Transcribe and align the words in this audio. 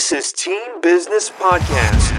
This 0.00 0.12
is 0.12 0.32
Team 0.32 0.80
Business 0.80 1.28
Podcast. 1.28 2.16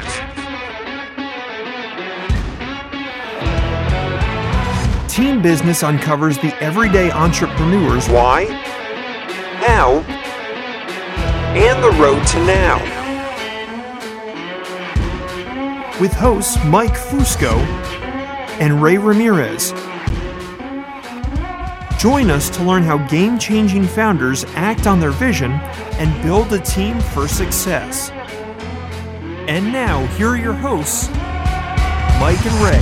Team 5.10 5.42
Business 5.42 5.81
uncovers 5.81 6.38
the 6.38 6.55
everyday 6.62 7.09
entrepreneurs 7.09 8.07
Why, 8.07 8.46
how, 9.65 10.02
and 11.55 11.83
the 11.83 11.89
road 11.99 12.24
to 12.28 12.46
now. 12.46 12.78
with 16.00 16.13
hosts 16.13 16.63
Mike 16.66 16.94
Fusco 16.94 17.58
and 18.62 18.84
Ray 18.84 19.00
Ramirez. 19.00 19.73
Join 22.02 22.31
us 22.31 22.49
to 22.58 22.63
learn 22.63 22.81
how 22.81 22.98
game 23.09 23.38
changing 23.38 23.84
founders 23.84 24.44
act 24.55 24.88
on 24.88 24.99
their 24.99 25.12
vision 25.12 25.52
and 25.52 26.23
build 26.23 26.52
a 26.52 26.58
team 26.58 26.99
for 26.99 27.27
success. 27.27 28.09
And 29.48 29.71
now, 29.71 30.08
here 30.16 30.30
are 30.30 30.35
your 30.35 30.53
hosts, 30.53 31.09
Mike 32.20 32.44
and 32.44 32.55
Ray. 32.63 32.81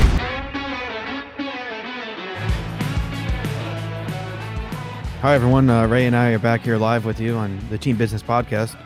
Hi, 5.20 5.36
everyone. 5.36 5.70
Uh, 5.70 5.86
Ray 5.88 6.06
and 6.06 6.16
I 6.16 6.32
are 6.32 6.40
back 6.40 6.62
here 6.62 6.78
live 6.78 7.04
with 7.04 7.20
you 7.20 7.36
on 7.36 7.60
the 7.70 7.78
Team 7.78 7.98
Business 7.98 8.24
Podcast. 8.24 8.80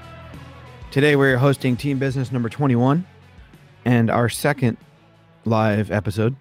Today, 0.90 1.15
we're 1.15 1.38
hosting 1.38 1.77
Team 1.77 1.99
Business 1.99 2.31
number 2.31 2.49
21 2.49 3.05
and 3.85 4.09
our 4.09 4.29
second 4.29 4.77
live 5.45 5.91
episode. 5.91 6.35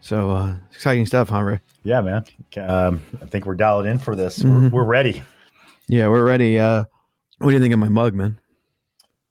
So, 0.00 0.30
uh, 0.30 0.54
exciting 0.72 1.06
stuff, 1.06 1.28
huh, 1.28 1.42
Ray? 1.42 1.60
Yeah, 1.82 2.00
man. 2.00 2.24
Um, 2.56 3.02
I 3.20 3.26
think 3.26 3.46
we're 3.46 3.54
dialed 3.54 3.86
in 3.86 3.98
for 3.98 4.14
this. 4.16 4.42
We're, 4.42 4.68
we're 4.68 4.84
ready. 4.84 5.22
Yeah, 5.88 6.08
we're 6.08 6.24
ready. 6.24 6.58
Uh, 6.58 6.84
what 7.38 7.48
do 7.48 7.54
you 7.54 7.60
think 7.60 7.74
of 7.74 7.80
my 7.80 7.88
mug, 7.88 8.14
man? 8.14 8.38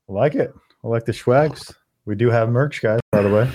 I 0.09 0.13
like 0.13 0.35
it. 0.35 0.53
I 0.83 0.87
like 0.87 1.05
the 1.05 1.13
swags. 1.13 1.73
We 2.05 2.15
do 2.15 2.29
have 2.29 2.49
merch, 2.49 2.81
guys, 2.81 2.99
by 3.11 3.21
the 3.21 3.29
way. 3.29 3.49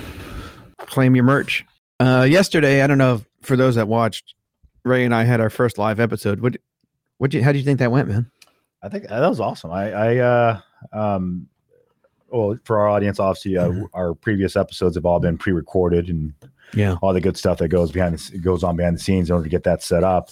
Claim 0.78 1.14
your 1.14 1.24
merch. 1.24 1.64
Uh, 2.00 2.26
yesterday, 2.28 2.82
I 2.82 2.86
don't 2.86 2.98
know 2.98 3.16
if, 3.16 3.24
for 3.42 3.56
those 3.56 3.76
that 3.76 3.88
watched, 3.88 4.34
Ray 4.84 5.04
and 5.04 5.14
I 5.14 5.24
had 5.24 5.40
our 5.40 5.50
first 5.50 5.78
live 5.78 6.00
episode. 6.00 6.40
What, 6.40 6.56
what, 7.18 7.32
you, 7.32 7.42
how 7.42 7.52
do 7.52 7.58
you 7.58 7.64
think 7.64 7.78
that 7.78 7.92
went, 7.92 8.08
man? 8.08 8.30
I 8.82 8.88
think 8.88 9.06
that 9.08 9.28
was 9.28 9.38
awesome. 9.40 9.70
I, 9.70 9.92
I, 9.92 10.16
uh, 10.18 10.60
um, 10.92 11.46
well, 12.28 12.58
for 12.64 12.78
our 12.80 12.88
audience, 12.88 13.20
obviously, 13.20 13.56
uh, 13.56 13.68
Mhm. 13.68 13.88
our 13.94 14.14
previous 14.14 14.56
episodes 14.56 14.96
have 14.96 15.06
all 15.06 15.20
been 15.20 15.38
pre-recorded 15.38 16.08
and 16.08 16.32
Yeah. 16.74 16.96
all 17.02 17.12
the 17.12 17.20
good 17.20 17.36
stuff 17.36 17.58
that 17.58 17.68
goes 17.68 17.92
behind 17.92 18.18
the, 18.18 18.38
goes 18.38 18.62
on 18.64 18.76
behind 18.76 18.96
the 18.96 19.00
scenes 19.00 19.28
in 19.28 19.34
order 19.34 19.44
to 19.44 19.50
get 19.50 19.64
that 19.64 19.82
set 19.82 20.04
up. 20.04 20.30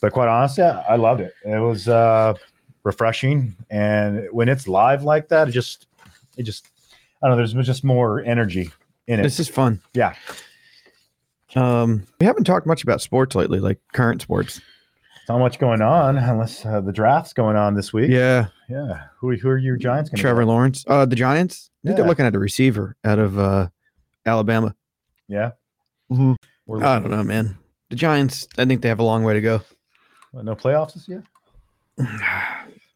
But 0.00 0.12
quite 0.12 0.28
honestly, 0.28 0.64
I 0.64 0.96
loved 0.96 1.20
it. 1.20 1.34
It 1.44 1.58
was 1.58 1.86
uh, 1.88 2.34
refreshing, 2.84 3.54
and 3.70 4.26
when 4.32 4.48
it's 4.48 4.66
live 4.66 5.02
like 5.04 5.28
that, 5.28 5.48
it 5.48 5.52
just, 5.52 5.86
it 6.38 6.44
just, 6.44 6.66
I 7.22 7.28
don't 7.28 7.36
know. 7.36 7.46
There's 7.46 7.66
just 7.66 7.84
more 7.84 8.22
energy 8.24 8.70
in 9.06 9.20
it. 9.20 9.22
This 9.24 9.38
is 9.38 9.48
fun. 9.48 9.82
yeah, 9.92 10.14
Um, 11.54 12.06
we 12.20 12.26
haven't 12.26 12.44
talked 12.44 12.66
much 12.66 12.82
about 12.82 13.00
sports 13.02 13.34
lately, 13.34 13.60
like 13.60 13.78
current 13.92 14.22
sports. 14.22 14.60
not 15.28 15.38
much 15.38 15.58
going 15.58 15.82
on 15.82 16.16
unless 16.16 16.64
uh, 16.64 16.80
the 16.80 16.92
draft's 16.92 17.32
going 17.32 17.56
on 17.56 17.74
this 17.74 17.92
week. 17.92 18.10
Yeah. 18.10 18.46
yeah. 18.68 19.02
Who 19.18 19.36
who 19.36 19.48
are 19.48 19.58
your 19.58 19.76
Giants 19.76 20.10
going 20.10 20.16
to? 20.16 20.22
Trevor 20.22 20.44
Lawrence. 20.46 20.84
Uh, 20.86 21.04
the 21.06 21.16
Giants. 21.16 21.70
I 21.84 21.88
think 21.88 21.96
they're 21.98 22.06
looking 22.06 22.26
at 22.26 22.34
a 22.34 22.38
receiver 22.38 22.96
out 23.04 23.18
of 23.18 23.38
uh, 23.38 23.68
Alabama. 24.26 24.74
Yeah. 25.30 25.52
Mhm. 26.10 26.36
I 26.82 26.98
don't 26.98 27.10
know, 27.10 27.22
man. 27.22 27.56
The 27.88 27.96
Giants. 27.96 28.48
I 28.58 28.64
think 28.64 28.82
they 28.82 28.88
have 28.88 28.98
a 28.98 29.04
long 29.04 29.22
way 29.24 29.34
to 29.34 29.40
go. 29.40 29.62
No 30.32 30.54
playoffs 30.54 30.94
this 30.94 31.08
year. 31.08 31.24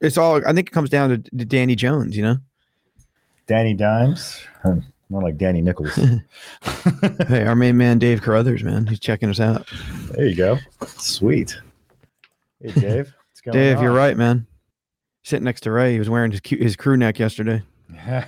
It's 0.00 0.18
all. 0.18 0.46
I 0.46 0.52
think 0.52 0.68
it 0.68 0.72
comes 0.72 0.90
down 0.90 1.08
to, 1.08 1.18
to 1.18 1.44
Danny 1.46 1.74
Jones. 1.74 2.14
You 2.14 2.24
know. 2.24 2.36
Danny 3.46 3.72
Dimes, 3.72 4.42
more 5.08 5.22
like 5.22 5.38
Danny 5.38 5.62
Nichols. 5.62 5.94
hey, 7.28 7.46
our 7.46 7.54
main 7.54 7.78
man 7.78 7.98
Dave 7.98 8.20
Carruthers, 8.20 8.62
man, 8.62 8.86
he's 8.86 9.00
checking 9.00 9.30
us 9.30 9.40
out. 9.40 9.66
there 10.10 10.26
you 10.26 10.34
go. 10.34 10.58
Sweet. 10.86 11.58
Hey 12.60 12.72
Dave. 12.72 13.14
Dave, 13.50 13.80
you're 13.80 13.92
right, 13.92 14.16
man. 14.16 14.46
Sitting 15.22 15.44
next 15.44 15.62
to 15.62 15.70
Ray, 15.70 15.94
he 15.94 15.98
was 15.98 16.10
wearing 16.10 16.32
his 16.32 16.40
his 16.44 16.76
crew 16.76 16.98
neck 16.98 17.18
yesterday. 17.18 17.62
I 17.98 18.26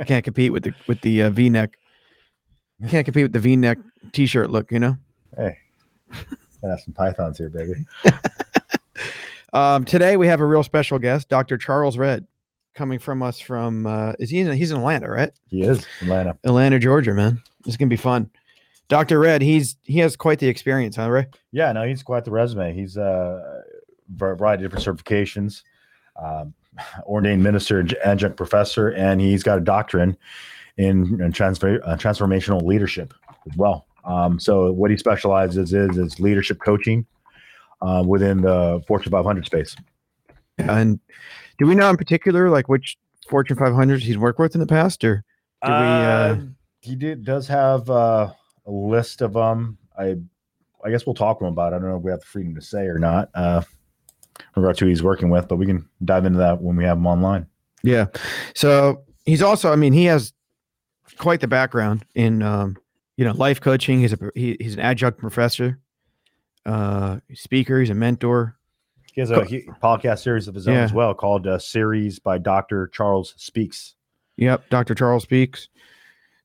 can't 0.04 0.24
compete 0.24 0.52
with 0.52 0.64
the 0.64 0.74
with 0.88 1.00
the 1.02 1.22
uh, 1.22 1.30
V 1.30 1.48
neck. 1.48 1.77
Can't 2.86 3.04
compete 3.04 3.24
with 3.24 3.32
the 3.32 3.40
V 3.40 3.56
neck 3.56 3.78
T-shirt 4.12 4.50
look. 4.50 4.70
You 4.70 4.78
know. 4.78 4.96
hey, 5.36 5.58
I 6.12 6.68
have 6.68 6.80
some 6.80 6.94
pythons 6.94 7.38
here, 7.38 7.50
baby. 7.50 7.84
Um, 9.52 9.84
today 9.84 10.16
we 10.16 10.26
have 10.26 10.40
a 10.40 10.46
real 10.46 10.62
special 10.62 10.98
guest, 10.98 11.28
Dr. 11.28 11.56
Charles 11.56 11.96
Red, 11.96 12.26
coming 12.74 12.98
from 12.98 13.22
us 13.22 13.40
from. 13.40 13.86
Uh, 13.86 14.12
is 14.18 14.30
he 14.30 14.40
in? 14.40 14.52
He's 14.52 14.70
in 14.70 14.76
Atlanta, 14.76 15.08
right? 15.08 15.30
He 15.48 15.62
is 15.62 15.86
Atlanta. 16.02 16.36
Atlanta, 16.44 16.78
Georgia, 16.78 17.14
man. 17.14 17.42
This 17.64 17.72
is 17.72 17.76
gonna 17.76 17.88
be 17.88 17.96
fun. 17.96 18.30
Dr. 18.88 19.18
Red, 19.18 19.40
he's 19.40 19.76
he 19.84 20.00
has 20.00 20.16
quite 20.16 20.38
the 20.38 20.48
experience, 20.48 20.96
huh, 20.96 21.08
Ray? 21.08 21.26
Yeah, 21.52 21.72
no, 21.72 21.84
he's 21.84 22.02
quite 22.02 22.24
the 22.24 22.30
resume. 22.30 22.74
He's 22.74 22.98
uh, 22.98 23.62
a 24.20 24.34
variety 24.34 24.64
of 24.64 24.72
different 24.72 24.98
certifications, 24.98 25.62
um, 26.22 26.52
ordained 27.04 27.42
minister, 27.42 27.86
adjunct 28.04 28.36
professor, 28.36 28.90
and 28.90 29.20
he's 29.20 29.42
got 29.42 29.56
a 29.56 29.62
doctrine 29.62 30.16
in, 30.78 31.20
in 31.20 31.32
transfer, 31.32 31.80
uh, 31.84 31.96
transformational 31.96 32.62
leadership 32.62 33.12
as 33.50 33.56
well. 33.56 33.86
Um, 34.04 34.40
so 34.40 34.72
what 34.72 34.90
he 34.90 34.96
specializes 34.96 35.74
is 35.74 35.98
is 35.98 36.18
leadership 36.18 36.60
coaching 36.64 37.04
uh, 37.82 38.02
within 38.06 38.40
the 38.40 38.82
Fortune 38.86 39.12
500 39.12 39.44
space. 39.44 39.76
And 40.56 40.98
do 41.58 41.66
we 41.66 41.74
know 41.74 41.90
in 41.90 41.96
particular 41.96 42.48
like 42.48 42.68
which 42.68 42.96
Fortune 43.28 43.56
500s 43.56 44.00
he's 44.00 44.16
worked 44.16 44.38
with 44.38 44.54
in 44.54 44.60
the 44.60 44.66
past, 44.66 45.04
or 45.04 45.24
do 45.64 45.70
we? 45.70 45.76
Uh, 45.76 46.36
he 46.80 46.96
did 46.96 47.24
does 47.24 47.46
have 47.48 47.90
uh, 47.90 48.32
a 48.66 48.70
list 48.70 49.20
of 49.20 49.34
them. 49.34 49.76
I 49.98 50.16
I 50.84 50.90
guess 50.90 51.04
we'll 51.04 51.14
talk 51.14 51.40
to 51.40 51.44
him 51.44 51.52
about. 51.52 51.72
it. 51.72 51.76
I 51.76 51.78
don't 51.80 51.90
know 51.90 51.96
if 51.96 52.02
we 52.02 52.10
have 52.10 52.20
the 52.20 52.26
freedom 52.26 52.54
to 52.54 52.62
say 52.62 52.86
or 52.86 52.98
not. 52.98 53.28
Uh, 53.34 53.62
to 54.54 54.60
who 54.78 54.86
he's 54.86 55.02
working 55.02 55.30
with, 55.30 55.48
but 55.48 55.56
we 55.56 55.66
can 55.66 55.88
dive 56.04 56.24
into 56.24 56.38
that 56.38 56.62
when 56.62 56.76
we 56.76 56.84
have 56.84 56.96
him 56.96 57.06
online. 57.06 57.46
yeah. 57.82 58.06
So 58.54 59.04
he's 59.24 59.42
also, 59.42 59.72
I 59.72 59.76
mean, 59.76 59.92
he 59.92 60.04
has 60.04 60.32
quite 61.16 61.40
the 61.40 61.48
background 61.48 62.04
in, 62.14 62.42
um, 62.42 62.76
you 63.16 63.24
know, 63.24 63.32
life 63.32 63.60
coaching. 63.60 64.00
He's 64.00 64.12
a 64.12 64.18
he, 64.34 64.56
he's 64.60 64.74
an 64.74 64.80
adjunct 64.80 65.18
professor, 65.18 65.78
uh, 66.66 67.18
speaker. 67.34 67.80
He's 67.80 67.90
a 67.90 67.94
mentor. 67.94 68.56
He 69.12 69.20
has 69.20 69.30
a 69.30 69.44
he, 69.44 69.62
podcast 69.82 70.20
series 70.20 70.46
of 70.46 70.54
his 70.54 70.68
own 70.68 70.74
Yeah. 70.74 70.82
as 70.84 70.92
well 70.92 71.14
called 71.14 71.46
uh, 71.46 71.58
"Series 71.58 72.18
by 72.18 72.38
Doctor 72.38 72.88
Charles 72.88 73.34
Speaks." 73.36 73.94
Yep, 74.36 74.68
Dr. 74.70 74.94
Charles 74.94 75.24
speaks. 75.24 75.68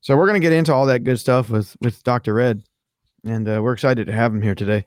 So 0.00 0.16
we're 0.16 0.26
gonna 0.26 0.40
get 0.40 0.52
into 0.52 0.74
all 0.74 0.86
that 0.86 1.04
good 1.04 1.20
stuff 1.20 1.48
with 1.50 1.76
with 1.80 2.02
Dr. 2.02 2.34
Red, 2.34 2.64
and 3.24 3.48
uh, 3.48 3.60
we're 3.62 3.72
excited 3.74 4.06
to 4.08 4.12
have 4.12 4.34
him 4.34 4.42
here 4.42 4.56
today. 4.56 4.84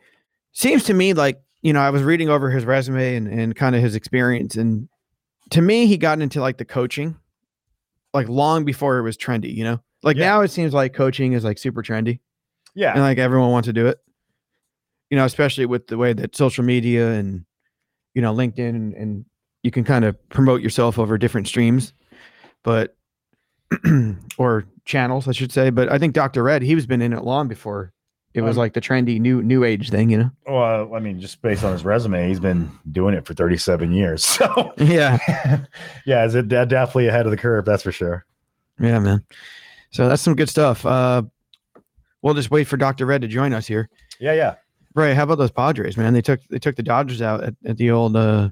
Seems 0.52 0.84
to 0.86 0.94
me 0.94 1.14
like 1.14 1.42
you 1.62 1.72
know 1.72 1.80
I 1.80 1.90
was 1.90 2.04
reading 2.04 2.30
over 2.30 2.50
his 2.52 2.66
resume 2.66 3.16
and 3.16 3.28
and 3.28 3.56
kind 3.56 3.76
of 3.76 3.82
his 3.82 3.96
experience, 3.96 4.56
and 4.58 4.90
to 5.52 5.62
me 5.62 5.88
he 5.88 5.96
got 5.98 6.20
into 6.20 6.42
like 6.42 6.58
the 6.58 6.66
coaching, 6.66 7.16
like 8.18 8.30
long 8.30 8.66
before 8.66 8.98
it 8.98 9.04
was 9.04 9.16
trendy. 9.18 9.54
You 9.56 9.64
know, 9.64 9.80
like 10.04 10.18
Yeah. 10.18 10.26
now 10.26 10.42
it 10.42 10.50
seems 10.52 10.74
like 10.74 10.94
coaching 10.94 11.34
is 11.34 11.44
like 11.44 11.58
super 11.58 11.82
trendy, 11.84 12.20
Yeah, 12.76 12.92
and 12.94 13.02
like 13.02 13.18
everyone 13.18 13.52
wants 13.52 13.68
to 13.68 13.74
do 13.74 13.88
it. 13.88 14.00
You 15.10 15.18
know, 15.18 15.26
especially 15.26 15.66
with 15.66 15.88
the 15.88 15.98
way 15.98 16.14
that 16.14 16.36
social 16.36 16.64
media 16.64 17.12
and 17.12 17.46
you 18.14 18.22
know 18.22 18.34
LinkedIn 18.34 18.70
and, 18.70 18.94
and 18.94 19.26
you 19.64 19.72
can 19.72 19.84
kind 19.84 20.06
of 20.06 20.16
promote 20.30 20.62
yourself 20.62 20.98
over 21.00 21.18
different 21.18 21.48
streams, 21.48 21.94
but 22.64 22.96
or 24.38 24.66
channels, 24.86 25.28
I 25.28 25.32
should 25.32 25.52
say. 25.52 25.70
But 25.70 25.92
I 25.92 25.98
think 25.98 26.14
Dr. 26.14 26.44
Red, 26.44 26.62
he 26.62 26.76
was 26.76 26.86
been 26.86 27.02
in 27.02 27.14
it 27.14 27.24
long 27.24 27.48
before 27.48 27.94
it 28.38 28.42
was 28.42 28.56
Um, 28.58 28.62
like 28.62 28.74
the 28.74 28.82
trendy 28.82 29.20
new 29.20 29.42
new 29.44 29.64
age 29.64 29.90
thing, 29.90 30.10
you 30.10 30.18
know? 30.18 30.32
well, 30.48 30.94
I 30.96 31.00
mean, 31.00 31.20
just 31.20 31.42
based 31.42 31.64
on 31.64 31.74
his 31.74 31.84
resume, 31.84 32.28
he's 32.28 32.40
been 32.40 32.70
doing 32.92 33.14
it 33.16 33.26
for 33.26 33.34
37 33.34 33.92
years. 33.92 34.24
So, 34.38 34.74
Yeah, 34.78 35.18
yeah, 36.06 36.26
is 36.26 36.36
it 36.36 36.48
definitely 36.48 37.08
ahead 37.08 37.26
of 37.26 37.32
the 37.32 37.38
curve? 37.38 37.66
That's 37.66 37.84
for 37.84 37.92
sure. 37.92 38.26
yeah, 38.80 39.00
man. 39.00 39.24
So 39.92 40.08
that's 40.08 40.22
some 40.22 40.36
good 40.36 40.50
stuff. 40.50 40.86
Uh, 40.86 41.24
we'll 42.22 42.34
just 42.36 42.52
wait 42.52 42.66
for 42.68 42.78
Dr. 42.78 43.06
Red 43.06 43.22
to 43.22 43.28
join 43.28 43.54
us 43.54 43.66
here. 43.68 43.90
Yeah, 44.20 44.34
yeah. 44.34 44.56
Right. 44.94 45.16
how 45.16 45.24
about 45.24 45.38
those 45.38 45.52
Padres, 45.52 45.96
man? 45.98 46.14
They 46.14 46.22
took 46.22 46.40
they 46.50 46.60
took 46.60 46.76
the 46.76 46.84
Dodgers 46.84 47.22
out 47.22 47.44
at, 47.44 47.56
at 47.66 47.78
the 47.78 47.92
old 47.92 48.16
uh 48.16 48.50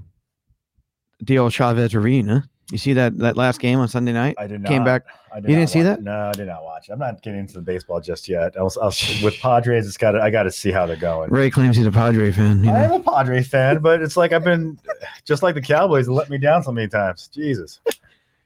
the 1.21 1.39
old 1.39 1.53
Chavez 1.53 1.95
Ravine, 1.95 2.27
huh? 2.27 2.41
You 2.71 2.77
see 2.79 2.93
that 2.93 3.17
that 3.19 3.37
last 3.37 3.59
game 3.59 3.77
on 3.79 3.87
Sunday 3.87 4.11
night? 4.11 4.35
I 4.39 4.47
did 4.47 4.61
not. 4.61 4.69
Came 4.69 4.83
back. 4.83 5.03
I 5.31 5.39
did 5.39 5.49
You 5.49 5.55
not 5.55 5.59
didn't 5.61 5.69
see 5.69 5.79
watch- 5.79 5.85
that? 5.97 6.01
No, 6.03 6.29
I 6.29 6.31
did 6.31 6.47
not 6.47 6.63
watch. 6.63 6.89
I'm 6.89 6.97
not 6.97 7.21
getting 7.21 7.39
into 7.41 7.53
the 7.53 7.61
baseball 7.61 8.01
just 8.01 8.27
yet. 8.27 8.57
I 8.57 8.63
was, 8.63 8.75
I 8.77 8.85
was 8.85 9.21
with 9.23 9.37
Padres. 9.39 9.85
It's 9.85 9.97
got. 9.97 10.11
to 10.11 10.21
I 10.21 10.31
got 10.31 10.43
to 10.43 10.51
see 10.51 10.71
how 10.71 10.85
they're 10.87 10.95
going. 10.95 11.29
Ray 11.29 11.51
claims 11.51 11.77
he's 11.77 11.85
a 11.85 11.91
Padre 11.91 12.31
fan. 12.31 12.63
You 12.63 12.71
I 12.71 12.83
am 12.85 12.91
a 12.93 12.99
Padre 12.99 13.43
fan, 13.43 13.79
but 13.79 14.01
it's 14.01 14.17
like 14.17 14.33
I've 14.33 14.43
been 14.43 14.79
just 15.25 15.43
like 15.43 15.53
the 15.53 15.61
Cowboys. 15.61 16.07
They 16.07 16.13
let 16.13 16.29
me 16.29 16.37
down 16.39 16.63
so 16.63 16.71
many 16.71 16.87
times. 16.87 17.27
Jesus. 17.27 17.79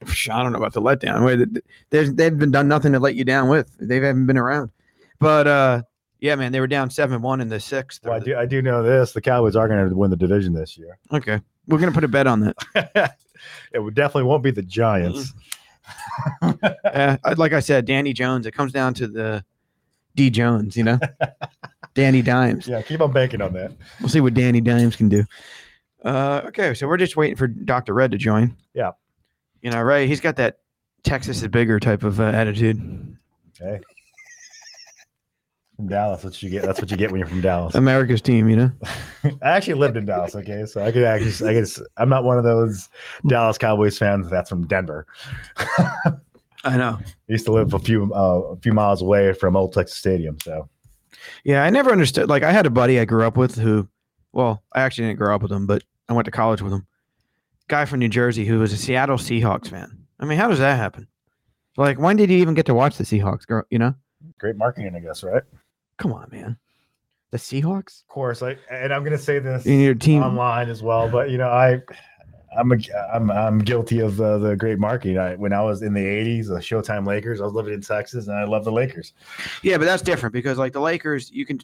I 0.02 0.44
don't 0.44 0.52
know 0.52 0.58
about 0.58 0.74
the 0.74 0.82
letdown. 0.82 1.26
Wait, 1.26 1.64
There's 1.90 2.14
they've 2.14 2.38
been 2.38 2.52
done 2.52 2.68
nothing 2.68 2.92
to 2.94 3.00
let 3.00 3.16
you 3.16 3.24
down 3.26 3.48
with. 3.50 3.72
They 3.80 3.96
haven't 4.02 4.26
been 4.28 4.38
around. 4.38 4.72
But 5.20 5.48
uh 5.48 5.82
yeah, 6.22 6.36
man, 6.36 6.52
they 6.52 6.60
were 6.60 6.68
down 6.68 6.90
seven 6.90 7.22
one 7.22 7.40
in 7.40 7.48
the 7.48 7.60
sixth. 7.62 8.02
Well, 8.04 8.14
I 8.16 8.20
do. 8.20 8.36
I 8.36 8.46
do 8.46 8.62
know 8.62 8.84
this. 8.84 9.14
The 9.14 9.22
Cowboys 9.22 9.56
are 9.56 9.70
going 9.70 9.88
to 9.90 9.96
win 9.96 10.10
the 10.10 10.18
division 10.18 10.52
this 10.54 10.78
year. 10.78 10.98
Okay, 11.14 11.40
we're 11.68 11.80
gonna 11.80 11.94
put 11.94 12.04
a 12.04 12.10
bet 12.10 12.28
on 12.28 12.42
that. 12.42 13.16
It 13.74 13.80
would 13.80 13.96
definitely 13.96 14.24
won't 14.24 14.44
be 14.44 14.52
the 14.52 14.62
Giants. 14.62 15.34
Uh, 16.42 17.18
like 17.38 17.54
I 17.54 17.60
said, 17.60 17.86
Danny 17.86 18.14
Jones. 18.14 18.46
It 18.46 18.52
comes 18.52 18.72
down 18.72 18.94
to 18.96 19.08
the 19.08 19.44
D 20.16 20.30
Jones, 20.30 20.76
you 20.76 20.84
know, 20.84 21.00
Danny 21.94 22.22
Dimes. 22.22 22.68
Yeah, 22.68 22.82
keep 22.82 23.02
on 23.02 23.12
banking 23.12 23.42
on 23.42 23.54
that. 23.54 23.72
We'll 24.00 24.10
see 24.10 24.22
what 24.22 24.34
Danny 24.34 24.62
Dimes 24.62 24.96
can 24.96 25.10
do. 25.10 25.24
Uh, 26.04 26.42
okay, 26.46 26.74
so 26.74 26.88
we're 26.88 26.98
just 26.98 27.18
waiting 27.18 27.36
for 27.36 27.48
Dr. 27.48 27.94
Red 27.94 28.12
to 28.12 28.18
join. 28.18 28.56
Yeah. 28.74 28.92
You 29.62 29.72
know, 29.72 29.82
Ray, 29.82 30.08
he's 30.08 30.22
got 30.22 30.36
that 30.38 30.60
Texas 31.04 31.42
is 31.42 31.48
bigger 31.48 31.80
type 31.80 32.04
of 32.04 32.20
uh, 32.20 32.24
attitude. 32.24 33.18
Okay. 33.62 33.82
From 35.80 35.88
Dallas, 35.88 36.24
that's 36.24 36.36
what 36.36 36.44
you 36.44 36.50
get. 36.50 36.64
That's 36.64 36.82
what 36.82 36.92
you 36.92 36.98
get 36.98 37.10
when 37.10 37.20
you're 37.20 37.28
from 37.30 37.40
Dallas. 37.40 37.74
America's 37.74 38.22
team, 38.22 38.50
you 38.50 38.58
know. 38.58 38.72
I 39.24 39.32
actually 39.52 39.76
lived 39.76 39.96
in 39.96 40.06
Dallas. 40.06 40.36
Okay, 40.36 40.66
so 40.66 40.84
I 40.84 40.92
could 40.92 41.06
actually, 41.06 41.50
I 41.50 41.54
guess, 41.54 41.82
I'm 41.96 42.10
not 42.10 42.26
one 42.26 42.38
of 42.38 42.44
those 42.44 42.90
Dallas 43.28 43.58
Cowboys 43.58 43.98
fans 43.98 44.30
that's 44.30 44.50
from 44.50 44.68
Denver. 44.68 45.08
I 46.66 46.76
know. 46.76 47.00
I 47.00 47.06
used 47.30 47.46
to 47.46 47.54
live 47.54 47.74
a 47.74 47.80
few 47.80 48.14
uh, 48.14 48.42
a 48.52 48.56
few 48.58 48.74
miles 48.74 49.02
away 49.02 49.32
from 49.32 49.56
Old 49.56 49.72
Texas 49.72 49.98
Stadium. 49.98 50.38
So 50.44 50.68
Yeah, 51.46 51.64
I 51.64 51.70
never 51.70 51.94
understood. 51.94 52.28
Like, 52.28 52.44
I 52.44 52.52
had 52.52 52.66
a 52.66 52.70
buddy 52.70 53.00
I 53.00 53.06
grew 53.06 53.24
up 53.24 53.38
with 53.38 53.56
who, 53.56 53.88
well, 54.34 54.62
I 54.74 54.82
actually 54.82 55.08
didn't 55.08 55.20
grow 55.20 55.34
up 55.34 55.42
with 55.42 55.52
him, 55.54 55.66
but 55.66 55.86
I 56.10 56.14
went 56.14 56.26
to 56.26 56.32
college 56.32 56.62
with 56.62 56.74
him. 56.74 56.88
Guy 57.70 57.86
from 57.86 58.00
New 58.00 58.10
Jersey 58.10 58.44
who 58.44 58.60
was 58.60 58.74
a 58.74 58.78
Seattle 58.78 59.16
Seahawks 59.16 59.70
fan. 59.70 59.98
I 60.20 60.26
mean, 60.26 60.40
how 60.40 60.50
does 60.50 60.60
that 60.60 60.76
happen? 60.76 61.08
Like, 61.78 61.98
when 61.98 62.18
did 62.18 62.30
you 62.30 62.40
even 62.40 62.54
get 62.54 62.66
to 62.66 62.74
watch 62.74 62.98
the 62.98 63.06
Seahawks? 63.06 63.48
Grow, 63.48 63.62
you 63.70 63.80
know, 63.80 63.96
great 64.40 64.58
marketing, 64.58 64.94
I 64.94 65.00
guess, 65.00 65.24
right? 65.24 65.44
Come 66.00 66.12
on, 66.14 66.28
man. 66.32 66.58
The 67.32 67.38
Seahawks 67.38 68.02
Of 68.02 68.08
course, 68.08 68.42
like, 68.42 68.58
and 68.72 68.92
I'm 68.92 69.04
gonna 69.04 69.18
say 69.20 69.38
this 69.38 69.68
in 69.68 69.80
your 69.80 69.94
team. 69.94 70.24
online 70.24 70.70
as 70.70 70.82
well, 70.82 71.08
but 71.08 71.30
you 71.30 71.38
know, 71.38 71.50
I. 71.50 71.82
I'm 72.58 72.72
a, 72.72 72.78
I'm 73.14 73.30
I'm 73.30 73.60
guilty 73.60 74.00
of 74.00 74.18
the, 74.18 74.40
the 74.40 74.56
great 74.56 74.80
marketing. 74.80 75.20
I, 75.20 75.36
when 75.36 75.54
I 75.54 75.62
was 75.62 75.84
in 75.84 75.94
the 75.94 76.04
'80s, 76.04 76.48
the 76.48 76.56
Showtime 76.56 77.06
Lakers, 77.06 77.40
I 77.42 77.44
was 77.44 77.54
living 77.54 77.76
in 77.76 77.82
Texas, 77.82 78.28
and 78.28 78.36
I 78.36 78.46
love 78.46 78.66
the 78.66 78.72
Lakers. 78.72 79.14
Yeah, 79.62 79.78
but 79.78 79.86
that's 79.86 80.02
different 80.02 80.34
because 80.34 80.58
like 80.58 80.74
the 80.74 80.80
Lakers, 80.82 81.30
you 81.30 81.46
can, 81.46 81.60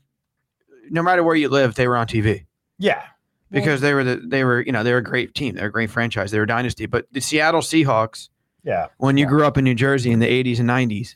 no 0.91 1.01
matter 1.01 1.23
where 1.23 1.35
you 1.35 1.49
live, 1.49 1.73
they 1.73 1.87
were 1.87 1.97
on 1.97 2.05
TV 2.05 2.45
Yeah, 2.77 3.01
because 3.49 3.81
they 3.81 3.95
were 3.95 4.03
the 4.03 4.17
they 4.17 4.43
were 4.43 4.61
you 4.61 4.71
know 4.71 4.83
they 4.83 4.91
were 4.91 4.99
a 4.99 5.03
great 5.03 5.33
team, 5.33 5.55
they're 5.55 5.69
a 5.69 5.71
great 5.71 5.89
franchise, 5.89 6.29
they 6.29 6.37
were 6.37 6.43
a 6.43 6.47
dynasty. 6.47 6.85
But 6.85 7.07
the 7.11 7.19
Seattle 7.19 7.61
Seahawks, 7.61 8.29
yeah, 8.63 8.89
when 8.97 9.17
you 9.17 9.23
Yeah. 9.25 9.29
grew 9.29 9.43
up 9.47 9.57
in 9.57 9.63
New 9.63 9.73
Jersey 9.73 10.11
in 10.11 10.19
the 10.19 10.27
'80s 10.29 10.59
and 10.59 10.69
'90s, 10.69 11.15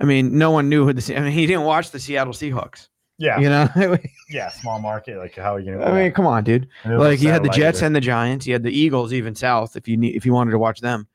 I 0.00 0.04
mean, 0.04 0.36
no 0.38 0.50
one 0.50 0.68
knew 0.68 0.84
who 0.84 0.92
the. 0.92 1.16
I 1.16 1.20
mean, 1.20 1.32
he 1.32 1.46
didn't 1.46 1.64
watch 1.64 1.90
the 1.90 1.98
Seattle 1.98 2.32
Seahawks. 2.32 2.88
yeah, 3.18 3.38
You 3.38 3.48
know, 3.48 3.96
yeah. 4.30 4.50
Small 4.50 4.78
market, 4.78 5.16
like 5.18 5.34
how 5.34 5.54
are 5.54 5.60
you 5.60 5.72
gonna? 5.72 5.84
I 5.86 6.02
mean, 6.02 6.12
come 6.12 6.26
on, 6.26 6.44
dude. 6.44 6.68
And 6.84 6.92
it 6.92 6.96
was 6.96 7.08
Like 7.08 7.22
you 7.22 7.30
had 7.30 7.42
the 7.42 7.48
Jets 7.48 7.78
either. 7.78 7.86
and 7.86 7.96
the 7.96 8.00
Giants, 8.00 8.46
you 8.46 8.52
had 8.52 8.62
the 8.62 8.70
Eagles 8.78 9.12
even 9.12 9.34
south 9.34 9.76
if 9.76 9.88
you 9.88 9.96
need 9.96 10.14
if 10.14 10.26
you 10.26 10.32
wanted 10.34 10.50
to 10.50 10.58
watch 10.58 10.80
them. 10.80 11.06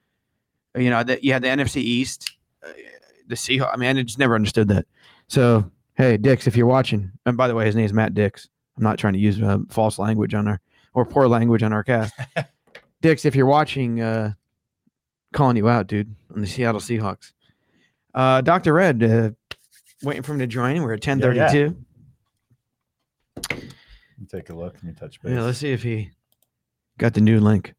You 0.76 0.90
know 0.90 1.04
that 1.04 1.24
you 1.24 1.34
had 1.34 1.44
the 1.44 1.50
NFC 1.50 1.78
East, 1.78 2.32
uh, 2.66 2.70
the 3.28 3.36
Seahawks. 3.36 3.72
I 3.74 3.78
mean, 3.78 3.96
I 3.98 4.02
just 4.04 4.18
never 4.18 4.36
understood 4.36 4.68
that. 4.70 4.86
So 5.28 5.70
hey, 5.96 6.18
Dix, 6.18 6.48
if 6.48 6.56
you're 6.56 6.66
watching, 6.66 7.12
and 7.26 7.38
by 7.38 7.48
the 7.48 7.54
way, 7.56 7.66
his 7.66 7.76
name 7.76 7.86
is 7.86 7.94
Matt 7.94 8.14
Dix. 8.14 8.48
I'm 8.78 8.84
not 8.84 8.98
trying 8.98 9.14
to 9.14 9.20
use 9.20 9.40
uh, 9.42 9.58
false 9.70 10.00
language 10.00 10.34
on 10.34 10.48
our 10.48 10.60
or 10.94 11.06
poor 11.06 11.28
language 11.28 11.62
on 11.62 11.72
our 11.74 11.84
cast. 11.84 12.14
Dix, 13.02 13.26
if 13.26 13.36
you're 13.36 13.46
watching, 13.46 14.00
uh, 14.02 14.34
calling 15.34 15.58
you 15.58 15.68
out, 15.70 15.88
dude, 15.88 16.16
on 16.34 16.42
the 16.42 16.48
Seattle 16.48 16.80
Seahawks. 16.82 17.32
Uh, 18.14 18.42
Doctor 18.42 18.74
Red, 18.74 19.04
uh, 19.04 19.30
waiting 20.04 20.24
for 20.24 20.34
him 20.34 20.40
to 20.40 20.48
join. 20.48 20.82
We're 20.84 20.94
at 20.94 21.02
10:32. 21.02 21.76
Let 23.50 23.64
me 24.20 24.28
take 24.30 24.50
a 24.50 24.54
look. 24.54 24.74
Let 24.76 24.84
me 24.84 24.94
touch 24.94 25.22
base. 25.22 25.34
Yeah, 25.34 25.42
let's 25.44 25.58
see 25.60 25.72
if 25.72 25.84
he 25.84 26.12
got 26.98 27.14
the 27.14 27.22
new 27.22 27.40
link. 27.40 27.74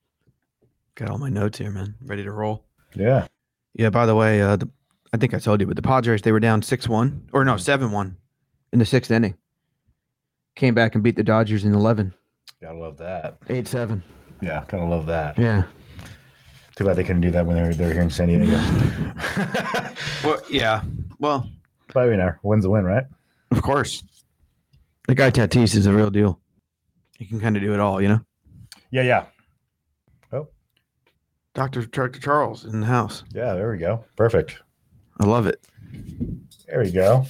Got 0.95 1.11
all 1.11 1.19
my 1.19 1.29
notes 1.29 1.59
here, 1.59 1.71
man. 1.71 1.95
Ready 2.05 2.23
to 2.25 2.33
roll. 2.33 2.65
yeah. 2.95 3.27
Yeah, 3.75 3.89
by 3.89 4.05
the 4.05 4.15
way, 4.15 4.43
uh, 4.43 4.57
the, 4.57 4.69
I 5.15 5.17
think 5.17 5.33
I 5.33 5.39
told 5.39 5.63
you, 5.63 5.67
but 5.67 5.77
the 5.77 5.83
Padres, 5.83 6.21
they 6.21 6.31
were 6.33 6.41
down 6.41 6.61
6 6.61 6.89
1, 6.91 7.31
or 7.33 7.43
no, 7.43 7.57
7 7.57 7.91
1 7.91 8.17
in 8.75 8.79
the 8.79 8.85
sixth 8.85 9.11
inning. 9.11 9.35
Came 10.57 10.75
back 10.75 10.95
and 10.95 11.03
beat 11.03 11.17
the 11.17 11.23
Dodgers 11.25 11.65
in 11.65 11.73
11, 11.75 12.13
Gotta 12.61 12.77
love 12.79 12.99
that. 12.99 13.39
8 13.49 13.67
7. 13.67 14.03
Yeah, 14.43 14.63
gotta 14.69 14.85
love 14.85 15.07
that. 15.07 15.39
Yeah. 15.39 15.63
Too 16.77 16.85
bad 16.85 16.97
they 16.97 17.03
couldn't 17.05 17.23
do 17.23 17.31
that 17.31 17.47
when 17.47 17.57
they 17.57 17.63
were, 17.63 17.73
they 17.73 17.87
were 17.87 17.93
here 17.95 18.03
in 18.03 18.11
San 18.11 18.29
Diego. 18.29 18.45
Well, 20.25 20.41
yeah. 20.51 20.83
Well, 21.19 21.49
but 21.93 22.05
you 22.09 22.17
know, 22.17 22.33
win's 22.43 22.65
a 22.65 22.71
win, 22.71 22.85
right? 22.85 23.05
of 23.51 23.63
course. 23.63 24.03
The 25.09 25.15
guy 25.15 25.31
Tatis 25.31 25.75
is 25.75 25.87
a 25.87 25.93
real 25.93 26.11
deal. 26.11 26.41
He 27.19 27.27
can 27.27 27.41
kind 27.41 27.57
of 27.57 27.63
do 27.63 27.75
it 27.75 27.81
all, 27.81 28.01
you 28.01 28.09
know? 28.09 28.21
Yeah, 28.91 29.03
yeah, 29.03 29.25
Oh. 30.33 30.49
Dr. 31.55 31.85
Dr. 31.87 32.21
Charles 32.21 32.65
in 32.65 32.81
the 32.81 32.87
house. 32.87 33.25
yeah. 33.35 33.55
There 33.55 33.71
we 33.73 33.79
go. 33.79 34.05
Perfect. 34.17 34.59
I 35.21 35.25
love 35.27 35.47
it. 35.47 35.61
There 36.67 36.81
we 36.81 36.91
go. 36.91 37.27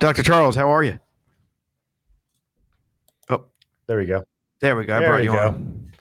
Dr. 0.00 0.22
Charles, 0.22 0.54
how 0.56 0.70
are 0.70 0.82
you? 0.84 0.98
Oh, 3.28 3.44
there 3.86 3.98
we 3.98 4.06
go. 4.06 4.24
There 4.60 4.76
we 4.76 4.84
go. 4.84 4.96
I 4.96 5.00
There 5.00 5.08
brought 5.08 5.20
we 5.20 5.26
you 5.26 5.32
go. 5.32 5.38
on. 5.48 5.92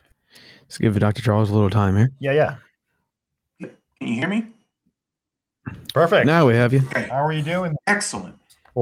Let's 0.63 0.77
give 0.77 0.97
Dr. 0.99 1.21
Charles 1.21 1.49
a 1.49 1.53
little 1.53 1.69
time 1.69 1.95
here. 1.97 2.11
Yeah, 2.19 2.33
yeah. 2.33 2.55
Can 3.99 4.07
you 4.07 4.13
hear 4.15 4.27
me? 4.27 4.45
Perfect. 5.99 6.25
Now 6.25 6.47
we 6.47 6.55
have 6.55 6.71
you. 6.73 6.79
Okay, 6.87 7.07
How 7.09 7.23
are 7.25 7.31
you 7.33 7.43
doing? 7.43 7.75
excellent. 7.87 8.35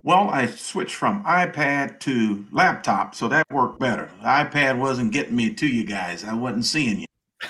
Well, 0.03 0.29
I 0.29 0.45
switched 0.45 0.93
from 0.95 1.23
iPad 1.23 1.99
to 2.01 2.45
laptop, 2.51 3.15
so 3.15 3.27
that 3.29 3.45
worked 3.51 3.79
better. 3.79 4.09
The 4.21 4.27
iPad 4.27 4.77
wasn't 4.77 5.11
getting 5.11 5.35
me 5.35 5.53
to 5.55 5.67
you 5.67 5.83
guys. 5.85 6.23
I 6.23 6.33
wasn't 6.35 6.65
seeing 6.65 6.99
you. 6.99 7.05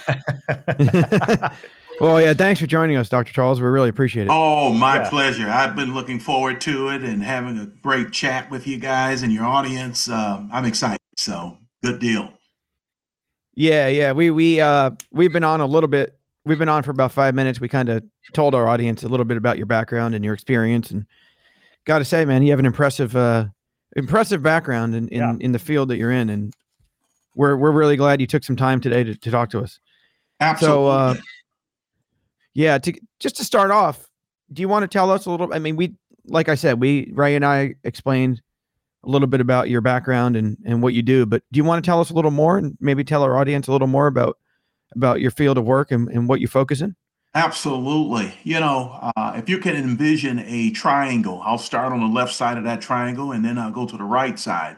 well, 2.00 2.22
yeah, 2.22 2.34
thanks 2.34 2.62
for 2.62 2.68
joining 2.68 2.96
us, 2.96 3.10
Dr. 3.10 3.34
Charles. 3.34 3.60
We 3.60 3.68
really 3.68 3.90
appreciate 3.90 4.28
it. 4.28 4.30
Oh, 4.32 4.72
my 4.72 4.98
Yeah. 4.98 5.10
pleasure. 5.10 5.50
I've 5.50 5.76
been 5.76 5.94
looking 5.94 6.20
forward 6.20 6.62
to 6.62 6.90
it 6.90 7.04
and 7.04 7.22
having 7.24 7.58
a 7.58 7.66
great 7.66 8.12
chat 8.12 8.50
with 8.50 8.68
you 8.68 8.78
guys 8.78 9.24
and 9.24 9.32
your 9.34 9.46
audience. 9.46 10.08
Um, 10.10 10.50
I'm 10.54 10.66
excited. 10.66 11.00
So, 11.18 11.58
good 11.84 12.00
deal. 12.00 12.32
Yeah, 13.56 13.88
yeah. 13.88 14.12
We 14.12 14.30
we 14.30 14.62
uh 14.62 14.92
we've 15.12 15.34
been 15.34 15.44
on 15.44 15.62
a 15.62 15.66
little 15.66 15.88
bit. 15.90 16.17
We've 16.48 16.58
been 16.60 16.70
on 16.70 16.84
for 16.84 16.92
about 16.92 17.12
five 17.12 17.36
minutes. 17.36 17.60
We 17.60 17.68
kind 17.68 17.90
of 17.90 18.04
told 18.34 18.56
our 18.56 18.68
audience 18.68 19.04
a 19.04 19.08
little 19.08 19.26
bit 19.26 19.38
about 19.38 19.58
your 19.58 19.66
background 19.66 20.16
and 20.16 20.24
your 20.24 20.34
experience, 20.34 20.92
and 20.92 21.06
got 21.86 22.00
to 22.00 22.06
say, 22.06 22.24
man, 22.26 22.42
you 22.44 22.52
have 22.52 22.60
an 22.60 22.66
impressive 22.66 23.16
uh 23.16 23.46
impressive 23.96 24.42
background 24.42 24.96
in 24.96 25.08
in, 25.10 25.20
Yeah. 25.20 25.34
in 25.40 25.52
the 25.52 25.60
field 25.60 25.90
that 25.90 25.98
you're 25.98 26.12
in, 26.12 26.30
and 26.30 26.54
we're 27.36 27.56
we're 27.58 27.72
really 27.72 27.98
glad 27.98 28.22
you 28.22 28.28
took 28.28 28.44
some 28.44 28.56
time 28.56 28.80
today 28.80 29.04
to, 29.04 29.16
to 29.16 29.32
talk 29.32 29.50
to 29.52 29.60
us. 29.60 29.80
Absolutely. 30.40 30.78
So, 30.78 30.88
uh, 30.88 31.16
yeah, 32.54 32.78
to 32.78 32.94
just 33.20 33.38
to 33.38 33.44
start 33.44 33.72
off, 33.72 34.08
do 34.54 34.62
you 34.62 34.70
want 34.70 34.84
to 34.84 34.88
tell 34.88 35.12
us 35.12 35.26
a 35.26 35.32
little? 35.32 35.54
I 35.54 35.60
mean, 35.60 35.76
we 35.76 35.96
like 36.26 36.50
I 36.50 36.56
said, 36.56 36.80
we 36.80 37.12
Ray 37.14 37.36
and 37.36 37.46
I 37.46 37.76
explained 37.84 38.42
a 39.04 39.10
little 39.10 39.28
bit 39.28 39.42
about 39.42 39.70
your 39.70 39.82
background 39.82 40.36
and 40.36 40.58
and 40.66 40.82
what 40.82 40.94
you 40.94 41.02
do, 41.02 41.26
but 41.26 41.44
do 41.52 41.58
you 41.58 41.64
want 41.64 41.84
to 41.84 41.88
tell 41.88 42.00
us 42.00 42.10
a 42.10 42.14
little 42.14 42.32
more 42.32 42.58
and 42.58 42.78
maybe 42.80 43.04
tell 43.04 43.24
our 43.24 43.38
audience 43.38 43.68
a 43.68 43.72
little 43.72 43.88
more 43.88 44.08
about 44.08 44.38
about 44.96 45.22
your 45.22 45.32
field 45.32 45.58
of 45.58 45.66
work 45.66 45.92
and, 45.92 46.10
and 46.10 46.28
what 46.28 46.40
you 46.40 46.48
focus 46.48 46.82
in? 46.82 46.96
Absolutely. 47.36 48.34
You 48.44 48.60
know, 48.60 49.12
uh, 49.16 49.34
if 49.36 49.48
you 49.48 49.60
can 49.60 49.76
envision 49.76 50.40
a 50.40 50.72
triangle, 50.72 51.42
I'll 51.44 51.60
start 51.60 51.94
on 51.94 52.00
the 52.00 52.08
left 52.08 52.34
side 52.34 52.58
of 52.58 52.64
that 52.64 52.82
triangle 52.82 53.32
and 53.32 53.46
then 53.46 53.60
I'll 53.60 53.72
go 53.72 53.86
to 53.86 53.98
the 53.98 54.04
right 54.04 54.40
side. 54.40 54.78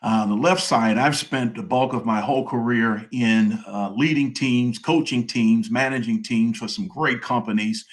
Uh, 0.00 0.26
the 0.26 0.34
left 0.34 0.62
side, 0.62 0.96
I've 0.96 1.16
spent 1.16 1.56
the 1.56 1.62
bulk 1.62 1.92
of 1.92 2.06
my 2.06 2.20
whole 2.20 2.46
career 2.46 3.06
in 3.12 3.58
uh, 3.66 3.92
leading 3.94 4.32
teams, 4.32 4.78
coaching 4.78 5.26
teams, 5.26 5.70
managing 5.70 6.22
teams 6.22 6.56
for 6.56 6.68
some 6.68 6.86
great 6.86 7.20
companies. 7.20 7.84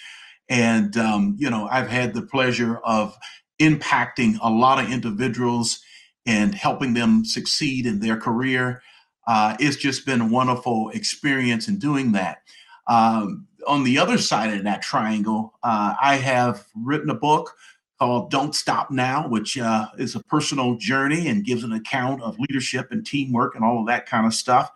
And, 0.48 0.96
um, 0.96 1.36
you 1.40 1.50
know, 1.50 1.68
I've 1.70 1.90
had 1.90 2.14
the 2.14 2.22
pleasure 2.22 2.78
of 2.86 3.18
impacting 3.60 4.38
a 4.42 4.50
lot 4.50 4.84
of 4.84 4.92
individuals 4.92 5.80
and 6.26 6.54
helping 6.54 6.94
them 6.94 7.26
succeed 7.26 7.86
in 7.86 8.00
their 8.00 8.18
career. 8.18 8.82
Uh, 9.28 9.56
it's 9.60 9.78
just 9.78 10.06
been 10.06 10.22
a 10.22 10.28
wonderful 10.28 10.90
experience 10.90 11.68
in 11.68 11.78
doing 11.78 12.12
that. 12.14 12.40
Um, 12.88 13.48
on 13.68 13.84
the 13.84 13.98
other 13.98 14.18
side 14.18 14.54
of 14.54 14.64
that 14.64 14.82
triangle, 14.82 15.54
uh, 15.64 15.96
I 16.02 16.18
have 16.18 16.66
written 16.76 17.10
a 17.10 17.16
book 17.16 17.56
called 17.98 18.30
Don't 18.30 18.54
Stop 18.54 18.92
Now, 18.92 19.28
which 19.28 19.58
uh, 19.58 19.88
is 19.98 20.16
a 20.16 20.24
personal 20.24 20.76
journey 20.76 21.28
and 21.28 21.46
gives 21.46 21.64
an 21.64 21.72
account 21.72 22.22
of 22.22 22.38
leadership 22.40 22.92
and 22.92 23.06
teamwork 23.06 23.56
and 23.56 23.64
all 23.64 23.80
of 23.80 23.88
that 23.88 24.06
kind 24.06 24.26
of 24.26 24.34
stuff. 24.34 24.72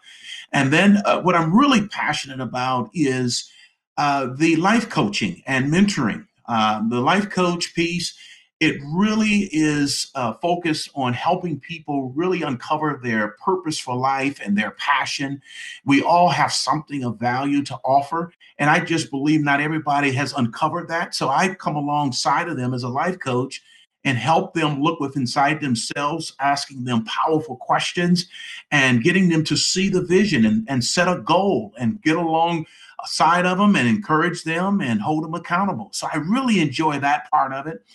And 0.52 0.72
then 0.74 1.02
uh, 1.06 1.22
what 1.22 1.36
I'm 1.36 1.56
really 1.56 1.88
passionate 1.88 2.40
about 2.40 2.90
is 2.94 3.52
uh, 3.98 4.30
the 4.38 4.56
life 4.56 4.90
coaching 4.90 5.44
and 5.46 5.72
mentoring. 5.72 6.26
Uh, 6.48 6.82
the 6.90 7.00
life 7.00 7.30
coach 7.30 7.76
piece, 7.76 8.18
it 8.60 8.82
really 8.84 9.50
is 9.54 10.12
uh, 10.16 10.34
focused 10.42 10.90
on 10.94 11.14
helping 11.14 11.60
people 11.60 12.12
really 12.12 12.42
uncover 12.42 13.00
their 13.02 13.30
purpose 13.44 13.80
for 13.80 13.96
life 13.96 14.40
and 14.44 14.58
their 14.58 14.72
passion. 14.72 15.42
We 15.86 16.02
all 16.02 16.30
have 16.30 16.52
something 16.52 17.04
of 17.04 17.20
value 17.20 17.64
to 17.64 17.76
offer. 17.86 18.34
And 18.58 18.70
I 18.70 18.82
just 18.82 19.12
believe 19.12 19.42
not 19.42 19.62
everybody 19.62 20.12
has 20.12 20.34
uncovered 20.34 20.90
that. 20.90 21.16
So 21.16 21.30
I 21.30 21.54
come 21.56 21.78
alongside 21.78 22.50
of 22.50 22.58
them 22.58 22.74
as 22.74 22.84
a 22.84 22.90
life 22.90 23.20
coach 23.20 23.62
and 24.04 24.18
help 24.18 24.54
them 24.54 24.82
look 24.82 25.00
with 25.00 25.16
inside 25.16 25.62
themselves, 25.62 26.34
asking 26.40 26.84
them 26.84 27.06
powerful 27.06 27.56
questions 27.56 28.28
and 28.72 29.04
getting 29.04 29.30
them 29.30 29.44
to 29.46 29.56
see 29.56 29.90
the 29.90 30.02
vision 30.02 30.46
and, 30.46 30.66
and 30.70 30.84
set 30.84 31.08
a 31.08 31.22
goal 31.22 31.74
and 31.78 32.02
get 32.02 32.16
along 32.16 32.66
side 33.06 33.46
of 33.46 33.58
them 33.58 33.78
and 33.78 33.88
encourage 33.88 34.44
them 34.44 34.82
and 34.82 35.02
hold 35.02 35.24
them 35.24 35.34
accountable. 35.34 35.90
So 35.94 36.08
I 36.12 36.18
really 36.18 36.60
enjoy 36.60 37.00
that 37.00 37.30
part 37.32 37.54
of 37.54 37.68
it. 37.68 37.86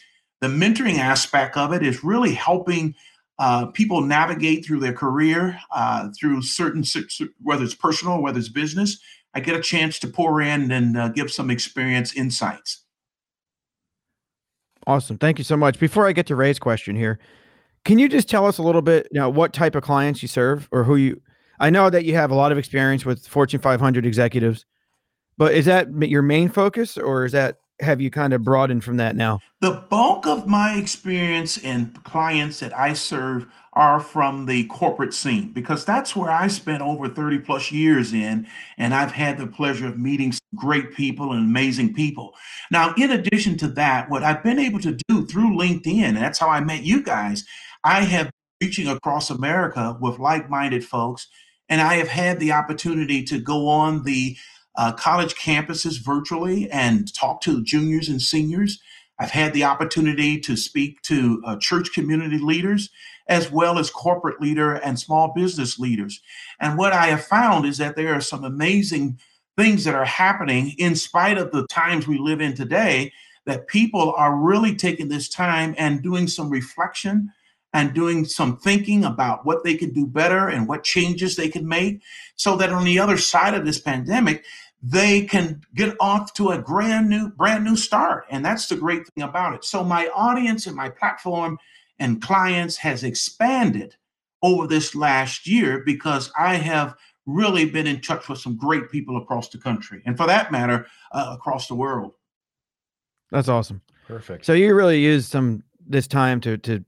The 0.45 0.51
mentoring 0.51 0.99
aspect 0.99 1.57
of 1.57 1.73
it 1.73 1.83
is 1.83 2.05
really 2.05 2.35
helping 2.35 2.95
uh, 3.39 3.65
people 3.69 4.03
navigate 4.03 4.63
through 4.63 4.81
their 4.81 4.93
career 4.93 5.59
uh, 5.71 6.11
through 6.21 6.43
certain, 6.43 6.85
whether 7.43 7.65
it's 7.65 7.75
personal, 7.75 8.21
whether 8.21 8.39
it's 8.39 8.51
business. 8.51 8.99
I 9.33 9.41
get 9.41 9.57
a 9.57 9.63
chance 9.63 9.99
to 10.01 10.07
pour 10.07 10.43
in 10.43 10.71
and 10.71 10.99
uh, 10.99 11.09
give 11.09 11.33
some 11.33 11.49
experience 11.49 12.13
insights. 12.13 12.85
Awesome. 14.87 15.17
Thank 15.17 15.39
you 15.39 15.45
so 15.45 15.57
much. 15.57 15.79
Before 15.79 16.07
I 16.07 16.13
get 16.13 16.27
to 16.27 16.37
Ray's 16.37 16.59
question 16.59 16.95
here, 16.95 17.19
can 17.87 17.99
you 17.99 18.07
just 18.07 18.29
tell 18.29 18.45
us 18.45 18.59
a 18.59 18.63
little 18.63 18.83
bit 18.83 19.09
you 19.11 19.19
know 19.19 19.31
what 19.31 19.55
type 19.55 19.75
of 19.75 19.83
clients 19.83 20.21
you 20.21 20.29
serve 20.29 20.69
or 20.73 20.85
who 20.85 20.97
you 20.97 21.23
I 21.59 21.71
know 21.71 21.89
that 21.89 22.05
you 22.05 22.17
have 22.17 22.31
a 22.31 22.35
lot 22.35 22.53
of 22.53 22.59
experience 22.59 23.07
with 23.07 23.27
Fortune 23.27 23.61
500 23.61 24.05
executives, 24.05 24.67
but 25.39 25.55
is 25.55 25.65
that 25.65 25.89
your 26.03 26.21
main 26.21 26.51
focus 26.51 26.99
or 26.99 27.25
is 27.25 27.33
that 27.33 27.61
have 27.81 28.01
you 28.01 28.11
kind 28.11 28.33
of 28.33 28.43
broadened 28.43 28.85
from 28.85 28.99
that 28.99 29.17
now? 29.17 29.41
The 29.61 29.85
bulk 29.91 30.27
of 30.27 30.47
my 30.47 30.77
experience 30.77 31.59
and 31.59 32.03
clients 32.05 32.61
that 32.61 32.77
I 32.77 32.93
serve 32.93 33.47
are 33.73 33.99
from 33.99 34.47
the 34.47 34.65
corporate 34.67 35.13
scene 35.13 35.53
because 35.53 35.85
that's 35.85 36.15
where 36.15 36.31
I 36.31 36.47
spent 36.47 36.83
over 36.83 37.09
30 37.09 37.41
plus 37.41 37.73
years 37.73 38.13
in. 38.13 38.47
And 38.79 38.95
I've 38.95 39.13
had 39.13 39.39
the 39.39 39.47
pleasure 39.47 39.89
of 39.89 39.99
meeting 39.99 40.33
great 40.55 40.95
people 40.95 41.33
and 41.33 41.45
amazing 41.45 41.95
people. 41.95 42.35
Now, 42.71 42.95
in 42.97 43.11
addition 43.11 43.57
to 43.59 43.69
that, 43.69 44.09
what 44.09 44.23
I've 44.23 44.45
been 44.45 44.61
able 44.61 44.81
to 44.81 44.97
do 45.09 45.27
through 45.27 45.57
LinkedIn, 45.57 46.03
and 46.03 46.17
that's 46.17 46.39
how 46.39 46.49
I 46.49 46.61
met 46.61 46.85
you 46.85 47.03
guys, 47.03 47.45
I 47.83 48.03
have 48.03 48.27
been 48.27 48.69
reaching 48.69 48.89
across 48.89 49.31
America 49.31 49.99
with 50.01 50.19
like 50.21 50.49
minded 50.49 50.85
folks. 50.85 51.27
And 51.69 51.81
I 51.81 51.95
have 51.95 52.09
had 52.09 52.39
the 52.39 52.53
opportunity 52.53 53.25
to 53.25 53.41
go 53.41 53.69
on 53.69 54.05
the 54.05 54.37
uh, 54.77 54.93
college 54.93 55.35
campuses 55.35 56.01
virtually 56.01 56.71
and 56.71 57.13
talk 57.15 57.41
to 57.43 57.63
juniors 57.63 58.09
and 58.09 58.21
seniors. 58.21 58.81
I've 59.19 59.31
had 59.31 59.53
the 59.53 59.65
opportunity 59.65 60.41
to 60.41 60.57
speak 60.57 61.01
to 61.03 61.43
uh, 61.47 61.57
church 61.57 61.93
community 61.93 62.39
leaders 62.39 62.91
as 63.29 63.51
well 63.51 63.79
as 63.79 63.91
corporate 63.91 64.41
leader 64.41 64.75
and 64.75 64.99
small 64.99 65.33
business 65.33 65.79
leaders. 65.79 66.21
And 66.61 66.77
what 66.77 66.93
I 66.93 67.07
have 67.07 67.25
found 67.25 67.65
is 67.65 67.79
that 67.79 67.97
there 67.97 68.15
are 68.15 68.21
some 68.21 68.45
amazing 68.45 69.19
things 69.57 69.85
that 69.85 69.95
are 69.95 70.05
happening 70.05 70.75
in 70.79 70.97
spite 70.97 71.39
of 71.39 71.53
the 71.53 71.67
times 71.69 72.07
we 72.07 72.19
live 72.19 72.41
in 72.41 72.55
today 72.55 73.13
that 73.47 73.69
people 73.69 74.15
are 74.17 74.37
really 74.37 74.75
taking 74.75 75.09
this 75.09 75.29
time 75.29 75.75
and 75.79 76.03
doing 76.03 76.27
some 76.27 76.51
reflection 76.51 77.31
and 77.73 77.93
doing 77.93 78.25
some 78.25 78.57
thinking 78.57 79.05
about 79.05 79.45
what 79.45 79.65
they 79.65 79.77
could 79.77 79.95
do 79.95 80.07
better 80.07 80.49
and 80.49 80.69
what 80.69 80.85
changes 80.85 81.37
they 81.37 81.49
could 81.49 81.65
make 81.65 82.01
so 82.37 82.57
that 82.57 82.71
on 82.71 82.85
the 82.85 82.99
other 82.99 83.19
side 83.19 83.53
of 83.53 83.67
this 83.67 83.81
pandemic 83.81 84.45
they 84.87 85.23
can 85.23 85.63
get 85.75 85.97
off 85.99 86.35
to 86.35 86.51
a 86.51 86.61
brand 86.61 87.09
new 87.09 87.31
brand 87.31 87.65
new 87.65 87.75
start. 87.75 88.27
And 88.31 88.45
that's 88.45 88.69
the 88.69 88.77
great 88.77 89.07
thing 89.09 89.25
about 89.25 89.55
it. 89.55 89.65
So 89.65 89.83
my 89.83 90.09
audience 90.09 90.67
and 90.67 90.77
my 90.77 90.91
platform 90.91 91.59
and 91.99 92.21
clients 92.21 92.77
has 92.77 93.03
expanded 93.03 93.97
over 94.43 94.67
this 94.67 94.95
last 94.95 95.47
year 95.47 95.83
because 95.87 96.31
i 96.39 96.57
have 96.57 96.95
really 97.25 97.65
been 97.65 97.87
in 97.87 97.99
touch 98.03 98.29
with 98.29 98.39
some 98.39 98.55
great 98.59 98.91
people 98.91 99.17
across 99.17 99.49
the 99.49 99.57
country. 99.57 100.03
And 100.05 100.15
for 100.15 100.27
that 100.27 100.53
matter 100.53 100.87
uh, 101.13 101.31
across 101.35 101.69
the 101.69 101.75
world. 101.75 102.13
That's 103.31 103.49
awesome. 103.49 103.81
Perfect. 104.07 104.45
So 104.45 104.53
you 104.53 104.75
really 104.75 105.01
use 105.01 105.27
some 105.27 105.63
this 105.87 106.07
time 106.07 106.43
to 106.43 106.59
to 106.59 106.85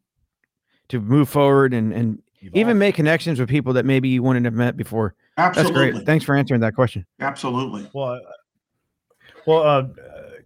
to 0.89 1.01
move 1.01 1.31
forward 1.31 1.73
and 1.73 1.95
and 1.95 2.23
Evolve. 2.43 2.57
even 2.57 2.79
make 2.79 2.95
connections 2.95 3.41
with 3.41 3.49
people 3.49 3.73
that 3.73 3.87
maybe 3.87 4.11
you 4.11 4.23
wouldn't 4.23 4.45
have 4.45 4.55
met 4.55 4.77
before 4.77 5.15
Absolutely. 5.37 5.73
That's 5.73 5.93
great. 5.93 6.07
Thanks 6.07 6.25
for 6.25 6.35
answering 6.35 6.61
that 6.61 6.75
question. 6.75 7.05
Absolutely. 7.21 7.89
Well, 7.93 8.13
uh, 8.15 8.19
well, 9.47 9.63
uh, 9.63 9.85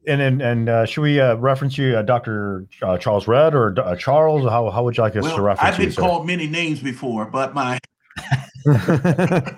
and 0.06 0.20
and 0.20 0.42
and 0.42 0.68
uh, 0.68 0.86
should 0.86 1.02
we 1.02 1.20
uh, 1.20 1.36
reference 1.36 1.78
you, 1.78 1.96
uh, 1.96 2.02
Doctor 2.02 2.66
uh, 2.82 2.98
Charles 2.98 3.28
Redd 3.28 3.54
or 3.54 3.74
Charles? 3.98 4.48
How 4.48 4.70
how 4.70 4.82
would 4.84 4.96
you 4.96 5.02
like 5.02 5.16
us 5.16 5.24
well, 5.24 5.36
to 5.36 5.42
reference 5.42 5.78
you? 5.78 5.84
I've 5.84 5.94
been 5.96 6.04
you, 6.04 6.08
called 6.10 6.26
many 6.26 6.46
names 6.46 6.80
before, 6.80 7.26
but 7.26 7.54
my 7.54 7.78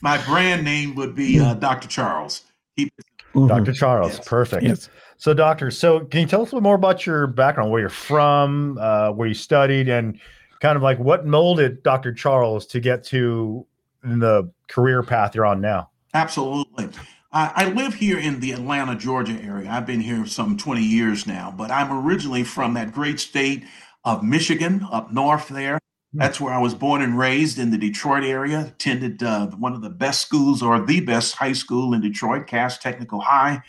my 0.00 0.18
brand 0.26 0.64
name 0.64 0.94
would 0.96 1.14
be 1.14 1.38
Doctor 1.38 1.88
Charles. 1.88 2.42
He- 2.76 2.90
Dr. 3.34 3.72
Charles, 3.72 4.14
yes. 4.14 4.28
perfect. 4.28 4.62
Yes. 4.62 4.88
So, 5.16 5.34
doctor, 5.34 5.68
so 5.72 6.04
can 6.04 6.20
you 6.20 6.26
tell 6.26 6.42
us 6.42 6.52
a 6.52 6.54
little 6.54 6.60
more 6.60 6.76
about 6.76 7.04
your 7.04 7.26
background, 7.26 7.72
where 7.72 7.80
you're 7.80 7.88
from, 7.88 8.76
where 8.76 9.26
you 9.26 9.34
studied, 9.34 9.88
and 9.88 10.20
kind 10.60 10.76
of 10.76 10.82
like 10.82 11.00
what 11.00 11.26
molded 11.26 11.82
Dr. 11.82 12.12
Charles 12.14 12.64
to 12.68 12.78
get 12.78 13.02
to 13.06 13.66
the 14.04 14.52
career 14.68 15.02
path 15.02 15.34
you're 15.34 15.46
on 15.46 15.60
now? 15.60 15.90
Absolutely. 16.12 16.88
I, 17.32 17.52
I 17.54 17.68
live 17.70 17.94
here 17.94 18.18
in 18.18 18.40
the 18.40 18.52
Atlanta, 18.52 18.94
Georgia 18.94 19.38
area. 19.42 19.68
I've 19.68 19.86
been 19.86 20.00
here 20.00 20.24
some 20.26 20.56
20 20.56 20.82
years 20.82 21.26
now, 21.26 21.52
but 21.56 21.70
I'm 21.70 21.92
originally 21.92 22.44
from 22.44 22.74
that 22.74 22.92
great 22.92 23.18
state 23.18 23.64
of 24.04 24.22
Michigan, 24.22 24.86
up 24.92 25.12
north 25.12 25.48
there. 25.48 25.78
Hmm. 26.12 26.18
That's 26.20 26.40
where 26.40 26.54
I 26.54 26.58
was 26.58 26.74
born 26.74 27.02
and 27.02 27.18
raised 27.18 27.58
in 27.58 27.70
the 27.70 27.78
Detroit 27.78 28.22
area. 28.22 28.66
Attended 28.68 29.22
uh, 29.22 29.48
one 29.48 29.74
of 29.74 29.82
the 29.82 29.90
best 29.90 30.20
schools 30.20 30.62
or 30.62 30.80
the 30.84 31.00
best 31.00 31.34
high 31.34 31.52
school 31.52 31.92
in 31.92 32.00
Detroit, 32.00 32.46
Cass 32.46 32.78
Technical 32.78 33.20
High. 33.20 33.62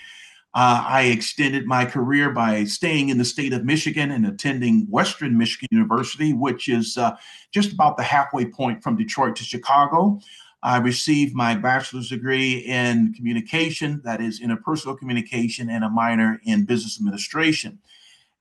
Uh, 0.54 0.86
I 0.88 1.02
extended 1.04 1.66
my 1.66 1.84
career 1.84 2.30
by 2.30 2.64
staying 2.64 3.10
in 3.10 3.18
the 3.18 3.26
state 3.26 3.52
of 3.52 3.66
Michigan 3.66 4.12
and 4.12 4.26
attending 4.26 4.88
Western 4.90 5.38
Michigan 5.38 5.68
University, 5.70 6.32
which 6.32 6.70
is 6.70 6.98
uh, 6.98 7.18
just 7.52 7.74
about 7.74 7.98
the 7.98 8.04
halfway 8.04 8.46
point 8.46 8.82
from 8.82 8.96
Detroit 8.96 9.36
to 9.36 9.44
Chicago. 9.44 10.22
I 10.66 10.78
received 10.78 11.34
my 11.34 11.56
bachelor's 11.56 12.10
degree 12.10 12.58
in 12.58 13.14
communication, 13.14 14.02
that 14.04 14.20
is, 14.20 14.42
interpersonal 14.42 14.98
communication, 14.98 15.70
and 15.70 15.86
a 15.86 15.90
minor 15.90 16.42
in 16.44 16.66
business 16.66 17.00
administration. 17.00 17.80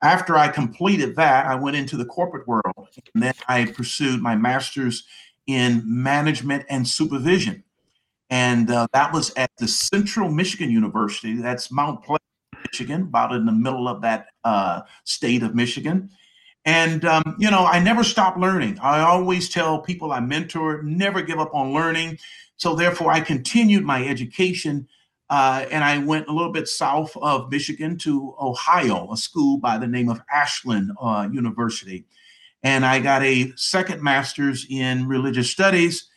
After 0.02 0.36
I 0.36 0.48
completed 0.48 1.14
that, 1.16 1.46
I 1.46 1.54
went 1.54 1.76
into 1.76 1.96
the 1.96 2.04
corporate 2.04 2.48
world, 2.48 2.88
and 3.14 3.22
then 3.22 3.34
I 3.46 3.66
pursued 3.66 4.20
my 4.20 4.34
master's 4.34 5.04
in 5.46 5.82
management 5.84 6.64
and 6.68 6.88
supervision 6.88 7.62
and 8.30 8.70
uh, 8.70 8.86
that 8.92 9.12
was 9.12 9.32
at 9.36 9.50
the 9.58 9.68
Central 9.68 10.30
Michigan 10.30 10.70
University. 10.70 11.36
That's 11.36 11.70
Mount 11.70 12.02
Pleasant, 12.02 12.22
Michigan, 12.72 13.02
about 13.02 13.32
in 13.32 13.44
the 13.44 13.52
middle 13.52 13.86
of 13.86 14.00
that 14.02 14.26
uh, 14.42 14.82
state 15.04 15.42
of 15.42 15.54
Michigan. 15.54 16.10
And 16.64 17.04
um, 17.04 17.36
you 17.38 17.50
know, 17.50 17.66
I 17.66 17.78
never 17.78 18.04
stopped 18.04 18.38
learning. 18.38 18.78
I 18.80 19.00
always 19.00 19.48
tell 19.48 19.80
people 19.80 20.12
I 20.12 20.20
mentor, 20.20 20.82
never 20.82 21.22
give 21.22 21.38
up 21.38 21.54
on 21.54 21.72
learning. 21.72 22.18
So 22.56 22.74
therefore, 22.74 23.10
I 23.10 23.20
continued 23.20 23.84
my 23.84 24.06
education, 24.06 24.88
uh, 25.28 25.66
and 25.70 25.84
I 25.84 25.98
went 25.98 26.28
a 26.28 26.32
little 26.32 26.52
bit 26.52 26.68
south 26.68 27.16
of 27.16 27.50
Michigan 27.50 27.98
to 27.98 28.34
Ohio, 28.40 29.12
a 29.12 29.16
school 29.16 29.58
by 29.58 29.76
the 29.76 29.88
name 29.88 30.08
of 30.08 30.20
Ashland 30.32 30.92
uh, 31.00 31.28
University, 31.30 32.06
and 32.62 32.86
I 32.86 33.00
got 33.00 33.22
a 33.22 33.52
second 33.56 34.02
master's 34.02 34.66
in 34.70 35.06
religious 35.08 35.50
studies 35.50 36.08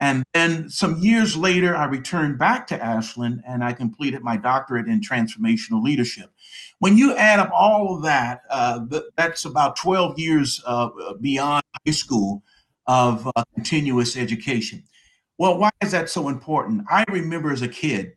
and 0.00 0.24
then 0.34 0.68
some 0.68 0.98
years 0.98 1.36
later, 1.36 1.74
I 1.74 1.84
returned 1.84 2.38
back 2.38 2.66
to 2.66 2.82
Ashland 2.82 3.42
and 3.46 3.62
I 3.62 3.72
completed 3.72 4.22
my 4.22 4.36
doctorate 4.36 4.86
in 4.86 5.00
transformational 5.00 5.82
leadership. 5.82 6.30
When 6.78 6.98
you 6.98 7.16
add 7.16 7.38
up 7.38 7.50
all 7.52 7.96
of 7.96 8.02
that, 8.02 8.42
uh, 8.50 8.80
that's 9.16 9.44
about 9.44 9.76
12 9.76 10.18
years 10.18 10.62
uh, 10.66 10.90
beyond 11.20 11.62
high 11.86 11.92
school 11.92 12.42
of 12.86 13.26
uh, 13.36 13.44
continuous 13.54 14.16
education. 14.16 14.82
Well, 15.38 15.58
why 15.58 15.70
is 15.82 15.92
that 15.92 16.10
so 16.10 16.28
important? 16.28 16.84
I 16.90 17.04
remember 17.08 17.52
as 17.52 17.62
a 17.62 17.68
kid, 17.68 18.12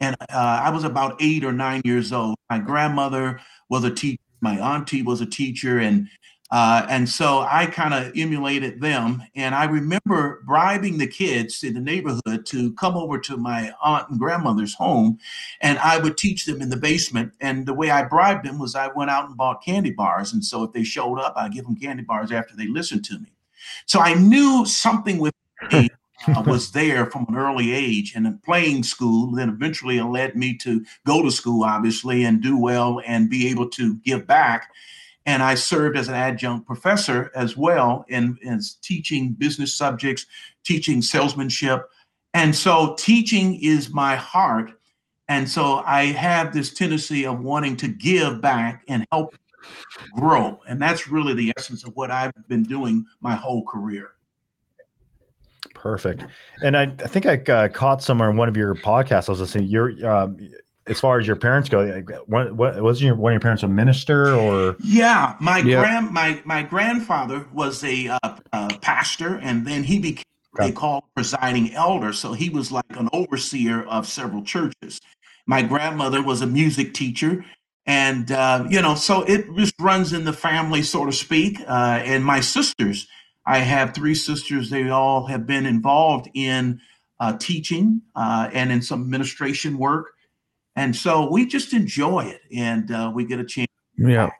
and 0.00 0.16
uh, 0.20 0.60
I 0.64 0.70
was 0.70 0.84
about 0.84 1.20
eight 1.20 1.44
or 1.44 1.52
nine 1.52 1.82
years 1.84 2.12
old. 2.12 2.36
My 2.48 2.58
grandmother 2.58 3.40
was 3.68 3.84
a 3.84 3.90
teacher, 3.90 4.22
my 4.40 4.58
auntie 4.58 5.02
was 5.02 5.20
a 5.20 5.26
teacher, 5.26 5.78
and 5.78 6.08
uh, 6.50 6.84
and 6.88 7.08
so 7.08 7.46
I 7.48 7.66
kind 7.66 7.94
of 7.94 8.12
emulated 8.16 8.80
them. 8.80 9.22
And 9.36 9.54
I 9.54 9.64
remember 9.64 10.42
bribing 10.44 10.98
the 10.98 11.06
kids 11.06 11.62
in 11.62 11.74
the 11.74 11.80
neighborhood 11.80 12.44
to 12.46 12.72
come 12.74 12.96
over 12.96 13.18
to 13.20 13.36
my 13.36 13.72
aunt 13.80 14.10
and 14.10 14.18
grandmother's 14.18 14.74
home, 14.74 15.18
and 15.60 15.78
I 15.78 15.98
would 15.98 16.18
teach 16.18 16.46
them 16.46 16.60
in 16.60 16.68
the 16.68 16.76
basement. 16.76 17.32
And 17.40 17.66
the 17.66 17.74
way 17.74 17.90
I 17.90 18.02
bribed 18.02 18.44
them 18.44 18.58
was 18.58 18.74
I 18.74 18.88
went 18.88 19.10
out 19.10 19.28
and 19.28 19.36
bought 19.36 19.64
candy 19.64 19.92
bars. 19.92 20.32
And 20.32 20.44
so 20.44 20.64
if 20.64 20.72
they 20.72 20.82
showed 20.82 21.18
up, 21.18 21.34
I'd 21.36 21.52
give 21.52 21.64
them 21.64 21.76
candy 21.76 22.02
bars 22.02 22.32
after 22.32 22.56
they 22.56 22.66
listened 22.66 23.04
to 23.06 23.18
me. 23.18 23.32
So 23.86 24.00
I 24.00 24.14
knew 24.14 24.64
something 24.66 25.18
with 25.18 25.34
me. 25.72 25.88
uh, 26.26 26.42
was 26.46 26.72
there 26.72 27.06
from 27.06 27.26
an 27.28 27.36
early 27.36 27.72
age 27.72 28.14
and 28.14 28.26
in 28.26 28.38
playing 28.38 28.82
school 28.82 29.32
then 29.32 29.48
eventually 29.48 29.96
it 29.96 30.04
led 30.04 30.36
me 30.36 30.54
to 30.54 30.84
go 31.06 31.22
to 31.22 31.30
school 31.30 31.64
obviously 31.64 32.24
and 32.24 32.42
do 32.42 32.58
well 32.58 33.00
and 33.06 33.30
be 33.30 33.48
able 33.48 33.66
to 33.66 33.96
give 33.96 34.26
back 34.26 34.70
and 35.26 35.42
I 35.42 35.54
served 35.54 35.96
as 35.96 36.08
an 36.08 36.14
adjunct 36.14 36.66
professor 36.66 37.30
as 37.34 37.56
well 37.56 38.04
in, 38.08 38.38
in 38.42 38.60
teaching 38.82 39.32
business 39.32 39.74
subjects, 39.74 40.26
teaching 40.64 41.02
salesmanship. 41.02 41.88
And 42.34 42.54
so 42.54 42.94
teaching 42.98 43.60
is 43.62 43.92
my 43.92 44.16
heart. 44.16 44.72
And 45.28 45.48
so 45.48 45.82
I 45.86 46.06
have 46.06 46.52
this 46.52 46.72
tendency 46.72 47.26
of 47.26 47.40
wanting 47.40 47.76
to 47.76 47.88
give 47.88 48.40
back 48.40 48.82
and 48.88 49.06
help 49.12 49.36
grow. 50.16 50.60
And 50.66 50.80
that's 50.80 51.08
really 51.08 51.34
the 51.34 51.52
essence 51.56 51.84
of 51.84 51.94
what 51.94 52.10
I've 52.10 52.32
been 52.48 52.64
doing 52.64 53.04
my 53.20 53.34
whole 53.34 53.64
career. 53.64 54.12
Perfect. 55.74 56.24
And 56.62 56.76
I, 56.76 56.82
I 56.82 57.06
think 57.06 57.26
I 57.26 57.36
uh, 57.52 57.68
caught 57.68 58.02
somewhere 58.02 58.30
in 58.30 58.36
one 58.36 58.48
of 58.48 58.56
your 58.56 58.74
podcasts. 58.74 59.28
I 59.28 59.32
was 59.32 59.40
listening. 59.40 59.66
You're 59.66 60.10
um, 60.10 60.36
as 60.90 61.00
far 61.00 61.18
as 61.18 61.26
your 61.26 61.36
parents 61.36 61.68
go. 61.68 62.02
What, 62.26 62.54
what 62.54 62.82
was 62.82 63.02
your 63.02 63.14
one 63.14 63.32
of 63.32 63.34
your 63.34 63.40
parents 63.40 63.62
a 63.62 63.68
minister 63.68 64.34
or? 64.34 64.76
Yeah, 64.82 65.36
my 65.40 65.58
yeah. 65.58 65.80
grand 65.80 66.10
my 66.10 66.42
my 66.44 66.62
grandfather 66.62 67.46
was 67.52 67.82
a 67.84 68.08
uh, 68.08 68.18
uh, 68.52 68.68
pastor, 68.80 69.38
and 69.38 69.66
then 69.66 69.84
he 69.84 69.98
became 69.98 70.24
okay. 70.56 70.68
they 70.68 70.72
call 70.72 71.08
presiding 71.14 71.72
elder. 71.74 72.12
So 72.12 72.32
he 72.32 72.50
was 72.50 72.70
like 72.70 72.96
an 72.96 73.08
overseer 73.12 73.84
of 73.84 74.06
several 74.06 74.42
churches. 74.42 75.00
My 75.46 75.62
grandmother 75.62 76.22
was 76.22 76.42
a 76.42 76.46
music 76.46 76.92
teacher, 76.92 77.44
and 77.86 78.30
uh, 78.30 78.66
you 78.68 78.82
know, 78.82 78.94
so 78.94 79.22
it 79.22 79.46
just 79.56 79.74
runs 79.80 80.12
in 80.12 80.24
the 80.24 80.32
family, 80.32 80.82
so 80.82 81.06
to 81.06 81.12
speak. 81.12 81.60
Uh, 81.66 82.02
and 82.04 82.24
my 82.24 82.40
sisters 82.40 83.06
I 83.46 83.58
have 83.58 83.94
three 83.94 84.14
sisters. 84.14 84.70
They 84.70 84.90
all 84.90 85.26
have 85.26 85.46
been 85.46 85.66
involved 85.66 86.30
in 86.34 86.80
uh, 87.18 87.36
teaching 87.38 88.02
uh, 88.14 88.48
and 88.52 88.70
in 88.70 88.82
some 88.82 89.00
administration 89.02 89.78
work. 89.78 90.12
And 90.80 90.96
so 90.96 91.30
we 91.30 91.44
just 91.44 91.74
enjoy 91.74 92.20
it 92.20 92.40
and 92.56 92.90
uh, 92.90 93.12
we 93.14 93.26
get 93.26 93.38
a 93.38 93.44
chance. 93.44 93.68
Yeah. 93.98 94.30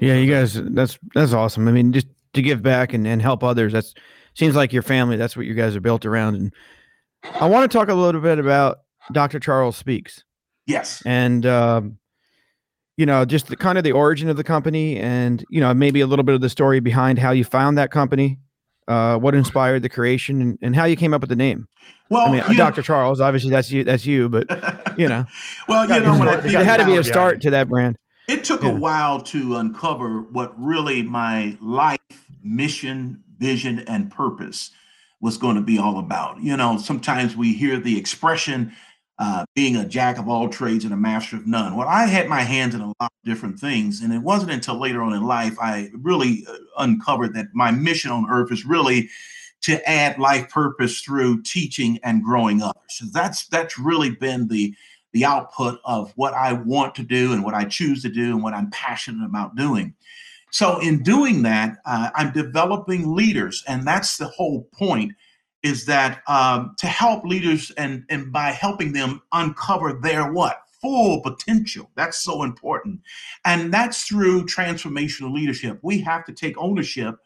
Yeah, 0.00 0.14
you 0.14 0.32
guys, 0.32 0.54
that's 0.54 0.98
that's 1.14 1.34
awesome. 1.34 1.68
I 1.68 1.72
mean, 1.72 1.92
just 1.92 2.06
to 2.32 2.40
give 2.40 2.62
back 2.62 2.94
and, 2.94 3.06
and 3.06 3.20
help 3.20 3.44
others, 3.44 3.74
that's 3.74 3.92
seems 4.32 4.56
like 4.56 4.72
your 4.72 4.82
family. 4.82 5.18
That's 5.18 5.36
what 5.36 5.44
you 5.44 5.52
guys 5.52 5.76
are 5.76 5.80
built 5.82 6.06
around. 6.06 6.36
And 6.36 6.54
I 7.34 7.46
want 7.46 7.70
to 7.70 7.78
talk 7.78 7.88
a 7.88 7.94
little 7.94 8.22
bit 8.22 8.38
about 8.38 8.78
Dr. 9.12 9.38
Charles 9.38 9.76
Speaks. 9.76 10.24
Yes. 10.66 11.02
And 11.04 11.44
um, 11.44 11.98
you 12.96 13.04
know, 13.04 13.26
just 13.26 13.48
the 13.48 13.56
kind 13.56 13.76
of 13.76 13.84
the 13.84 13.92
origin 13.92 14.30
of 14.30 14.38
the 14.38 14.44
company 14.44 14.98
and, 14.98 15.44
you 15.50 15.60
know, 15.60 15.74
maybe 15.74 16.00
a 16.00 16.06
little 16.06 16.24
bit 16.24 16.34
of 16.34 16.40
the 16.40 16.48
story 16.48 16.80
behind 16.80 17.18
how 17.18 17.30
you 17.30 17.44
found 17.44 17.76
that 17.76 17.90
company, 17.90 18.38
uh, 18.88 19.16
what 19.18 19.34
inspired 19.34 19.82
the 19.82 19.88
creation 19.88 20.40
and, 20.40 20.58
and 20.62 20.76
how 20.76 20.84
you 20.84 20.96
came 20.96 21.14
up 21.14 21.20
with 21.20 21.30
the 21.30 21.36
name. 21.36 21.66
Well, 22.10 22.28
I 22.28 22.32
mean, 22.48 22.56
Dr. 22.56 22.80
Know, 22.80 22.82
Charles, 22.82 23.20
obviously 23.20 23.50
that's 23.50 23.70
you, 23.70 23.84
that's 23.84 24.04
you, 24.04 24.28
but 24.28 24.48
you 24.98 25.08
know, 25.08 25.24
well, 25.68 25.88
you 25.88 26.00
know, 26.00 26.18
when 26.18 26.28
I 26.28 26.40
think 26.40 26.54
it 26.54 26.64
had 26.64 26.78
to 26.78 26.86
be 26.86 26.96
a 26.96 27.04
start 27.04 27.40
to 27.42 27.50
that 27.50 27.68
brand. 27.68 27.96
It 28.28 28.44
took 28.44 28.62
yeah. 28.62 28.70
a 28.70 28.74
while 28.74 29.20
to 29.22 29.56
uncover 29.56 30.22
what 30.22 30.58
really 30.58 31.02
my 31.02 31.56
life 31.60 31.98
mission, 32.42 33.22
vision, 33.38 33.80
and 33.80 34.10
purpose 34.10 34.70
was 35.20 35.36
going 35.36 35.56
to 35.56 35.62
be 35.62 35.78
all 35.78 35.98
about. 35.98 36.42
You 36.42 36.56
know, 36.56 36.78
sometimes 36.78 37.36
we 37.36 37.52
hear 37.54 37.78
the 37.78 37.98
expression, 37.98 38.72
uh, 39.18 39.44
being 39.54 39.76
a 39.76 39.86
jack 39.86 40.18
of 40.18 40.28
all 40.28 40.48
trades 40.48 40.84
and 40.84 40.92
a 40.92 40.96
master 40.96 41.36
of 41.36 41.46
none. 41.46 41.76
Well, 41.76 41.88
I 41.88 42.06
had 42.06 42.28
my 42.28 42.40
hands 42.40 42.74
in 42.74 42.80
a 42.80 42.88
lot 42.88 42.94
of 43.00 43.10
different 43.24 43.60
things, 43.60 44.00
and 44.00 44.12
it 44.12 44.22
wasn't 44.22 44.50
until 44.50 44.80
later 44.80 45.02
on 45.02 45.12
in 45.12 45.22
life 45.22 45.56
I 45.60 45.90
really 45.94 46.44
uh, 46.48 46.56
uncovered 46.78 47.34
that 47.34 47.46
my 47.54 47.70
mission 47.70 48.10
on 48.10 48.28
earth 48.28 48.50
is 48.50 48.64
really 48.64 49.08
to 49.62 49.88
add 49.88 50.18
life 50.18 50.50
purpose 50.50 51.00
through 51.00 51.42
teaching 51.42 51.98
and 52.02 52.24
growing 52.24 52.60
others. 52.60 52.74
So 52.88 53.06
that's 53.12 53.46
that's 53.48 53.78
really 53.78 54.10
been 54.10 54.48
the 54.48 54.74
the 55.12 55.24
output 55.24 55.78
of 55.84 56.12
what 56.16 56.34
I 56.34 56.52
want 56.52 56.96
to 56.96 57.04
do 57.04 57.32
and 57.32 57.44
what 57.44 57.54
I 57.54 57.64
choose 57.64 58.02
to 58.02 58.08
do 58.08 58.32
and 58.32 58.42
what 58.42 58.52
I'm 58.52 58.70
passionate 58.70 59.24
about 59.24 59.54
doing. 59.54 59.94
So 60.50 60.80
in 60.80 61.02
doing 61.02 61.42
that, 61.42 61.78
uh, 61.86 62.10
I'm 62.14 62.32
developing 62.32 63.14
leaders, 63.14 63.62
and 63.66 63.86
that's 63.86 64.18
the 64.18 64.26
whole 64.26 64.68
point 64.72 65.12
is 65.64 65.86
that 65.86 66.22
um, 66.28 66.76
to 66.78 66.86
help 66.86 67.24
leaders 67.24 67.72
and 67.72 68.04
and 68.10 68.30
by 68.30 68.50
helping 68.50 68.92
them 68.92 69.22
uncover 69.32 69.94
their 69.94 70.32
what? 70.32 70.60
Full 70.82 71.22
potential. 71.22 71.90
That's 71.96 72.22
so 72.22 72.42
important. 72.42 73.00
And 73.46 73.72
that's 73.72 74.04
through 74.04 74.44
transformational 74.44 75.32
leadership. 75.32 75.78
We 75.82 76.00
have 76.02 76.26
to 76.26 76.32
take 76.32 76.58
ownership 76.58 77.16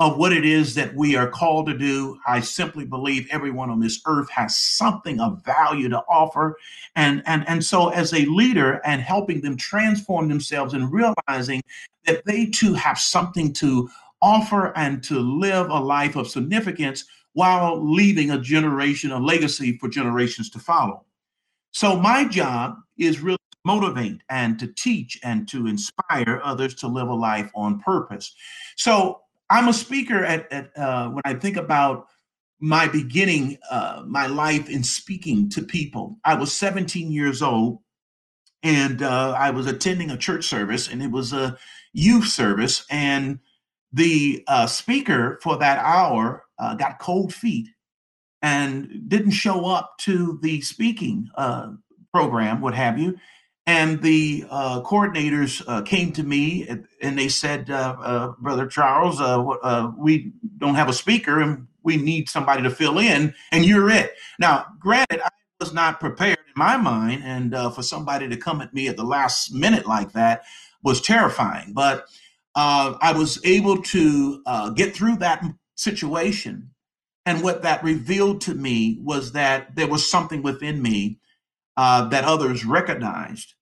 of 0.00 0.16
what 0.16 0.32
it 0.32 0.46
is 0.46 0.74
that 0.74 0.94
we 0.96 1.14
are 1.16 1.28
called 1.28 1.66
to 1.66 1.76
do. 1.76 2.18
I 2.26 2.40
simply 2.40 2.86
believe 2.86 3.28
everyone 3.30 3.68
on 3.68 3.78
this 3.78 4.00
earth 4.06 4.30
has 4.30 4.56
something 4.56 5.20
of 5.20 5.44
value 5.44 5.90
to 5.90 6.02
offer. 6.08 6.56
And 6.96 7.22
and 7.26 7.46
and 7.46 7.62
so 7.62 7.90
as 7.90 8.14
a 8.14 8.24
leader 8.24 8.80
and 8.86 9.02
helping 9.02 9.42
them 9.42 9.58
transform 9.58 10.28
themselves 10.28 10.72
and 10.72 10.90
realizing 10.90 11.62
that 12.06 12.24
they 12.24 12.46
too 12.46 12.72
have 12.72 12.98
something 12.98 13.52
to 13.52 13.90
offer 14.22 14.72
and 14.76 15.02
to 15.04 15.18
live 15.18 15.68
a 15.68 15.78
life 15.78 16.16
of 16.16 16.28
significance 16.28 17.04
while 17.34 17.82
leaving 17.82 18.30
a 18.30 18.38
generation, 18.38 19.10
a 19.10 19.18
legacy 19.18 19.78
for 19.78 19.88
generations 19.88 20.50
to 20.50 20.58
follow. 20.58 21.04
So 21.70 21.96
my 21.96 22.26
job 22.26 22.76
is 22.98 23.20
really 23.20 23.38
to 23.52 23.58
motivate 23.64 24.20
and 24.28 24.58
to 24.58 24.66
teach 24.66 25.18
and 25.24 25.48
to 25.48 25.66
inspire 25.66 26.40
others 26.44 26.74
to 26.76 26.88
live 26.88 27.08
a 27.08 27.14
life 27.14 27.50
on 27.54 27.80
purpose. 27.80 28.34
So 28.76 29.20
I'm 29.48 29.68
a 29.68 29.72
speaker 29.72 30.24
at, 30.24 30.50
at 30.52 30.76
uh, 30.76 31.08
when 31.08 31.22
I 31.24 31.34
think 31.34 31.56
about 31.56 32.08
my 32.60 32.86
beginning, 32.86 33.58
uh, 33.70 34.04
my 34.06 34.26
life 34.26 34.68
in 34.68 34.84
speaking 34.84 35.50
to 35.50 35.62
people. 35.62 36.18
I 36.24 36.34
was 36.34 36.52
17 36.52 37.10
years 37.10 37.42
old 37.42 37.78
and 38.62 39.02
uh, 39.02 39.34
I 39.36 39.50
was 39.50 39.66
attending 39.66 40.10
a 40.10 40.16
church 40.16 40.44
service 40.44 40.88
and 40.88 41.02
it 41.02 41.10
was 41.10 41.32
a 41.32 41.58
youth 41.92 42.28
service 42.28 42.86
and 42.88 43.40
the 43.92 44.44
uh, 44.46 44.66
speaker 44.66 45.38
for 45.42 45.58
that 45.58 45.78
hour 45.78 46.41
uh, 46.58 46.74
got 46.74 46.98
cold 46.98 47.32
feet 47.34 47.68
and 48.42 49.08
didn't 49.08 49.30
show 49.30 49.66
up 49.66 49.94
to 49.98 50.38
the 50.42 50.60
speaking 50.60 51.28
uh, 51.36 51.72
program, 52.12 52.60
what 52.60 52.74
have 52.74 52.98
you. 52.98 53.16
And 53.64 54.02
the 54.02 54.44
uh, 54.50 54.82
coordinators 54.82 55.62
uh, 55.68 55.82
came 55.82 56.12
to 56.14 56.24
me 56.24 56.68
and 57.00 57.16
they 57.16 57.28
said, 57.28 57.70
uh, 57.70 57.94
uh, 58.02 58.32
Brother 58.40 58.66
Charles, 58.66 59.20
we 59.96 60.32
don't 60.58 60.74
have 60.74 60.88
a 60.88 60.92
speaker 60.92 61.40
and 61.40 61.68
we 61.84 61.96
need 61.96 62.28
somebody 62.28 62.62
to 62.62 62.70
fill 62.70 62.98
in, 62.98 63.34
and 63.50 63.64
you're 63.64 63.90
it. 63.90 64.14
Now, 64.38 64.66
granted, 64.78 65.20
I 65.20 65.30
was 65.60 65.72
not 65.72 65.98
prepared 65.98 66.38
in 66.38 66.52
my 66.54 66.76
mind, 66.76 67.22
and 67.24 67.52
for 67.74 67.82
somebody 67.82 68.28
to 68.28 68.36
come 68.36 68.60
at 68.60 68.72
me 68.72 68.88
at 68.88 68.96
the 68.96 69.04
last 69.04 69.52
minute 69.52 69.86
like 69.86 70.12
that 70.12 70.42
was 70.84 71.00
terrifying. 71.00 71.72
But 71.72 72.06
I 72.54 73.12
was 73.16 73.40
able 73.44 73.82
to 73.82 74.42
get 74.74 74.94
through 74.94 75.16
that 75.16 75.44
situation. 75.82 76.70
And 77.24 77.42
what 77.42 77.62
that 77.62 77.84
revealed 77.84 78.40
to 78.42 78.54
me 78.54 78.98
was 79.02 79.32
that 79.32 79.76
there 79.76 79.86
was 79.86 80.10
something 80.10 80.42
within 80.42 80.82
me 80.82 81.18
uh, 81.76 82.08
that 82.08 82.24
others 82.24 82.64
recognized 82.64 83.54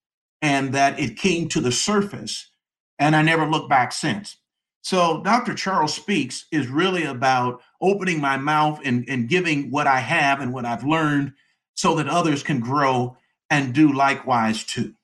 and 0.43 0.73
that 0.73 0.99
it 0.99 1.17
came 1.17 1.49
to 1.49 1.61
the 1.61 1.73
surface. 1.73 2.51
And 2.99 3.15
I 3.15 3.23
never 3.23 3.47
looked 3.47 3.69
back 3.69 3.93
since. 3.93 4.37
So, 4.83 5.23
Dr. 5.23 5.55
Charles 5.55 5.93
Speaks 5.93 6.47
is 6.51 6.69
really 6.69 7.05
about 7.05 7.61
opening 7.83 8.19
my 8.21 8.39
mouth 8.39 8.81
and, 8.83 9.05
and 9.09 9.29
giving 9.29 9.71
what 9.71 9.87
I 9.87 10.01
have 10.01 10.41
and 10.41 10.55
what 10.55 10.65
I've 10.65 10.85
learned 10.85 11.35
so 11.75 11.95
that 11.97 12.09
others 12.09 12.43
can 12.43 12.61
grow 12.61 13.17
and 13.51 13.75
do 13.75 13.93
likewise 13.93 14.65
too. 14.65 14.95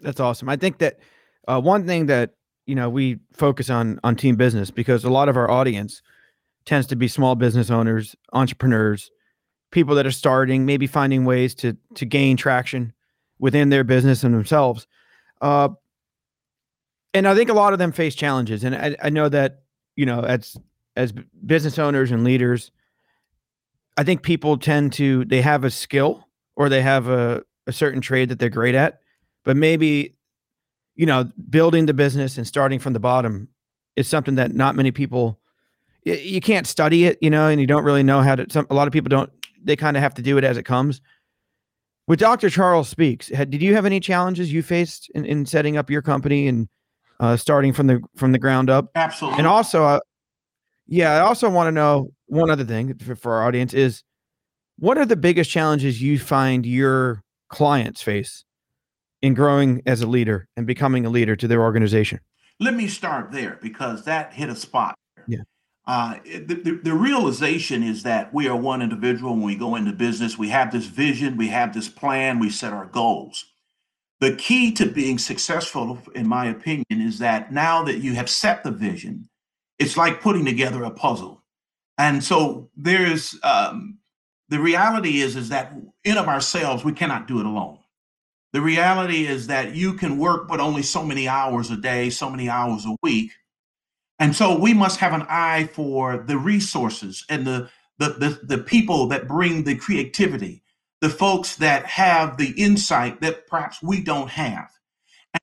That's 0.00 0.20
awesome. 0.20 0.50
I 0.50 0.56
think 0.56 0.78
that 0.78 0.98
uh, 1.48 1.60
one 1.60 1.86
thing 1.86 2.06
that 2.06 2.34
you 2.66 2.74
know 2.74 2.90
we 2.90 3.18
focus 3.32 3.70
on 3.70 4.00
on 4.04 4.16
team 4.16 4.36
business 4.36 4.70
because 4.70 5.04
a 5.04 5.10
lot 5.10 5.28
of 5.28 5.36
our 5.36 5.50
audience 5.50 6.02
tends 6.70 6.86
to 6.86 6.94
be 6.94 7.08
small 7.08 7.34
business 7.34 7.68
owners, 7.68 8.14
entrepreneurs, 8.32 9.10
people 9.72 9.96
that 9.96 10.06
are 10.06 10.12
starting, 10.12 10.64
maybe 10.64 10.86
finding 10.86 11.24
ways 11.24 11.52
to 11.52 11.76
to 11.96 12.06
gain 12.06 12.36
traction 12.36 12.92
within 13.40 13.70
their 13.70 13.82
business 13.82 14.22
and 14.22 14.32
themselves. 14.32 14.86
Uh, 15.40 15.70
and 17.12 17.26
I 17.26 17.34
think 17.34 17.50
a 17.50 17.54
lot 17.54 17.72
of 17.72 17.80
them 17.80 17.90
face 17.90 18.14
challenges. 18.14 18.62
And 18.62 18.76
I, 18.76 18.96
I 19.02 19.10
know 19.10 19.28
that 19.28 19.62
you 19.96 20.06
know 20.06 20.20
as 20.20 20.56
as 20.94 21.12
business 21.44 21.76
owners 21.76 22.12
and 22.12 22.22
leaders, 22.22 22.70
I 23.96 24.04
think 24.04 24.22
people 24.22 24.56
tend 24.56 24.92
to 24.92 25.24
they 25.24 25.40
have 25.40 25.64
a 25.64 25.72
skill 25.72 26.28
or 26.54 26.68
they 26.68 26.82
have 26.82 27.08
a, 27.08 27.42
a 27.66 27.72
certain 27.72 28.00
trade 28.00 28.28
that 28.28 28.38
they're 28.38 28.48
great 28.48 28.76
at, 28.76 29.00
but 29.44 29.56
maybe 29.56 30.14
you 30.94 31.06
know 31.06 31.28
building 31.48 31.86
the 31.86 31.94
business 31.94 32.38
and 32.38 32.46
starting 32.46 32.78
from 32.78 32.92
the 32.92 33.00
bottom 33.00 33.48
is 33.96 34.06
something 34.06 34.36
that 34.36 34.54
not 34.54 34.76
many 34.76 34.92
people 34.92 35.40
you 36.04 36.40
can't 36.40 36.66
study 36.66 37.04
it, 37.04 37.18
you 37.20 37.30
know, 37.30 37.48
and 37.48 37.60
you 37.60 37.66
don't 37.66 37.84
really 37.84 38.02
know 38.02 38.22
how 38.22 38.36
to. 38.36 38.46
Some 38.50 38.66
a 38.70 38.74
lot 38.74 38.86
of 38.86 38.92
people 38.92 39.08
don't. 39.08 39.30
They 39.62 39.76
kind 39.76 39.96
of 39.96 40.02
have 40.02 40.14
to 40.14 40.22
do 40.22 40.38
it 40.38 40.44
as 40.44 40.56
it 40.56 40.64
comes. 40.64 41.00
With 42.06 42.18
Dr. 42.18 42.50
Charles 42.50 42.88
Speaks, 42.88 43.28
had, 43.28 43.50
did 43.50 43.62
you 43.62 43.74
have 43.74 43.86
any 43.86 44.00
challenges 44.00 44.52
you 44.52 44.62
faced 44.62 45.10
in, 45.14 45.24
in 45.24 45.46
setting 45.46 45.76
up 45.76 45.90
your 45.90 46.02
company 46.02 46.48
and 46.48 46.68
uh, 47.20 47.36
starting 47.36 47.72
from 47.72 47.86
the 47.86 48.00
from 48.16 48.32
the 48.32 48.38
ground 48.38 48.70
up? 48.70 48.90
Absolutely. 48.94 49.38
And 49.38 49.46
also, 49.46 49.84
uh, 49.84 50.00
yeah, 50.86 51.12
I 51.12 51.20
also 51.20 51.48
want 51.48 51.68
to 51.68 51.72
know 51.72 52.10
one 52.26 52.50
other 52.50 52.64
thing 52.64 52.96
for, 52.98 53.14
for 53.14 53.34
our 53.34 53.46
audience 53.46 53.74
is 53.74 54.02
what 54.78 54.98
are 54.98 55.06
the 55.06 55.16
biggest 55.16 55.50
challenges 55.50 56.00
you 56.02 56.18
find 56.18 56.64
your 56.64 57.22
clients 57.48 58.02
face 58.02 58.44
in 59.22 59.34
growing 59.34 59.82
as 59.86 60.00
a 60.00 60.06
leader 60.06 60.48
and 60.56 60.66
becoming 60.66 61.04
a 61.04 61.10
leader 61.10 61.36
to 61.36 61.46
their 61.46 61.62
organization? 61.62 62.20
Let 62.58 62.74
me 62.74 62.88
start 62.88 63.30
there 63.30 63.58
because 63.62 64.04
that 64.04 64.32
hit 64.32 64.48
a 64.48 64.56
spot. 64.56 64.94
Yeah. 65.28 65.42
Uh, 65.90 66.20
the, 66.24 66.54
the, 66.54 66.80
the, 66.84 66.94
realization 66.94 67.82
is 67.82 68.04
that 68.04 68.32
we 68.32 68.46
are 68.46 68.54
one 68.54 68.80
individual 68.80 69.32
when 69.32 69.42
we 69.42 69.56
go 69.56 69.74
into 69.74 69.90
business. 69.90 70.38
We 70.38 70.48
have 70.50 70.70
this 70.70 70.86
vision, 70.86 71.36
we 71.36 71.48
have 71.48 71.74
this 71.74 71.88
plan, 71.88 72.38
we 72.38 72.48
set 72.48 72.72
our 72.72 72.86
goals. 72.86 73.46
The 74.20 74.36
key 74.36 74.70
to 74.74 74.86
being 74.86 75.18
successful, 75.18 75.98
in 76.14 76.28
my 76.28 76.46
opinion, 76.46 76.84
is 76.90 77.18
that 77.18 77.52
now 77.52 77.82
that 77.82 77.98
you 77.98 78.14
have 78.14 78.30
set 78.30 78.62
the 78.62 78.70
vision, 78.70 79.28
it's 79.80 79.96
like 79.96 80.20
putting 80.20 80.44
together 80.44 80.84
a 80.84 80.92
puzzle. 80.92 81.42
And 81.98 82.22
so 82.22 82.70
there's 82.76 83.36
um, 83.42 83.98
the 84.48 84.60
reality 84.60 85.22
is 85.22 85.34
is 85.34 85.48
that 85.48 85.72
in 86.04 86.16
of 86.16 86.28
ourselves 86.28 86.84
we 86.84 86.92
cannot 86.92 87.26
do 87.26 87.40
it 87.40 87.46
alone. 87.46 87.80
The 88.52 88.60
reality 88.60 89.26
is 89.26 89.48
that 89.48 89.74
you 89.74 89.94
can 89.94 90.18
work 90.18 90.46
but 90.46 90.60
only 90.60 90.82
so 90.82 91.02
many 91.02 91.26
hours 91.26 91.68
a 91.72 91.76
day, 91.76 92.10
so 92.10 92.30
many 92.30 92.48
hours 92.48 92.86
a 92.86 92.94
week. 93.02 93.32
And 94.20 94.36
so 94.36 94.56
we 94.56 94.74
must 94.74 95.00
have 95.00 95.12
an 95.12 95.26
eye 95.28 95.68
for 95.72 96.18
the 96.18 96.38
resources 96.38 97.24
and 97.28 97.46
the 97.46 97.70
the, 98.00 98.08
the, 98.08 98.56
the 98.56 98.62
people 98.62 99.08
that 99.08 99.28
bring 99.28 99.62
the 99.62 99.76
creativity, 99.76 100.62
the 101.02 101.10
folks 101.10 101.56
that 101.56 101.84
have 101.84 102.38
the 102.38 102.52
insight 102.56 103.20
that 103.20 103.46
perhaps 103.46 103.82
we 103.82 104.02
don't 104.02 104.30
have. 104.30 104.70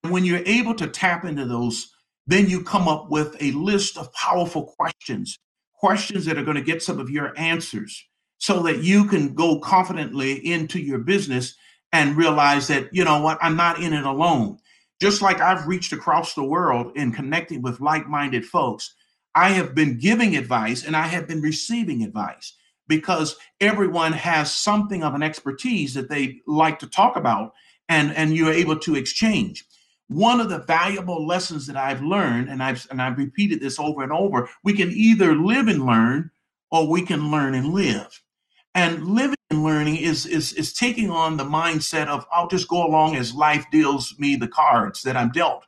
And 0.04 0.12
when 0.12 0.26
you're 0.26 0.42
able 0.44 0.74
to 0.76 0.88
tap 0.88 1.24
into 1.24 1.46
those, 1.46 1.94
then 2.26 2.50
you 2.50 2.64
come 2.64 2.88
up 2.88 3.12
with 3.12 3.38
a 3.40 3.52
list 3.52 3.96
of 3.96 4.12
powerful 4.14 4.66
questions, 4.76 5.38
questions 5.76 6.26
that 6.26 6.38
are 6.40 6.44
going 6.44 6.58
to 6.58 6.64
get 6.64 6.82
some 6.82 7.00
of 7.00 7.12
your 7.12 7.32
answers 7.38 8.04
so 8.40 8.64
that 8.64 8.84
you 8.84 9.06
can 9.06 9.36
go 9.36 9.60
confidently 9.60 10.34
into 10.34 10.80
your 10.80 11.00
business 11.00 11.56
and 11.92 12.18
realize 12.18 12.68
that, 12.70 12.92
you 12.92 13.04
know 13.04 13.22
what, 13.22 13.38
I'm 13.40 13.56
not 13.56 13.80
in 13.80 13.94
it 13.94 14.04
alone. 14.04 14.58
Just 15.00 15.22
like 15.22 15.40
I've 15.42 15.68
reached 15.68 15.94
across 15.94 16.34
the 16.34 16.44
world 16.44 16.92
in 16.96 17.12
connecting 17.12 17.62
with 17.62 17.80
like 17.80 18.08
minded 18.08 18.46
folks, 18.46 18.96
I 19.36 19.50
have 19.50 19.76
been 19.76 20.00
giving 20.00 20.36
advice 20.36 20.84
and 20.84 20.96
I 20.96 21.08
have 21.08 21.28
been 21.28 21.42
receiving 21.42 22.04
advice 22.04 22.54
because 22.88 23.36
everyone 23.62 24.14
has 24.14 24.52
something 24.52 25.04
of 25.04 25.14
an 25.14 25.22
expertise 25.22 25.94
that 25.94 26.10
they 26.10 26.42
like 26.48 26.80
to 26.80 26.88
talk 26.88 27.16
about 27.16 27.54
and, 27.90 28.12
and 28.16 28.36
you're 28.36 28.52
able 28.52 28.80
to 28.80 28.96
exchange. 28.96 29.66
One 30.08 30.40
of 30.40 30.50
the 30.50 30.60
valuable 30.60 31.28
lessons 31.28 31.68
that 31.68 31.76
I've 31.76 32.02
learned, 32.02 32.50
and 32.50 32.64
I've 32.64 32.88
and 32.90 33.02
I've 33.02 33.18
repeated 33.18 33.60
this 33.60 33.78
over 33.78 34.04
and 34.04 34.12
over, 34.12 34.50
we 34.64 34.74
can 34.74 34.90
either 34.90 35.36
live 35.36 35.68
and 35.68 35.86
learn 35.86 36.32
or 36.72 36.88
we 36.88 37.02
can 37.02 37.30
learn 37.30 37.54
and 37.54 37.74
live. 37.74 38.22
And 38.74 39.06
living 39.06 39.37
learning 39.52 39.98
is, 39.98 40.26
is, 40.26 40.54
is 40.54 40.74
taking 40.74 41.10
on 41.10 41.38
the 41.38 41.44
mindset 41.44 42.08
of 42.08 42.26
I'll 42.32 42.48
just 42.48 42.68
go 42.68 42.86
along 42.86 43.16
as 43.16 43.34
life 43.34 43.66
deals 43.72 44.16
me 44.20 44.36
the 44.36 44.48
cards 44.48 45.02
that 45.04 45.16
I'm 45.16 45.32
dealt. 45.32 45.66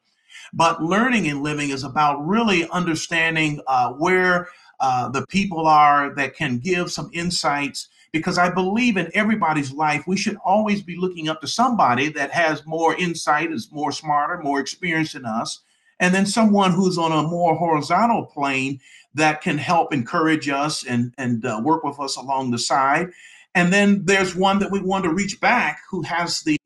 But 0.53 0.83
learning 0.83 1.27
and 1.27 1.43
living 1.43 1.69
is 1.69 1.83
about 1.83 2.25
really 2.25 2.67
understanding 2.69 3.61
uh, 3.67 3.93
where 3.93 4.49
uh, 4.79 5.09
the 5.09 5.25
people 5.27 5.67
are 5.67 6.13
that 6.15 6.35
can 6.35 6.57
give 6.57 6.91
some 6.91 7.09
insights. 7.13 7.87
Because 8.11 8.39
I 8.39 8.49
believe 8.49 8.97
in 8.97 9.11
everybody's 9.13 9.71
life, 9.71 10.07
we 10.07 10.17
should 10.17 10.37
always 10.43 10.81
be 10.81 10.97
looking 10.97 11.29
up 11.29 11.41
to 11.41 11.47
somebody 11.47 12.09
that 12.09 12.31
has 12.31 12.65
more 12.65 12.95
insight, 12.95 13.51
is 13.51 13.71
more 13.71 13.91
smarter, 13.91 14.41
more 14.41 14.59
experienced 14.59 15.13
than 15.13 15.25
us, 15.25 15.59
and 15.99 16.11
then 16.11 16.25
someone 16.25 16.71
who's 16.71 16.97
on 16.97 17.11
a 17.11 17.27
more 17.27 17.55
horizontal 17.55 18.25
plane 18.25 18.79
that 19.13 19.41
can 19.41 19.59
help 19.59 19.93
encourage 19.93 20.49
us 20.49 20.83
and 20.83 21.13
and 21.19 21.45
uh, 21.45 21.61
work 21.63 21.83
with 21.83 21.99
us 21.99 22.15
along 22.15 22.49
the 22.49 22.57
side. 22.57 23.11
And 23.55 23.73
then 23.73 24.05
there's 24.05 24.35
one 24.35 24.59
that 24.59 24.71
we 24.71 24.81
want 24.81 25.03
to 25.05 25.13
reach 25.13 25.39
back 25.41 25.81
who 25.89 26.01
has 26.03 26.41
the 26.41 26.57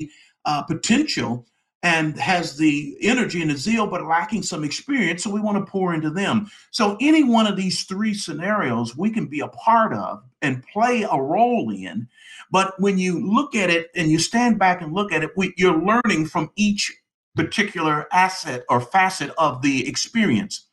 uh, 0.46 0.64
potential 0.64 1.46
and 1.82 2.18
has 2.18 2.58
the 2.58 2.96
energy 3.02 3.42
and 3.42 3.52
the 3.52 3.58
zeal, 3.58 3.88
but 3.88 4.06
lacking 4.06 4.42
some 4.42 4.64
experience. 4.64 5.24
So 5.24 5.30
we 5.30 5.42
want 5.42 5.58
to 5.58 5.70
pour 5.70 5.94
into 5.94 6.10
them. 6.10 6.50
So 6.72 6.98
any 7.02 7.24
one 7.24 7.46
of 7.46 7.58
these 7.58 7.84
three 7.84 8.14
scenarios 8.14 8.96
we 8.96 9.12
can 9.12 9.28
be 9.28 9.42
a 9.42 9.50
part 9.50 9.94
of 9.94 10.24
and 10.42 10.64
play 10.64 11.04
a 11.04 11.22
role 11.22 11.70
in. 11.72 12.08
But 12.50 12.80
when 12.80 12.98
you 12.98 13.26
look 13.26 13.54
at 13.54 13.70
it 13.70 13.90
and 13.96 14.10
you 14.10 14.18
stand 14.18 14.60
back 14.60 14.82
and 14.82 14.94
look 14.94 15.12
at 15.12 15.24
it, 15.24 15.32
we, 15.36 15.54
you're 15.58 15.84
learning 15.84 16.28
from 16.28 16.52
each 16.56 16.92
particular 17.36 18.08
asset 18.14 18.64
or 18.70 18.80
facet 18.80 19.32
of 19.38 19.62
the 19.62 19.88
experience. 19.88 20.68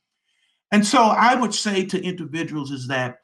And 0.70 0.86
so 0.86 1.04
I 1.04 1.34
would 1.34 1.54
say 1.54 1.84
to 1.86 2.02
individuals 2.02 2.70
is 2.70 2.86
that 2.88 3.20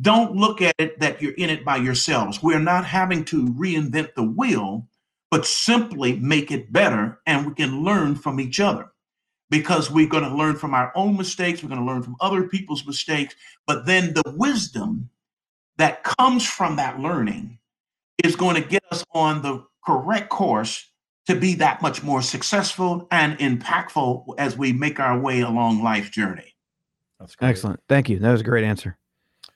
don't 0.00 0.34
look 0.34 0.62
at 0.62 0.74
it 0.78 0.98
that 1.00 1.22
you're 1.22 1.32
in 1.32 1.50
it 1.50 1.64
by 1.64 1.76
yourselves. 1.76 2.42
We're 2.42 2.58
not 2.58 2.84
having 2.84 3.24
to 3.26 3.46
reinvent 3.48 4.14
the 4.14 4.24
wheel 4.24 4.88
but 5.32 5.46
simply 5.46 6.14
make 6.16 6.50
it 6.50 6.70
better 6.70 7.18
and 7.26 7.46
we 7.46 7.54
can 7.54 7.82
learn 7.82 8.14
from 8.14 8.38
each 8.38 8.60
other 8.60 8.92
because 9.48 9.90
we're 9.90 10.06
going 10.06 10.24
to 10.24 10.36
learn 10.36 10.56
from 10.56 10.74
our 10.74 10.92
own 10.94 11.16
mistakes, 11.16 11.62
we're 11.62 11.70
going 11.70 11.80
to 11.80 11.86
learn 11.86 12.02
from 12.02 12.16
other 12.20 12.46
people's 12.48 12.86
mistakes, 12.86 13.34
but 13.66 13.86
then 13.86 14.12
the 14.12 14.22
wisdom 14.36 15.08
that 15.78 16.04
comes 16.04 16.46
from 16.46 16.76
that 16.76 17.00
learning 17.00 17.58
is 18.22 18.36
going 18.36 18.62
to 18.62 18.68
get 18.68 18.84
us 18.90 19.06
on 19.14 19.40
the 19.40 19.64
correct 19.82 20.28
course 20.28 20.90
to 21.26 21.34
be 21.34 21.54
that 21.54 21.80
much 21.80 22.02
more 22.02 22.20
successful 22.20 23.08
and 23.10 23.38
impactful 23.38 24.26
as 24.36 24.58
we 24.58 24.70
make 24.74 25.00
our 25.00 25.18
way 25.18 25.40
along 25.40 25.82
life's 25.82 26.10
journey. 26.10 26.54
That's 27.18 27.36
great. 27.36 27.48
excellent. 27.48 27.80
Thank 27.88 28.10
you. 28.10 28.18
That 28.18 28.32
was 28.32 28.42
a 28.42 28.44
great 28.44 28.64
answer. 28.64 28.98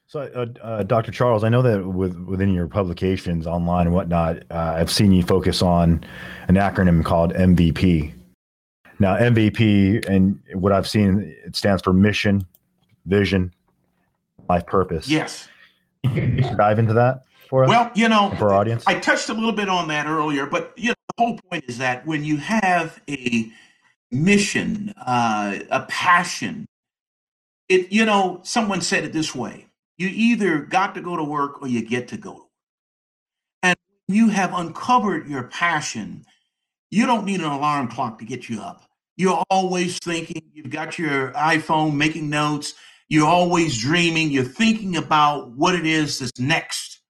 So, 0.09 0.21
uh, 0.21 0.47
uh, 0.65 0.83
Dr. 0.85 1.11
Charles, 1.11 1.43
I 1.43 1.49
know 1.49 1.63
that 1.63 1.85
with, 1.85 2.17
within 2.21 2.55
your 2.55 2.69
publications 2.69 3.45
online 3.47 3.87
and 3.87 3.95
whatnot, 3.95 4.45
uh, 4.53 4.75
I've 4.77 4.91
seen 4.91 5.11
you 5.11 5.25
focus 5.25 5.63
on 5.63 6.05
an 6.47 6.55
acronym 6.55 7.05
called 7.05 7.35
MVP. 7.35 8.13
Now, 9.01 9.17
MVP, 9.17 10.09
and 10.09 10.41
what 10.55 10.73
I've 10.73 10.89
seen, 10.89 11.35
it 11.45 11.57
stands 11.57 11.83
for 11.83 11.93
mission, 11.93 12.47
vision, 13.05 13.53
life 14.49 14.65
purpose. 14.65 15.09
Yes. 15.09 15.49
dive 16.05 16.79
into 16.79 16.95
that 16.95 17.25
for 17.49 17.65
us? 17.65 17.69
Well, 17.69 17.91
you 17.97 18.09
know, 18.09 18.33
for 18.39 18.51
our 18.51 18.55
audience, 18.55 18.85
I 18.87 19.01
touched 19.01 19.29
a 19.29 19.35
little 19.35 19.53
bit 19.53 19.69
on 19.69 19.89
that 19.89 20.07
earlier, 20.07 20.47
but 20.47 20.73
you 20.77 20.91
know, 20.91 20.95
the 21.17 21.25
whole 21.25 21.41
point 21.51 21.65
is 21.67 21.79
that 21.79 22.07
when 22.07 22.25
you 22.25 22.37
have 22.37 23.01
a 23.09 23.51
mission, 24.13 24.95
uh, 25.05 25.59
a 25.69 25.83
passion, 25.89 26.67
it 27.69 27.91
you 27.91 28.05
know, 28.05 28.39
someone 28.45 28.81
said 28.81 29.03
it 29.03 29.13
this 29.13 29.35
way 29.35 29.66
you 29.99 30.09
either 30.09 30.59
got 30.61 30.95
to 30.95 31.01
go 31.01 31.17
to 31.17 31.25
work 31.25 31.63
or 31.63 31.69
you 31.69 31.83
get 31.87 32.09
to 32.09 32.17
go 32.17 32.33
to 32.33 32.39
work. 32.39 32.47
And 33.63 33.77
you 34.09 34.29
have 34.29 34.53
uncovered 34.55 35.29
your 35.29 35.45
passion. 35.45 36.25
You 36.91 37.07
don't 37.07 37.25
need 37.25 37.41
an 37.41 37.47
alarm 37.47 37.89
clock 37.89 38.19
to 38.19 38.25
get 38.25 38.49
you 38.49 38.61
up. 38.61 38.83
You're 39.17 39.43
always 39.49 39.99
thinking, 39.99 40.43
you've 40.53 40.71
got 40.71 40.99
your 40.99 41.33
iPhone 41.33 41.95
making 41.95 42.29
notes, 42.29 42.75
you're 43.09 43.27
always 43.27 43.79
dreaming, 43.79 44.31
you're 44.31 44.45
thinking 44.45 44.97
about 44.97 45.53
what 45.53 45.75
it 45.75 45.87
is 45.87 46.19
that's 46.19 46.39
next. 46.39 47.01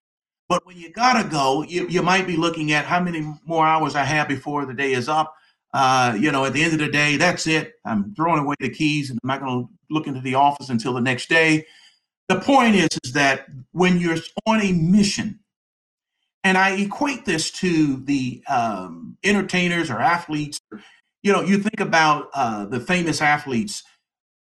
But 0.48 0.64
when 0.64 0.76
you 0.76 0.92
gotta 0.92 1.28
go, 1.28 1.64
you, 1.64 1.88
you 1.88 2.02
might 2.02 2.26
be 2.26 2.36
looking 2.36 2.70
at 2.70 2.84
how 2.84 3.00
many 3.00 3.26
more 3.44 3.66
hours 3.66 3.96
I 3.96 4.04
have 4.04 4.28
before 4.28 4.64
the 4.64 4.74
day 4.74 4.92
is 4.92 5.08
up. 5.08 5.34
Uh, 5.74 6.16
you 6.18 6.30
know, 6.30 6.44
at 6.44 6.52
the 6.52 6.62
end 6.62 6.74
of 6.74 6.78
the 6.78 6.88
day, 6.88 7.16
that's 7.16 7.48
it. 7.48 7.74
I'm 7.84 8.14
throwing 8.14 8.38
away 8.38 8.54
the 8.60 8.70
keys 8.70 9.10
and 9.10 9.18
I'm 9.24 9.28
not 9.28 9.40
to 9.40 9.68
look 9.90 10.06
into 10.06 10.20
the 10.20 10.36
office 10.36 10.68
until 10.68 10.94
the 10.94 11.00
next 11.00 11.28
day 11.28 11.66
the 12.28 12.40
point 12.40 12.74
is, 12.74 12.88
is 13.04 13.12
that 13.12 13.46
when 13.72 13.98
you're 13.98 14.16
on 14.46 14.60
a 14.60 14.72
mission, 14.72 15.40
and 16.42 16.56
I 16.56 16.76
equate 16.76 17.24
this 17.24 17.50
to 17.52 17.96
the 17.96 18.42
um, 18.48 19.16
entertainers 19.24 19.90
or 19.90 20.00
athletes, 20.00 20.60
you 21.22 21.32
know, 21.32 21.42
you 21.42 21.58
think 21.58 21.80
about 21.80 22.30
uh, 22.34 22.66
the 22.66 22.78
famous 22.78 23.20
athletes. 23.20 23.82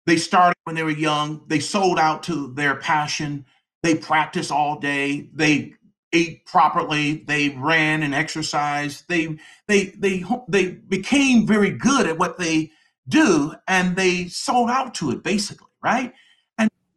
They 0.05 0.17
started 0.17 0.55
when 0.63 0.75
they 0.75 0.83
were 0.83 0.89
young. 0.89 1.43
They 1.47 1.59
sold 1.59 1.99
out 1.99 2.23
to 2.23 2.51
their 2.53 2.75
passion. 2.75 3.45
They 3.83 3.95
practiced 3.95 4.51
all 4.51 4.79
day. 4.79 5.29
They 5.33 5.75
ate 6.13 6.45
properly. 6.45 7.23
They 7.27 7.49
ran 7.49 8.01
and 8.03 8.13
exercised. 8.13 9.05
They 9.07 9.37
they 9.67 9.85
they 9.97 10.23
they 10.47 10.71
became 10.71 11.45
very 11.45 11.71
good 11.71 12.07
at 12.07 12.17
what 12.17 12.37
they 12.37 12.71
do, 13.07 13.53
and 13.67 13.95
they 13.95 14.27
sold 14.27 14.69
out 14.69 14.95
to 14.95 15.11
it 15.11 15.23
basically, 15.23 15.69
right? 15.83 16.13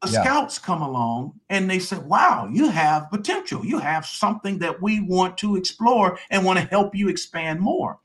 The 0.07 0.12
yeah. 0.12 0.23
scouts 0.23 0.59
come 0.59 0.83
along 0.83 1.38
and 1.49 1.69
they 1.69 1.79
say, 1.79 1.99
Wow, 1.99 2.49
you 2.53 2.69
have 2.69 3.11
potential. 3.11 3.64
You 3.64 3.79
have 3.79 4.07
something 4.07 4.59
that 4.61 4.81
we 4.81 5.01
want 5.01 5.37
to 5.38 5.57
explore 5.57 6.19
and 6.31 6.45
want 6.45 6.59
to 6.59 6.64
help 6.66 6.95
you 6.95 7.09
expand 7.09 7.61
more. 7.61 7.99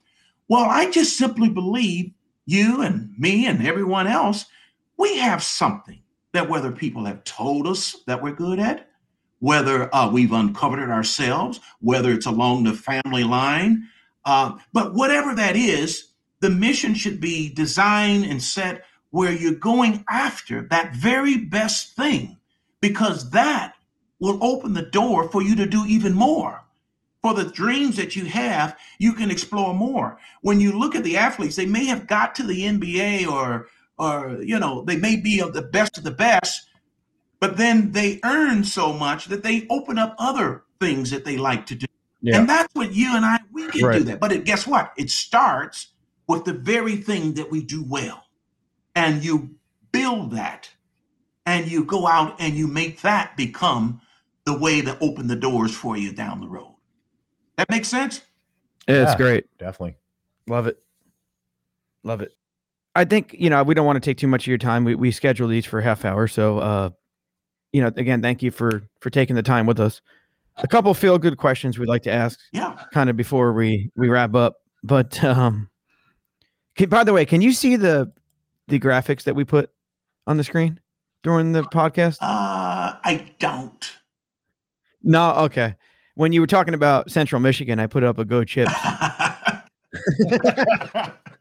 Well, 0.47 0.65
I 0.65 0.89
just 0.91 1.17
simply 1.17 1.49
believe 1.49 2.11
you 2.45 2.81
and 2.81 3.13
me 3.17 3.47
and 3.47 3.65
everyone 3.65 4.07
else, 4.07 4.45
we 4.97 5.17
have 5.17 5.41
something 5.41 6.01
that 6.33 6.49
whether 6.49 6.71
people 6.71 7.05
have 7.05 7.23
told 7.23 7.67
us 7.67 7.97
that 8.07 8.21
we're 8.21 8.33
good 8.33 8.59
at, 8.59 8.89
whether 9.39 9.93
uh, 9.95 10.09
we've 10.09 10.33
uncovered 10.33 10.79
it 10.79 10.89
ourselves, 10.89 11.59
whether 11.79 12.11
it's 12.11 12.25
along 12.25 12.63
the 12.63 12.73
family 12.73 13.23
line, 13.23 13.87
uh, 14.25 14.57
but 14.73 14.93
whatever 14.93 15.33
that 15.35 15.55
is, 15.55 16.11
the 16.41 16.49
mission 16.49 16.93
should 16.93 17.19
be 17.19 17.53
designed 17.53 18.25
and 18.25 18.41
set 18.41 18.85
where 19.11 19.31
you're 19.31 19.53
going 19.53 20.03
after 20.09 20.63
that 20.69 20.95
very 20.95 21.37
best 21.37 21.95
thing 21.95 22.37
because 22.81 23.29
that 23.31 23.75
will 24.19 24.43
open 24.43 24.73
the 24.73 24.81
door 24.81 25.29
for 25.29 25.41
you 25.41 25.55
to 25.55 25.65
do 25.65 25.85
even 25.85 26.13
more. 26.13 26.63
For 27.21 27.35
the 27.35 27.45
dreams 27.45 27.97
that 27.97 28.15
you 28.15 28.25
have, 28.25 28.75
you 28.97 29.13
can 29.13 29.29
explore 29.29 29.75
more. 29.75 30.17
When 30.41 30.59
you 30.59 30.79
look 30.79 30.95
at 30.95 31.03
the 31.03 31.17
athletes, 31.17 31.55
they 31.55 31.67
may 31.67 31.85
have 31.85 32.07
got 32.07 32.33
to 32.35 32.43
the 32.43 32.63
NBA 32.63 33.27
or 33.27 33.67
or 33.97 34.41
you 34.41 34.57
know, 34.57 34.83
they 34.83 34.95
may 34.95 35.15
be 35.15 35.39
of 35.39 35.53
the 35.53 35.61
best 35.61 35.99
of 35.99 36.03
the 36.03 36.11
best, 36.11 36.67
but 37.39 37.57
then 37.57 37.91
they 37.91 38.19
earn 38.23 38.63
so 38.63 38.91
much 38.91 39.25
that 39.25 39.43
they 39.43 39.67
open 39.69 39.99
up 39.99 40.15
other 40.17 40.63
things 40.79 41.11
that 41.11 41.23
they 41.23 41.37
like 41.37 41.67
to 41.67 41.75
do. 41.75 41.85
Yeah. 42.21 42.39
And 42.39 42.49
that's 42.49 42.73
what 42.73 42.93
you 42.93 43.15
and 43.15 43.25
I 43.25 43.39
we 43.51 43.67
can 43.67 43.91
do 43.91 44.03
that. 44.05 44.19
But 44.19 44.31
it, 44.31 44.45
guess 44.45 44.65
what? 44.65 44.93
It 44.97 45.09
starts 45.09 45.87
with 46.27 46.45
the 46.45 46.53
very 46.53 46.95
thing 46.95 47.33
that 47.33 47.51
we 47.51 47.61
do 47.61 47.83
well, 47.83 48.23
and 48.95 49.23
you 49.23 49.55
build 49.91 50.31
that, 50.31 50.69
and 51.45 51.69
you 51.69 51.83
go 51.83 52.07
out 52.07 52.35
and 52.39 52.53
you 52.55 52.67
make 52.67 53.01
that 53.01 53.35
become 53.37 54.01
the 54.45 54.57
way 54.57 54.81
to 54.81 54.97
open 54.99 55.27
the 55.27 55.35
doors 55.35 55.75
for 55.75 55.97
you 55.97 56.11
down 56.11 56.39
the 56.39 56.47
road. 56.47 56.75
That 57.57 57.69
makes 57.69 57.87
sense. 57.87 58.21
It's 58.87 59.11
Yeah. 59.11 59.17
great. 59.17 59.45
Definitely. 59.59 59.97
Love 60.47 60.67
it. 60.67 60.81
Love 62.03 62.21
it. 62.21 62.31
I 62.95 63.05
think, 63.05 63.35
you 63.37 63.49
know, 63.49 63.63
we 63.63 63.73
don't 63.73 63.85
want 63.85 64.01
to 64.01 64.09
take 64.09 64.17
too 64.17 64.27
much 64.27 64.43
of 64.43 64.47
your 64.47 64.57
time. 64.57 64.83
We 64.83 64.95
we 64.95 65.11
schedule 65.11 65.47
these 65.47 65.65
for 65.65 65.79
a 65.79 65.83
half 65.83 66.03
hour. 66.03 66.27
So 66.27 66.57
uh, 66.59 66.89
you 67.71 67.81
know, 67.81 67.87
again, 67.95 68.21
thank 68.21 68.41
you 68.41 68.51
for 68.51 68.81
for 68.99 69.09
taking 69.09 69.35
the 69.35 69.43
time 69.43 69.65
with 69.65 69.79
us. 69.79 70.01
A 70.57 70.67
couple 70.67 70.93
feel 70.93 71.17
good 71.17 71.37
questions 71.37 71.79
we'd 71.79 71.87
like 71.87 72.01
to 72.03 72.11
ask 72.11 72.37
Yeah. 72.51 72.83
kind 72.91 73.09
of 73.09 73.15
before 73.15 73.53
we 73.53 73.91
we 73.95 74.09
wrap 74.09 74.35
up. 74.35 74.55
But 74.83 75.23
um 75.23 75.69
can, 76.75 76.89
by 76.89 77.03
the 77.03 77.13
way, 77.13 77.25
can 77.25 77.41
you 77.41 77.51
see 77.53 77.75
the 77.75 78.11
the 78.71 78.79
graphics 78.79 79.23
that 79.23 79.35
we 79.35 79.43
put 79.43 79.69
on 80.25 80.37
the 80.37 80.43
screen 80.43 80.79
during 81.21 81.51
the 81.51 81.61
podcast? 81.63 82.17
Uh, 82.21 82.95
I 83.03 83.29
don't. 83.37 83.91
No, 85.03 85.33
okay. 85.33 85.75
When 86.15 86.31
you 86.33 86.41
were 86.41 86.47
talking 86.47 86.73
about 86.73 87.11
Central 87.11 87.39
Michigan, 87.39 87.79
I 87.79 87.87
put 87.87 88.03
up 88.03 88.17
a 88.17 88.25
Go 88.25 88.43
Chips, 88.43 88.73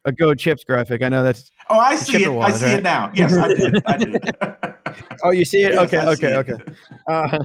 a 0.05 0.12
Go 0.16 0.35
Chips 0.35 0.64
graphic. 0.64 1.03
I 1.03 1.09
know 1.09 1.23
that's 1.23 1.51
oh, 1.69 1.79
I 1.79 1.97
see 1.97 2.25
it. 2.25 2.29
I 2.29 2.51
see 2.53 2.66
right? 2.66 2.79
it 2.79 2.83
now. 2.83 3.11
Yes, 3.14 3.37
I 3.37 3.49
did. 3.49 3.83
I 3.87 3.97
did. 3.97 4.35
Oh, 5.23 5.31
you 5.31 5.45
see 5.45 5.62
it? 5.62 5.75
Yes, 5.75 5.81
okay, 5.83 5.99
I 5.99 6.14
see 6.14 6.27
okay, 6.27 6.35
it. 6.35 6.51
okay. 6.51 6.73
Uh, 7.07 7.45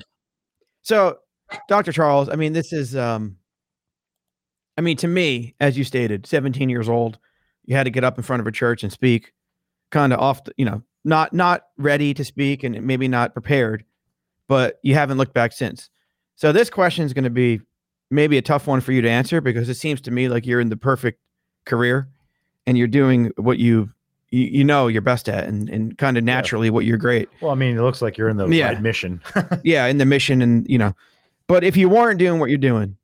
so, 0.82 1.18
Dr. 1.68 1.92
Charles, 1.92 2.30
I 2.30 2.36
mean, 2.36 2.54
this 2.54 2.72
is, 2.74 2.96
um, 2.96 3.38
I 4.78 4.82
mean, 4.82 4.98
to 4.98 5.08
me, 5.08 5.56
as 5.60 5.78
you 5.78 5.84
stated, 5.84 6.26
17 6.26 6.70
years 6.70 6.88
old, 6.90 7.20
you 7.66 7.76
had 7.76 7.84
to 7.84 7.90
get 7.90 8.04
up 8.04 8.18
in 8.18 8.24
front 8.24 8.40
of 8.40 8.48
a 8.48 8.52
church 8.52 8.82
and 8.82 8.92
speak, 8.92 9.34
kind 9.96 10.12
of 10.14 10.20
off, 10.20 10.44
the, 10.44 10.52
you 10.58 10.66
know, 10.66 10.84
not 11.06 11.32
not 11.34 11.62
ready 11.78 12.14
to 12.14 12.26
speak 12.26 12.64
and 12.64 12.80
maybe 12.86 13.08
not 13.08 13.34
prepared, 13.34 13.86
but 14.50 14.78
you 14.84 14.94
haven't 14.94 15.18
looked 15.18 15.34
back 15.34 15.54
since. 15.54 15.90
So 16.36 16.52
this 16.52 16.70
question 16.70 17.06
is 17.06 17.14
going 17.14 17.24
to 17.24 17.30
be 17.30 17.62
maybe 18.12 18.38
a 18.38 18.42
tough 18.42 18.68
one 18.68 18.82
for 18.82 18.92
you 18.92 19.02
to 19.02 19.10
answer 19.10 19.40
because 19.40 19.70
it 19.70 19.76
seems 19.76 20.02
to 20.02 20.12
me 20.12 20.28
like 20.28 20.46
you're 20.46 20.60
in 20.60 20.68
the 20.70 20.76
perfect 20.78 21.20
career 21.66 22.10
and 22.68 22.78
you're 22.78 22.88
doing 22.88 23.32
what 23.38 23.58
you 23.58 23.90
you, 24.32 24.42
you 24.60 24.64
know 24.66 24.88
you're 24.88 25.02
best 25.02 25.30
at 25.30 25.46
and, 25.46 25.70
and 25.70 25.98
kind 25.98 26.18
of 26.18 26.24
naturally 26.24 26.70
what 26.70 26.84
you're 26.84 26.98
great 26.98 27.30
Well, 27.42 27.52
I 27.52 27.56
mean, 27.56 27.78
it 27.78 27.82
looks 27.82 28.02
like 28.02 28.18
you're 28.18 28.28
in 28.30 28.38
the 28.38 28.48
Yeah. 28.50 28.70
right 28.70 28.82
mission. 28.82 29.22
yeah 29.64 29.86
in 29.86 29.98
the 29.98 30.06
mission 30.06 30.42
and 30.42 30.68
you 30.70 30.78
know 30.78 30.94
but 31.48 31.64
if 31.64 31.78
you 31.78 31.88
weren't 31.88 32.20
doing 32.20 32.40
what 32.40 32.50
you're 32.50 32.58
doing 32.58 32.98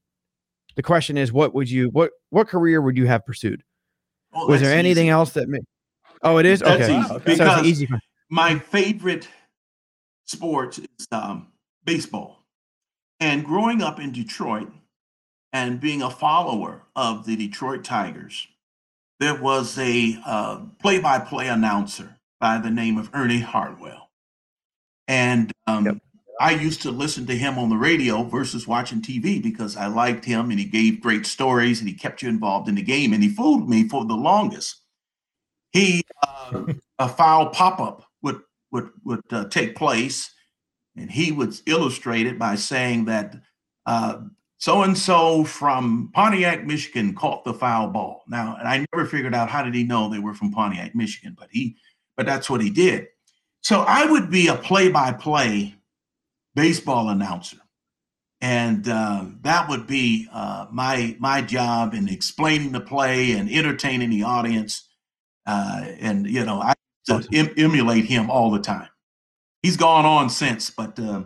the 0.76 0.84
question 0.84 1.18
is 1.18 1.32
what 1.32 1.54
would 1.56 1.70
you 1.70 1.88
what 1.90 2.12
what 2.32 2.48
career 2.48 2.82
would 2.82 2.98
you 2.98 3.08
have 3.08 3.26
pursued 3.26 3.64
Oh, 4.34 4.48
was 4.48 4.62
there 4.62 4.74
anything 4.78 5.08
easy. 5.08 5.10
else 5.10 5.32
that 5.34 5.48
made 5.50 5.64
oh 6.24 6.38
it 6.38 6.46
is 6.46 6.62
okay 6.64 7.02
so 7.08 7.16
it's 7.16 7.26
because- 7.26 7.60
an 7.60 7.66
easy 7.66 7.88
my 8.30 8.58
favorite 8.58 9.28
sport 10.26 10.80
is 10.80 11.08
um, 11.12 11.48
baseball. 11.84 12.46
And 13.20 13.44
growing 13.44 13.82
up 13.82 14.00
in 14.00 14.12
Detroit 14.14 14.72
and 15.54 15.80
being 15.82 16.02
a 16.02 16.10
follower 16.10 16.84
of 16.96 17.26
the 17.26 17.36
Detroit 17.36 17.84
Tigers, 17.84 18.48
there 19.20 19.36
was 19.36 19.78
a 19.78 20.18
uh, 20.26 20.62
play-by-play 20.80 21.50
announcer 21.50 22.18
by 22.40 22.58
the 22.58 22.72
name 22.72 22.98
of 22.98 23.10
Ernie 23.14 23.42
Harwell, 23.42 24.10
and 25.08 25.52
um, 25.68 25.86
Yep. 25.86 25.98
I 26.40 26.52
used 26.54 26.82
to 26.84 26.92
listen 26.92 27.28
to 27.28 27.38
him 27.38 27.60
on 27.60 27.70
the 27.70 27.76
radio 27.76 28.24
versus 28.24 28.68
watching 28.68 29.00
TV 29.02 29.44
because 29.44 29.78
I 29.78 29.86
liked 29.88 30.26
him 30.26 30.50
and 30.50 30.58
he 30.58 30.66
gave 30.66 31.00
great 31.02 31.28
stories 31.28 31.80
and 31.80 31.88
he 31.88 31.94
kept 31.94 32.24
you 32.24 32.30
involved 32.30 32.68
in 32.68 32.74
the 32.74 32.82
game 32.82 33.14
and 33.14 33.22
he 33.22 33.30
fooled 33.30 33.70
me 33.70 33.88
for 33.88 34.06
the 34.06 34.16
longest. 34.16 34.81
He 35.72 36.04
uh, 36.28 36.66
a 37.00 37.10
foul 37.10 37.50
pop-up 37.50 38.06
would 38.22 38.42
would 38.72 38.90
would 39.04 39.24
uh, 39.32 39.46
take 39.50 39.76
place, 39.76 40.34
and 40.96 41.10
he 41.10 41.32
would 41.32 41.54
illustrate 41.66 42.28
it 42.28 42.38
by 42.38 42.56
saying 42.56 43.06
that 43.06 43.36
so 44.62 44.84
and 44.84 44.96
so 44.96 45.44
from 45.44 46.12
Pontiac, 46.14 46.68
Michigan, 46.68 47.16
caught 47.16 47.44
the 47.44 47.54
foul 47.54 47.88
ball. 47.88 48.22
Now, 48.28 48.58
and 48.60 48.68
I 48.68 48.86
never 48.94 49.08
figured 49.08 49.34
out 49.34 49.50
how 49.50 49.64
did 49.64 49.74
he 49.74 49.84
know 49.84 50.08
they 50.08 50.20
were 50.20 50.36
from 50.36 50.52
Pontiac, 50.52 50.94
Michigan, 50.94 51.36
but 51.38 51.50
he, 51.52 51.78
but 52.16 52.28
that's 52.28 52.48
what 52.48 52.62
he 52.62 52.70
did. 52.70 53.08
So 53.62 53.80
I 53.80 54.06
would 54.06 54.30
be 54.30 54.50
a 54.50 54.56
play-by-play 54.56 55.74
baseball 56.54 57.10
announcer, 57.10 57.58
and 58.40 58.88
uh, 58.88 59.26
that 59.42 59.68
would 59.68 59.88
be 59.88 60.28
uh, 60.32 60.68
my 60.72 61.16
my 61.20 61.42
job 61.42 61.96
in 61.96 62.08
explaining 62.08 62.72
the 62.72 62.82
play 62.82 63.32
and 63.32 63.50
entertaining 63.50 64.12
the 64.12 64.24
audience. 64.24 64.88
Uh, 65.46 65.86
and 66.00 66.28
you 66.28 66.46
know, 66.46 66.62
I 66.62 66.74
to 67.08 67.28
em- 67.34 67.54
emulate 67.58 68.06
him 68.06 68.30
all 68.30 68.52
the 68.52 68.60
time. 68.60 68.88
He's 69.64 69.78
gone 69.78 70.06
on 70.06 70.30
since, 70.30 70.70
but 70.70 70.98
uh, 71.00 71.24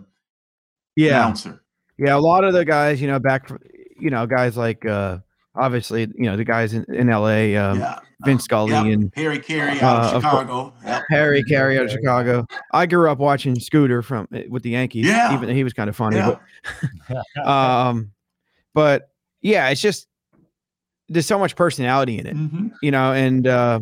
yeah 0.95 1.17
announcer. 1.21 1.61
yeah 1.97 2.15
a 2.15 2.19
lot 2.19 2.43
of 2.45 2.53
the 2.53 2.63
guys 2.65 3.01
you 3.01 3.07
know 3.07 3.19
back 3.19 3.49
you 3.99 4.09
know 4.09 4.25
guys 4.25 4.55
like 4.55 4.85
uh 4.85 5.17
obviously 5.55 6.01
you 6.17 6.23
know 6.25 6.37
the 6.37 6.43
guys 6.45 6.73
in, 6.73 6.85
in 6.93 7.07
la 7.07 7.25
um 7.27 7.79
yeah, 7.79 7.99
vince 8.25 8.43
scully 8.45 8.71
Yep. 8.71 8.85
and 8.85 9.13
Harry 9.15 9.39
Caray 9.39 9.77
Uh, 9.81 9.85
out 9.85 10.05
of 10.05 10.13
of 10.15 10.21
Chicago. 10.23 10.73
Yep. 10.85 11.03
harry 11.09 11.43
caray 11.43 11.77
out 11.77 11.85
of 11.85 11.91
chicago 11.91 12.45
i 12.73 12.85
grew 12.85 13.09
up 13.11 13.17
watching 13.19 13.59
scooter 13.59 14.01
from 14.01 14.27
eh, 14.33 14.43
with 14.49 14.63
the 14.63 14.69
yankees 14.71 15.05
Yeah. 15.05 15.33
even 15.33 15.49
he 15.49 15.63
was 15.65 15.73
kind 15.73 15.89
of 15.89 15.95
funny 15.97 16.15
Yeah. 16.17 16.35
but 17.35 17.45
um 17.45 18.11
but 18.73 19.09
yeah 19.41 19.67
it's 19.69 19.81
just 19.81 20.07
there's 21.09 21.25
so 21.27 21.37
much 21.39 21.55
personality 21.57 22.19
in 22.19 22.25
it 22.27 22.35
Mhm. 22.37 22.71
you 22.81 22.91
know 22.91 23.11
and 23.13 23.47
uh 23.47 23.79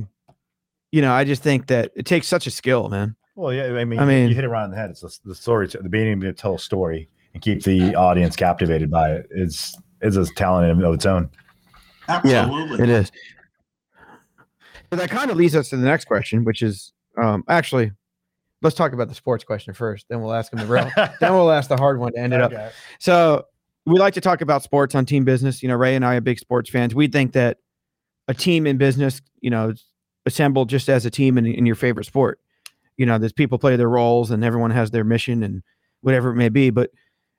you 0.94 1.02
know 1.02 1.12
i 1.12 1.24
just 1.24 1.44
think 1.44 1.68
that 1.68 1.92
it 1.96 2.06
takes 2.06 2.28
such 2.28 2.48
a 2.48 2.52
skill 2.52 2.88
man 2.88 3.16
well, 3.36 3.52
yeah. 3.52 3.64
I 3.64 3.84
mean, 3.84 3.98
I 4.00 4.06
mean- 4.06 4.30
you 4.30 4.36
hit 4.36 4.44
it 4.44 4.50
right 4.50 4.64
on 4.64 4.70
the 4.70 4.78
head. 4.78 4.92
It's 4.92 5.02
the, 5.02 5.18
the 5.26 5.34
story, 5.34 5.66
the 5.66 5.90
being 5.90 6.08
able 6.08 6.22
to 6.22 6.34
tell 6.34 6.54
a 6.54 6.60
story 6.60 7.10
and 7.34 7.42
keep 7.42 7.64
the 7.64 7.96
audience 7.96 8.36
captivated 8.36 8.92
by 8.92 9.14
it 9.14 9.28
is 9.32 9.76
is 10.04 10.18
a 10.18 10.26
talent 10.36 10.70
in 10.70 10.86
of 10.86 10.94
its 10.94 11.08
own. 11.08 11.32
Absolutely. 12.08 12.84
it 12.84 12.90
is 12.90 13.12
but 14.92 15.00
that 15.00 15.10
kind 15.10 15.32
of 15.32 15.38
leads 15.38 15.56
us 15.56 15.70
to 15.70 15.78
the 15.78 15.86
next 15.86 16.06
question 16.06 16.44
which 16.44 16.62
is 16.62 16.92
um 17.18 17.44
actually 17.48 17.92
let's 18.62 18.76
talk 18.76 18.92
about 18.92 19.08
the 19.08 19.16
sports 19.16 19.44
question 19.44 19.74
first 19.74 20.06
then 20.10 20.22
we'll 20.22 20.34
ask 20.34 20.52
him 20.52 20.60
the 20.60 20.66
real 20.68 20.92
then 21.20 21.34
we'll 21.34 21.50
ask 21.50 21.70
the 21.70 21.78
hard 21.78 22.00
one 22.00 22.12
to 22.12 22.20
end 22.20 22.34
it 22.34 22.42
up 22.42 22.52
So 23.00 23.46
we 23.86 24.00
like 24.00 24.14
to 24.16 24.22
talk 24.22 24.42
about 24.42 24.64
sports 24.64 24.96
on 24.96 25.06
team 25.06 25.26
business. 25.26 25.62
You 25.62 25.70
know, 25.70 25.76
Ray 25.76 25.96
and 25.96 26.06
I 26.06 26.16
are 26.16 26.22
big 26.22 26.40
sports 26.40 26.70
fans. 26.70 26.96
We 26.96 27.08
think 27.08 27.34
that 27.34 27.58
a 28.28 28.34
team 28.34 28.66
in 28.66 28.78
business, 28.78 29.22
you 29.42 29.50
know, 29.50 29.74
is 30.26 30.34
assembled 30.34 30.70
just 30.70 30.90
as 30.90 31.06
a 31.06 31.10
team 31.10 31.38
in, 31.38 31.46
in 31.46 31.66
your 31.66 31.76
favorite 31.76 32.06
sport. 32.06 32.40
You 32.98 33.06
know, 33.06 33.18
there's 33.18 33.34
people 33.34 33.58
play 33.58 33.76
their 33.76 33.90
roles 33.90 34.32
and 34.32 34.44
everyone 34.44 34.72
has 34.72 34.92
their 34.92 35.04
mission 35.04 35.44
and 35.44 35.64
whatever 36.02 36.32
it 36.32 36.36
may 36.36 36.50
be. 36.50 36.70
But 36.70 36.92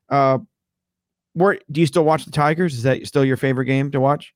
uh 0.08 0.38
where 1.34 1.58
do 1.70 1.80
you 1.80 1.86
still 1.86 2.04
watch 2.04 2.24
the 2.24 2.30
Tigers? 2.30 2.74
Is 2.74 2.84
that 2.84 3.04
still 3.06 3.24
your 3.24 3.36
favorite 3.36 3.64
game 3.64 3.90
to 3.90 4.00
watch? 4.00 4.32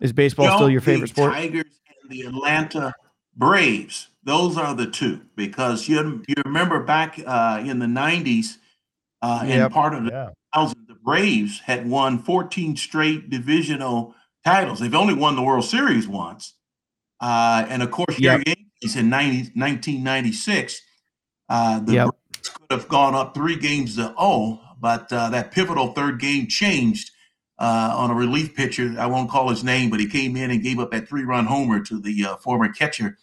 Is 0.00 0.12
baseball 0.12 0.46
No, 0.46 0.56
still 0.56 0.70
your 0.70 0.80
the 0.80 0.86
favorite 0.86 1.08
sport? 1.08 1.32
Tigers 1.32 1.80
and 2.02 2.10
the 2.10 2.22
Atlanta 2.22 2.92
Braves. 3.36 4.08
Those 4.24 4.58
are 4.58 4.74
the 4.74 4.86
two 4.86 5.22
because 5.36 5.88
you 5.88 6.22
you 6.28 6.34
remember 6.44 6.82
back 6.84 7.18
uh, 7.26 7.62
in 7.64 7.78
the 7.78 7.86
'90s 7.86 8.58
uh, 9.22 9.44
Yep. 9.46 9.64
and 9.64 9.72
part 9.72 9.94
of 9.94 10.04
the 10.04 10.10
Yeah. 10.10 10.28
2000s, 10.54 10.74
the 10.86 10.94
Braves 10.94 11.60
had 11.60 11.88
won 11.88 12.18
14 12.18 12.76
straight 12.76 13.30
divisional 13.30 14.14
titles. 14.44 14.80
They've 14.80 14.94
only 14.94 15.14
won 15.14 15.36
the 15.36 15.42
World 15.42 15.64
Series 15.64 16.06
once, 16.06 16.54
uh, 17.22 17.64
and 17.68 17.82
of 17.82 17.90
course, 17.90 18.18
your 18.18 18.42
Yankees 18.44 18.96
in 18.96 19.08
90, 19.08 19.52
1996. 19.54 20.80
Uh, 21.48 21.80
the 21.80 21.92
Yep. 21.92 22.08
Braves 22.08 22.48
could 22.48 22.80
have 22.80 22.88
gone 22.88 23.14
up 23.14 23.34
three 23.34 23.56
games 23.56 23.96
to 23.96 24.12
oh, 24.18 24.60
but 24.80 25.12
uh, 25.12 25.30
that 25.30 25.52
pivotal 25.52 25.92
third 25.92 26.18
game 26.18 26.48
changed 26.48 27.10
uh, 27.58 27.94
on 27.96 28.10
a 28.10 28.14
relief 28.14 28.56
pitcher. 28.56 28.96
I 28.98 29.06
won't 29.06 29.30
call 29.30 29.48
his 29.48 29.62
name, 29.62 29.88
but 29.88 30.00
he 30.00 30.08
came 30.08 30.36
in 30.36 30.50
and 30.50 30.62
gave 30.62 30.80
up 30.80 30.90
that 30.90 31.08
three-run 31.08 31.46
homer 31.46 31.80
to 31.84 32.00
the 32.00 32.24
uh, 32.24 32.36
former 32.36 32.72
catcher. 32.72 33.16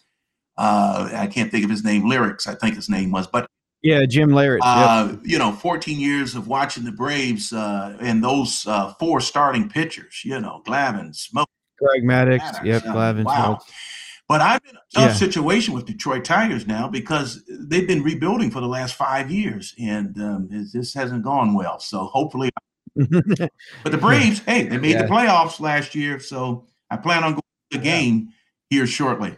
Uh, 0.57 1.09
I 1.13 1.27
can't 1.27 1.51
think 1.51 1.65
of 1.65 1.69
his 1.69 1.83
name. 1.83 2.03
Leyritz, 2.03 2.47
I 2.47 2.55
think 2.55 2.75
his 2.75 2.89
name 2.89 3.11
was. 3.11 3.27
But 3.27 3.47
Yeah, 3.81 4.05
Jim 4.05 4.29
Leyritz. 4.29 4.59
Yep. 4.59 4.63
uh, 4.63 5.15
you 5.23 5.37
know, 5.37 5.51
14 5.51 5.99
years 5.99 6.35
of 6.35 6.47
watching 6.47 6.85
the 6.85 6.91
Braves 6.93 7.51
uh, 7.51 7.97
and 7.99 8.23
those 8.23 8.65
uh, 8.65 8.93
four 8.93 9.19
starting 9.19 9.67
pitchers. 9.67 10.21
You 10.23 10.39
know, 10.39 10.61
Glavine, 10.65 11.13
Smoke. 11.13 11.49
Greg 11.79 12.03
Maddux. 12.03 12.39
Maddux, 12.39 12.65
Yep, 12.65 12.83
I 12.83 12.85
mean, 12.85 12.95
Glavine. 12.95 13.25
Wow. 13.25 13.59
But 14.27 14.41
I'm 14.41 14.59
in 14.69 14.75
a 14.75 14.79
tough 14.93 15.09
Yeah. 15.09 15.13
situation 15.13 15.73
with 15.73 15.85
Detroit 15.85 16.23
Tigers 16.23 16.67
now 16.67 16.87
because 16.87 17.43
they've 17.49 17.87
been 17.87 18.03
rebuilding 18.03 18.51
for 18.51 18.59
the 18.61 18.67
last 18.67 18.93
five 18.95 19.31
years, 19.31 19.73
and 19.79 20.15
um, 20.21 20.47
it, 20.51 20.67
this 20.71 20.93
hasn't 20.93 21.23
gone 21.23 21.55
well. 21.55 21.79
So 21.79 22.05
hopefully, 22.05 22.51
but 22.95 23.91
the 23.91 23.97
Braves, 24.01 24.39
hey, 24.45 24.67
they 24.67 24.77
made 24.77 24.91
Yeah. 24.91 25.03
the 25.03 25.07
playoffs 25.07 25.59
last 25.59 25.95
year, 25.95 26.19
so 26.19 26.67
I 26.91 26.97
plan 26.97 27.23
on 27.23 27.31
going 27.31 27.41
to 27.71 27.77
the 27.77 27.83
game 27.83 28.29
here 28.69 28.85
shortly. 28.85 29.35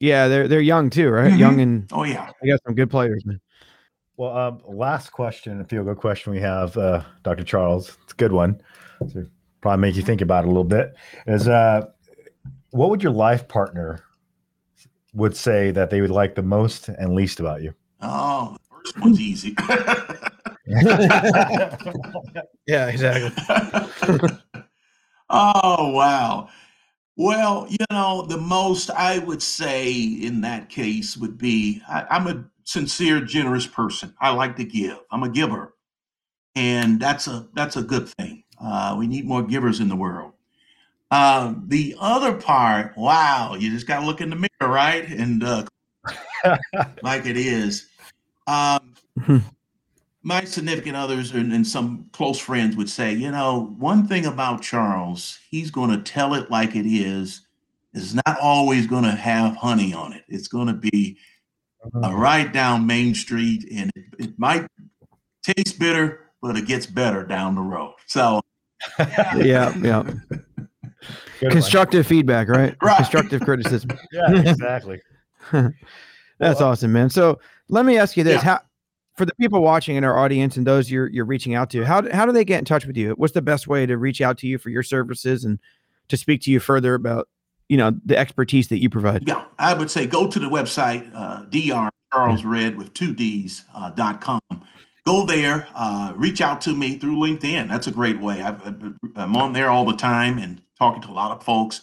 yeah, 0.00 0.26
they're 0.26 0.48
they're 0.48 0.60
young 0.60 0.90
too, 0.90 1.10
right? 1.10 1.32
Mhm. 1.32 1.38
Young 1.38 1.60
and 1.60 1.88
Oh 1.92 2.02
yeah, 2.04 2.30
I 2.42 2.46
got 2.48 2.60
some 2.66 2.74
good 2.74 2.90
players, 2.90 3.24
man. 3.24 3.40
Well, 4.16 4.36
um, 4.36 4.60
last 4.66 5.10
question, 5.10 5.60
a 5.60 5.64
feel 5.64 5.84
good 5.84 5.96
question 5.98 6.32
we 6.32 6.40
have, 6.40 6.76
uh, 6.76 7.04
Dr. 7.22 7.44
Charles. 7.44 7.96
It's 8.02 8.14
a 8.14 8.16
good 8.16 8.32
one. 8.32 8.60
So 9.12 9.24
probably 9.60 9.80
make 9.80 9.96
you 9.96 10.02
think 10.02 10.20
about 10.20 10.44
it 10.44 10.48
a 10.48 10.50
little 10.50 10.64
bit. 10.64 10.94
Is 11.26 11.48
uh, 11.48 11.86
what 12.70 12.90
would 12.90 13.02
your 13.02 13.12
life 13.12 13.48
partner 13.48 14.04
would 15.14 15.36
say 15.36 15.70
that 15.70 15.90
they 15.90 16.00
would 16.00 16.10
like 16.10 16.34
the 16.34 16.42
most 16.42 16.88
and 16.88 17.14
least 17.14 17.40
about 17.40 17.62
you? 17.62 17.74
Oh, 18.00 18.56
the 18.56 18.76
first 18.76 19.00
one's 19.00 19.20
easy. 19.20 19.56
Yeah, 22.66 22.88
exactly. 22.88 23.32
oh, 25.30 25.90
wow. 25.92 26.50
Well, 27.16 27.66
you 27.70 27.78
know, 27.90 28.26
the 28.28 28.36
most 28.36 28.90
I 28.90 29.18
would 29.20 29.42
say 29.42 29.90
in 29.90 30.42
that 30.42 30.68
case 30.68 31.16
would 31.16 31.38
be 31.38 31.82
I, 31.88 32.04
I'm 32.10 32.26
a 32.26 32.44
sincere, 32.64 33.22
generous 33.22 33.66
person. 33.66 34.14
I 34.20 34.30
like 34.30 34.54
to 34.56 34.64
give. 34.64 34.98
I'm 35.10 35.22
a 35.22 35.30
giver, 35.30 35.74
and 36.54 37.00
that's 37.00 37.26
a 37.26 37.48
that's 37.54 37.76
a 37.76 37.82
good 37.82 38.08
thing. 38.10 38.44
Uh, 38.60 38.96
we 38.98 39.06
need 39.06 39.26
more 39.26 39.42
givers 39.42 39.80
in 39.80 39.88
the 39.88 39.96
world. 39.96 40.32
Uh, 41.10 41.54
the 41.66 41.96
other 41.98 42.34
part, 42.34 42.96
wow, 42.96 43.54
you 43.54 43.70
just 43.70 43.86
got 43.86 44.00
to 44.00 44.06
look 44.06 44.20
in 44.20 44.30
the 44.30 44.36
mirror, 44.36 44.72
right? 44.72 45.08
And 45.08 45.42
uh, 45.42 45.64
like 47.02 47.26
it 47.26 47.36
is. 47.36 47.88
Um, 48.46 48.94
my 50.22 50.44
significant 50.44 50.96
others 50.96 51.32
and, 51.32 51.52
and 51.52 51.66
some 51.66 52.08
close 52.12 52.38
friends 52.38 52.76
would 52.76 52.90
say, 52.90 53.12
you 53.12 53.30
know, 53.30 53.74
one 53.78 54.06
thing 54.06 54.26
about 54.26 54.62
Charles, 54.62 55.38
he's 55.50 55.70
going 55.70 55.90
to 55.90 56.02
tell 56.02 56.34
it 56.34 56.50
like 56.50 56.76
it 56.76 56.86
is. 56.86 57.42
It's 57.94 58.14
not 58.14 58.38
always 58.40 58.86
going 58.86 59.04
to 59.04 59.12
have 59.12 59.56
honey 59.56 59.94
on 59.94 60.12
it. 60.12 60.24
It's 60.28 60.48
going 60.48 60.66
to 60.66 60.74
be 60.74 61.16
uh, 61.94 62.14
right 62.14 62.52
down 62.52 62.86
Main 62.86 63.14
Street, 63.14 63.66
and 63.72 63.90
it, 63.94 64.04
it 64.18 64.38
might 64.38 64.66
taste 65.42 65.78
bitter, 65.78 66.27
but 66.42 66.56
it 66.56 66.66
gets 66.66 66.86
better 66.86 67.24
down 67.24 67.54
the 67.54 67.62
road. 67.62 67.94
So, 68.06 68.40
yeah, 68.98 69.76
yeah. 69.78 70.02
Good 71.40 71.46
one. 71.46 71.52
Constructive 71.52 72.06
feedback, 72.06 72.48
right? 72.48 72.76
Right. 72.82 72.96
Constructive 72.96 73.40
criticism. 73.42 73.90
Yeah, 74.12 74.40
exactly. 74.40 75.00
That's 76.38 76.60
awesome, 76.60 76.92
man. 76.92 77.10
So 77.10 77.38
let 77.68 77.84
me 77.84 77.98
ask 77.98 78.16
you 78.16 78.24
this: 78.24 78.42
Yeah. 78.42 78.50
How, 78.50 78.60
for 79.16 79.24
the 79.24 79.34
people 79.40 79.62
watching 79.62 79.96
in 79.96 80.04
our 80.04 80.16
audience 80.16 80.56
and 80.56 80.66
those 80.66 80.90
you're 80.90 81.08
you're 81.08 81.24
reaching 81.24 81.54
out 81.54 81.70
to, 81.70 81.84
how 81.84 82.08
how 82.12 82.26
do 82.26 82.32
they 82.32 82.44
get 82.44 82.58
in 82.58 82.64
touch 82.64 82.86
with 82.86 82.96
you? 82.96 83.12
What's 83.12 83.34
the 83.34 83.42
best 83.42 83.66
way 83.66 83.86
to 83.86 83.96
reach 83.96 84.20
out 84.20 84.38
to 84.38 84.46
you 84.46 84.58
for 84.58 84.70
your 84.70 84.82
services 84.82 85.44
and 85.44 85.58
to 86.08 86.16
speak 86.16 86.40
to 86.42 86.50
you 86.50 86.60
further 86.60 86.94
about 86.94 87.28
you 87.68 87.76
know 87.76 87.92
the 88.04 88.16
expertise 88.16 88.68
that 88.68 88.80
you 88.80 88.88
provide? 88.88 89.26
yeah, 89.26 89.44
I 89.58 89.74
would 89.74 89.90
say 89.90 90.06
go 90.06 90.28
to 90.28 90.38
the 90.38 90.48
website, 90.48 91.10
uh, 91.14 91.44
Dr. 91.44 91.90
Charles 92.12 92.44
Redd 92.44 92.76
with 92.76 92.94
two 92.94 93.14
D's 93.14 93.64
uh, 93.74 93.90
dot 93.90 94.20
com. 94.20 94.40
Go 95.08 95.24
there, 95.24 95.66
uh, 95.74 96.12
reach 96.16 96.42
out 96.42 96.60
to 96.60 96.76
me 96.76 96.98
through 96.98 97.16
LinkedIn. 97.16 97.66
That's 97.66 97.86
a 97.86 97.90
great 97.90 98.20
way. 98.20 98.42
I've- 98.42 98.92
I'm 99.16 99.36
on 99.36 99.54
there 99.54 99.70
all 99.70 99.86
the 99.86 99.96
time 99.96 100.36
and 100.36 100.60
talking 100.78 101.00
to 101.00 101.08
a 101.08 101.12
lot 101.12 101.30
of 101.30 101.42
folks. 101.42 101.80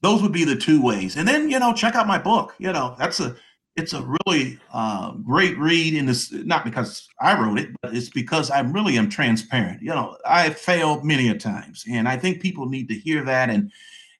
Those 0.00 0.22
would 0.22 0.30
be 0.30 0.44
the 0.44 0.54
two 0.54 0.80
ways. 0.80 1.16
And 1.16 1.26
then, 1.26 1.50
you 1.50 1.58
know, 1.58 1.72
check 1.74 1.96
out 1.96 2.06
my 2.06 2.18
book. 2.18 2.54
You 2.60 2.72
know, 2.72 2.94
that's 3.00 3.18
a, 3.18 3.34
it's 3.74 3.94
a 3.94 4.06
really 4.28 4.60
uh, 4.72 5.10
great 5.10 5.58
read 5.58 5.94
in 5.94 6.06
this, 6.06 6.30
not 6.30 6.64
because 6.64 7.08
I 7.20 7.36
wrote 7.36 7.58
it, 7.58 7.70
but 7.82 7.96
it's 7.96 8.10
because 8.10 8.48
I 8.48 8.60
really 8.60 8.96
am 8.96 9.10
transparent. 9.10 9.82
You 9.82 9.90
know, 9.90 10.16
I 10.24 10.50
failed 10.50 11.04
many 11.04 11.30
a 11.30 11.34
times. 11.34 11.84
And 11.90 12.08
I 12.08 12.16
think 12.16 12.40
people 12.40 12.68
need 12.68 12.86
to 12.90 12.94
hear 12.94 13.24
that 13.24 13.50
and, 13.50 13.72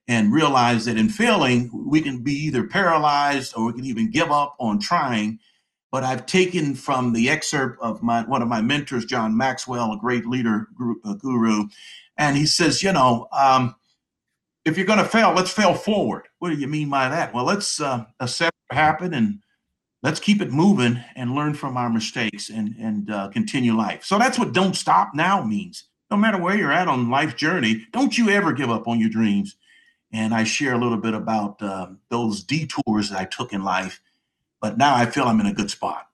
and 0.08 0.32
realize 0.32 0.86
that 0.86 0.96
in 0.96 1.10
failing, 1.10 1.70
we 1.72 2.00
can 2.00 2.24
be 2.24 2.34
either 2.46 2.64
paralyzed 2.66 3.54
or 3.56 3.66
we 3.66 3.72
can 3.74 3.84
even 3.84 4.10
give 4.10 4.32
up 4.32 4.56
on 4.58 4.80
trying. 4.80 5.38
But 5.92 6.02
I've 6.02 6.26
taken 6.26 6.74
from 6.74 7.12
the 7.12 7.28
excerpt 7.28 7.80
of 7.80 8.02
my 8.02 8.22
one 8.22 8.42
of 8.42 8.48
my 8.48 8.62
mentors, 8.62 9.04
John 9.04 9.36
Maxwell, 9.36 9.92
a 9.92 9.98
great 9.98 10.26
leader 10.26 10.66
guru, 11.18 11.68
and 12.16 12.36
he 12.36 12.46
says, 12.46 12.82
you 12.82 12.92
know, 12.92 13.28
um, 13.30 13.76
if 14.64 14.76
you're 14.76 14.86
going 14.86 14.98
to 14.98 15.04
fail, 15.04 15.32
let's 15.32 15.50
fail 15.50 15.74
forward. 15.74 16.28
What 16.38 16.50
do 16.50 16.56
you 16.56 16.66
mean 16.66 16.88
by 16.88 17.08
that? 17.08 17.34
Well, 17.34 17.44
let's 17.44 17.80
uh, 17.80 18.06
assess 18.20 18.50
what 18.68 18.78
happened 18.78 19.14
and 19.14 19.40
let's 20.02 20.20
keep 20.20 20.40
it 20.40 20.50
moving 20.50 20.98
and 21.14 21.34
learn 21.34 21.54
from 21.54 21.76
our 21.76 21.90
mistakes 21.90 22.48
and 22.48 22.74
and 22.78 23.10
uh, 23.10 23.28
continue 23.28 23.76
life. 23.76 24.04
So 24.04 24.18
that's 24.18 24.38
what 24.38 24.52
"Don't 24.52 24.74
Stop 24.74 25.14
Now" 25.14 25.44
means. 25.44 25.84
No 26.10 26.16
matter 26.16 26.38
where 26.38 26.56
you're 26.56 26.72
at 26.72 26.88
on 26.88 27.10
life 27.10 27.36
journey, 27.36 27.86
don't 27.92 28.16
you 28.16 28.28
ever 28.30 28.52
give 28.52 28.70
up 28.70 28.86
on 28.86 29.00
your 29.00 29.08
dreams. 29.08 29.56
And 30.14 30.34
I 30.34 30.44
share 30.44 30.74
a 30.74 30.78
little 30.78 30.98
bit 30.98 31.14
about 31.14 31.62
uh, 31.62 31.88
those 32.10 32.42
detours 32.42 33.08
that 33.08 33.18
I 33.18 33.24
took 33.24 33.54
in 33.54 33.64
life, 33.64 34.02
but 34.62 34.78
now 34.78 34.94
I 34.94 35.04
feel 35.04 35.24
I'm 35.24 35.40
in 35.40 35.46
a 35.46 35.52
good 35.52 35.70
spot. 35.70 36.08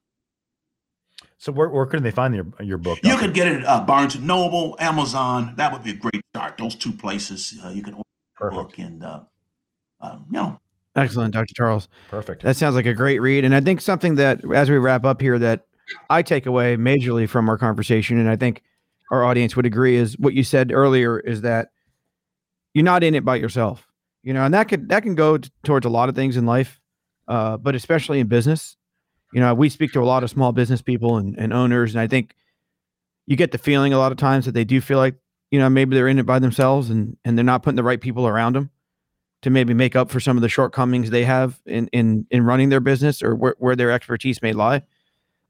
So 1.37 1.53
where, 1.53 1.69
where 1.69 1.87
can 1.87 2.03
they 2.03 2.11
find 2.11 2.35
your 2.35 2.47
your 2.61 2.79
book? 2.79 2.99
You 3.05 3.17
could 3.17 3.33
get 3.33 3.47
it 3.47 3.61
at 3.61 3.65
uh, 3.65 3.81
Barnes 3.83 4.17
and 4.17 4.27
Noble, 4.27 4.75
Amazon. 4.81 5.55
That 5.57 5.73
would 5.73 5.85
be 5.85 5.91
a 5.91 5.95
great 5.95 6.21
start. 6.35 6.59
Those 6.59 6.75
two 6.75 6.91
places 6.91 7.57
uh, 7.65 7.69
you 7.69 7.85
can 7.85 7.95
order 7.95 8.03
the 8.41 8.51
book 8.51 8.79
and 8.79 9.05
uh, 9.05 9.21
um, 10.01 10.27
you 10.27 10.33
know 10.33 10.61
Excellent, 10.99 11.33
Dr. 11.33 11.55
Charles. 11.55 11.89
Perfect. 12.09 12.43
That 12.43 12.57
sounds 12.57 12.75
like 12.75 12.87
a 12.87 12.95
great 12.95 13.21
read. 13.21 13.45
And 13.45 13.55
I 13.55 13.61
think 13.61 13.81
something 13.81 14.17
that, 14.17 14.41
as 14.53 14.69
we 14.69 14.79
wrap 14.79 15.05
up 15.05 15.21
here, 15.21 15.39
that 15.39 15.67
I 16.11 16.23
take 16.23 16.47
away 16.47 16.77
majorly 16.77 17.29
from 17.29 17.49
our 17.49 17.57
conversation, 17.57 18.19
and 18.19 18.29
I 18.29 18.37
think 18.37 18.63
our 19.13 19.25
audience 19.25 19.55
would 19.55 19.67
agree, 19.67 19.97
is 19.97 20.19
what 20.19 20.35
you 20.35 20.43
said 20.43 20.73
earlier 20.73 21.21
is 21.21 21.43
that 21.43 21.69
you're 22.75 22.85
not 22.85 23.05
in 23.05 23.15
it 23.15 23.25
by 23.25 23.37
yourself. 23.37 23.87
You 24.23 24.35
know, 24.35 24.45
and 24.45 24.53
that 24.53 24.69
could 24.69 24.89
that 24.89 25.05
can 25.05 25.15
go 25.15 25.39
t- 25.39 25.51
towards 25.63 25.87
a 25.87 25.89
lot 25.89 26.09
of 26.09 26.15
things 26.15 26.37
in 26.37 26.47
life, 26.47 26.78
uh, 27.29 27.57
but 27.57 27.75
especially 27.75 28.21
in 28.21 28.27
business. 28.27 28.77
You 29.33 29.41
know, 29.41 29.53
we 29.53 29.69
speak 29.69 29.93
to 29.93 30.01
a 30.01 30.05
lot 30.05 30.25
of 30.25 30.31
small 30.31 30.53
business 30.53 30.81
people 30.81 31.19
and, 31.19 31.39
and 31.39 31.53
owners, 31.53 31.95
and 31.95 32.01
I 32.01 32.07
think 32.07 32.35
you 33.27 33.37
get 33.37 33.53
the 33.53 33.59
feeling 33.59 33.93
a 33.93 33.99
lot 33.99 34.11
of 34.11 34.17
times 34.17 34.47
that 34.47 34.53
they 34.53 34.65
do 34.65 34.81
feel 34.81 34.97
like, 34.97 35.15
you 35.51 35.59
know, 35.59 35.69
maybe 35.69 35.95
they're 35.95 36.09
in 36.09 36.19
it 36.19 36.25
by 36.25 36.39
themselves 36.39 36.89
and 36.89 37.17
and 37.25 37.37
they're 37.37 37.45
not 37.45 37.63
putting 37.63 37.77
the 37.77 37.83
right 37.83 38.01
people 38.01 38.27
around 38.27 38.55
them 38.55 38.71
to 39.43 39.51
maybe 39.51 39.75
make 39.75 39.95
up 39.95 40.11
for 40.11 40.19
some 40.19 40.37
of 40.37 40.43
the 40.43 40.49
shortcomings 40.49 41.11
they 41.11 41.25
have 41.25 41.61
in 41.67 41.89
in 41.89 42.27
in 42.31 42.43
running 42.43 42.71
their 42.71 42.81
business 42.81 43.23
or 43.23 43.35
where, 43.35 43.55
where 43.59 43.77
their 43.77 43.91
expertise 43.91 44.41
may 44.41 44.55
lie. 44.55 44.83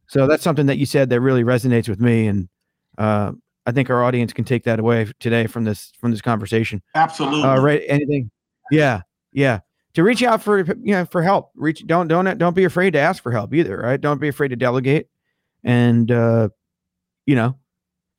So 0.09 0.27
that's 0.27 0.43
something 0.43 0.67
that 0.67 0.79
you 0.79 0.87
said 0.87 1.09
that 1.11 1.21
really 1.21 1.45
resonates 1.45 1.89
with 1.89 2.01
me, 2.01 2.27
and 2.27 2.49
uh, 2.97 3.33
I 3.67 3.73
think 3.73 3.91
our 3.91 4.03
audience 4.03 4.33
can 4.33 4.45
take 4.45 4.65
that 4.65 4.81
away 4.81 5.13
today 5.21 5.47
from 5.47 5.65
this 5.65 5.93
from 6.01 6.11
this 6.11 6.21
conversation. 6.21 6.83
absolutely. 6.95 7.43
Uh, 7.43 7.61
right? 7.61 7.83
Anything? 7.87 8.31
Yeah, 8.71 9.03
yeah. 9.33 9.61
To 9.95 10.03
reach 10.03 10.23
out 10.23 10.43
for 10.43 10.59
you 10.61 10.93
know 10.93 11.07
for 11.07 11.23
help. 11.23 11.51
Reach 11.55 11.87
don't 11.87 12.09
don't 12.09 12.39
don't 12.39 12.55
be 12.55 12.65
afraid 12.65 12.93
to 12.93 12.99
ask 12.99 13.23
for 13.23 13.33
help 13.33 13.55
either. 13.55 13.77
Right? 13.77 14.01
Don't 14.01 14.21
be 14.21 14.29
afraid 14.29 14.49
to 14.49 14.57
delegate, 14.57 15.09
and 15.65 16.11
uh, 16.11 16.51
you 17.27 17.35
know, 17.35 17.57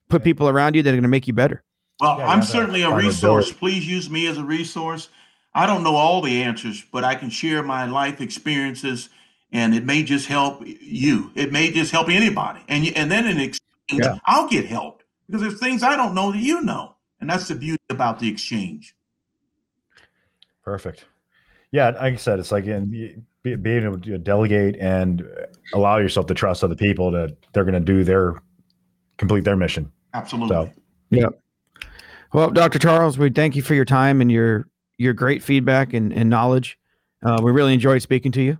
put 0.10 0.23
people 0.23 0.49
around 0.49 0.75
you 0.75 0.84
that 0.84 0.89
are 0.89 0.93
going 0.93 1.03
to 1.03 1.10
make 1.10 1.27
you 1.27 1.34
better. 1.34 1.63
Well, 1.99 2.17
Yeah, 2.17 2.27
I'm 2.27 2.41
certainly 2.43 2.82
a 2.84 2.93
resource. 2.93 3.51
Please 3.51 3.88
use 3.88 4.10
me 4.10 4.27
as 4.27 4.38
a 4.38 4.43
resource. 4.43 5.10
I 5.53 5.65
don't 5.65 5.84
know 5.84 5.95
all 5.95 6.21
the 6.21 6.43
answers, 6.43 6.86
but 6.91 7.03
I 7.03 7.15
can 7.15 7.29
share 7.29 7.63
my 7.63 7.86
life 7.86 8.21
experiences, 8.21 9.10
and 9.51 9.73
it 9.73 9.84
may 9.86 10.03
just 10.03 10.27
help 10.27 10.63
you. 10.65 11.32
It 11.36 11.51
may 11.51 11.71
just 11.71 11.91
help 11.91 12.10
anybody, 12.10 12.62
and 12.67 12.88
and 12.95 13.12
then 13.12 13.25
in 13.25 13.39
exchange, 13.39 13.60
Yeah. 13.91 14.17
I'll 14.25 14.47
get 14.47 14.65
helped 14.65 15.03
because 15.27 15.41
there's 15.41 15.60
things 15.60 15.84
I 15.84 15.95
don't 15.95 16.13
know 16.13 16.32
that 16.32 16.39
you 16.39 16.62
know, 16.62 16.95
and 17.21 17.29
that's 17.29 17.47
the 17.47 17.55
beauty 17.55 17.82
about 17.89 18.19
the 18.19 18.27
exchange. 18.29 18.95
Perfect. 20.63 21.05
Yeah, 21.71 21.89
like 21.89 22.13
I 22.13 22.15
said, 22.15 22.39
it's 22.39 22.51
like 22.51 22.65
in 22.65 22.89
be, 23.43 23.55
being 23.55 23.84
able 23.84 23.99
to 23.99 24.17
delegate 24.17 24.75
and 24.79 25.23
allow 25.73 25.97
yourself 25.97 26.25
to 26.27 26.34
trust 26.34 26.63
other 26.63 26.75
people 26.75 27.12
that 27.12 27.36
they're 27.53 27.63
going 27.63 27.73
to 27.73 27.79
do 27.79 28.03
their 28.03 28.41
complete 29.17 29.43
their 29.43 29.55
mission. 29.55 29.91
Absolutely. 30.13 30.71
So- 31.12 31.34
Well, 32.34 32.49
Dr. 32.51 32.79
Charles, 32.79 33.17
we 33.17 33.29
thank 33.29 33.55
you 33.55 33.62
for 33.62 33.73
your 33.75 33.86
time 33.86 34.21
and 34.21 34.32
your 34.32 34.67
your 34.97 35.13
great 35.13 35.41
feedback 35.41 35.93
and, 35.93 36.12
and 36.12 36.29
knowledge. 36.29 36.77
Uh, 37.25 37.39
we 37.41 37.51
really 37.51 37.73
enjoyed 37.73 38.01
speaking 38.01 38.32
to 38.34 38.41
you. 38.41 38.58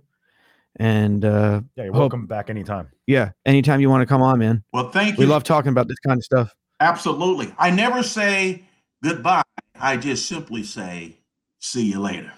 And 0.76 1.24
uh, 1.24 1.60
Yeah, 1.76 1.84
you're 1.84 1.92
Hope- 1.92 2.00
welcome 2.00 2.26
back 2.26 2.48
anytime. 2.48 2.88
yeah, 3.06 3.32
anytime 3.44 3.80
you 3.80 3.90
want 3.90 4.02
to 4.02 4.06
come 4.06 4.22
on, 4.22 4.38
man. 4.38 4.62
Well, 4.72 4.90
thank 4.90 5.18
you. 5.18 5.24
We 5.24 5.26
love 5.26 5.44
talking 5.44 5.70
about 5.70 5.88
this 5.88 5.98
kind 5.98 6.18
of 6.18 6.24
stuff. 6.24 6.54
Absolutely. 6.80 7.52
I 7.58 7.70
never 7.70 8.02
say 8.02 8.62
goodbye. 9.02 9.42
I 9.78 9.96
just 9.98 10.26
simply 10.26 10.62
say, 10.64 11.18
see 11.58 11.84
you 11.90 12.00
later. 12.00 12.32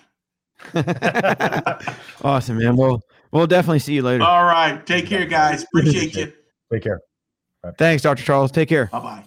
awesome, 2.25 2.59
man. 2.59 2.77
We'll 2.77 3.03
we'll 3.31 3.47
definitely 3.47 3.79
see 3.81 3.95
you 3.95 4.03
later. 4.03 4.25
All 4.25 4.45
right. 4.45 4.85
Take 4.87 5.07
care, 5.07 5.27
guys. 5.27 5.63
Appreciate 5.75 6.15
you. 6.15 6.33
Take 6.73 6.83
care. 6.83 7.01
Thanks, 7.79 8.03
Dr. 8.03 8.23
Charles. 8.25 8.51
Take 8.51 8.69
care. 8.69 8.87
Bye 8.87 9.01
bye. 9.01 9.25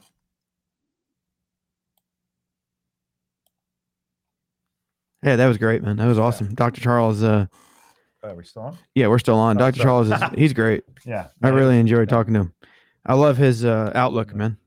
Yeah, 5.24 5.36
that 5.38 5.48
was 5.48 5.58
great, 5.58 5.82
man. 5.84 5.98
That 5.98 6.06
was 6.08 6.20
awesome. 6.20 6.54
Dr. 6.54 6.82
Charles, 6.82 7.24
uh, 7.24 7.48
Uh, 8.24 8.34
we 8.36 8.44
still 8.44 8.64
on? 8.64 8.78
yeah, 8.94 9.08
we're 9.08 9.20
still 9.20 9.38
on. 9.38 9.58
Oh, 9.58 9.60
Dr. 9.60 9.78
sorry. 9.78 9.84
Charles 9.86 10.12
is 10.12 10.22
he's 10.38 10.54
great. 10.54 10.84
Yeah. 11.06 11.28
I 11.42 11.50
really 11.50 11.80
enjoyed 11.80 12.10
talking 12.10 12.34
to 12.36 12.42
him. 12.42 12.54
I 13.06 13.14
love 13.14 13.38
his 13.38 13.66
uh, 13.66 13.92
outlook, 13.96 14.36
man. 14.36 14.58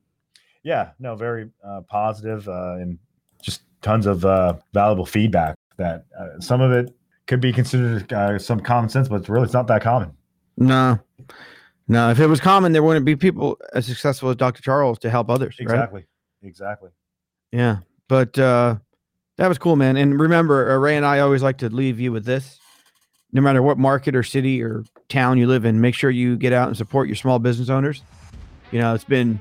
Yeah. 0.63 0.91
No, 0.99 1.15
very 1.15 1.51
uh, 1.65 1.83
positive, 1.89 2.49
uh, 2.49 2.77
and 2.81 2.99
just 3.43 3.63
tons 3.83 4.07
of 4.07 4.25
uh, 4.25 4.55
valuable 4.73 5.07
feedback. 5.07 5.57
That 5.79 6.05
uh, 6.19 6.41
some 6.41 6.61
of 6.61 6.73
it 6.73 6.95
could 7.27 7.41
be 7.41 7.53
considered 7.53 8.13
uh, 8.13 8.39
some 8.39 8.61
common 8.61 8.91
sense, 8.91 9.09
but 9.09 9.17
it's 9.17 9.29
really 9.29 9.45
it's 9.45 9.55
not 9.55 9.67
that 9.69 9.83
common. 9.83 10.13
No, 10.57 10.99
No, 11.87 12.11
if 12.11 12.19
it 12.19 12.27
was 12.27 12.41
common, 12.41 12.73
there 12.73 12.83
wouldn't 12.83 13.07
be 13.07 13.17
people 13.17 13.57
as 13.73 13.87
successful 13.87 14.29
as 14.29 14.37
Dr. 14.37 14.61
Charles 14.63 14.99
to 15.01 15.11
help 15.11 15.31
others. 15.31 15.57
Right? 15.59 15.65
Exactly. 15.73 16.05
Exactly. 16.43 16.91
Yeah. 17.53 17.79
But 18.09 18.39
uh, 18.39 18.77
that 19.37 19.49
was 19.49 19.59
cool, 19.59 19.77
man. 19.77 19.97
And 19.97 20.19
remember, 20.21 20.71
uh, 20.71 20.77
Ray 20.77 20.97
and 20.97 21.07
I 21.07 21.21
always 21.21 21.43
like 21.43 21.59
to 21.59 21.69
leave 21.69 22.01
you 22.01 22.13
with 22.13 22.25
this. 22.25 22.59
No 23.33 23.41
matter 23.41 23.63
what 23.63 23.79
market 23.79 24.17
or 24.17 24.23
city 24.23 24.63
or 24.63 24.85
town 25.09 25.39
you 25.39 25.47
live 25.47 25.65
in, 25.65 25.81
make 25.81 25.95
sure 25.95 26.11
you 26.11 26.37
get 26.37 26.53
out 26.53 26.69
and 26.69 26.77
support 26.77 27.09
your 27.09 27.17
small 27.17 27.39
business 27.39 27.69
owners. 27.69 28.03
You 28.73 28.81
know, 28.81 28.95
it's 28.95 29.05
been, 29.05 29.41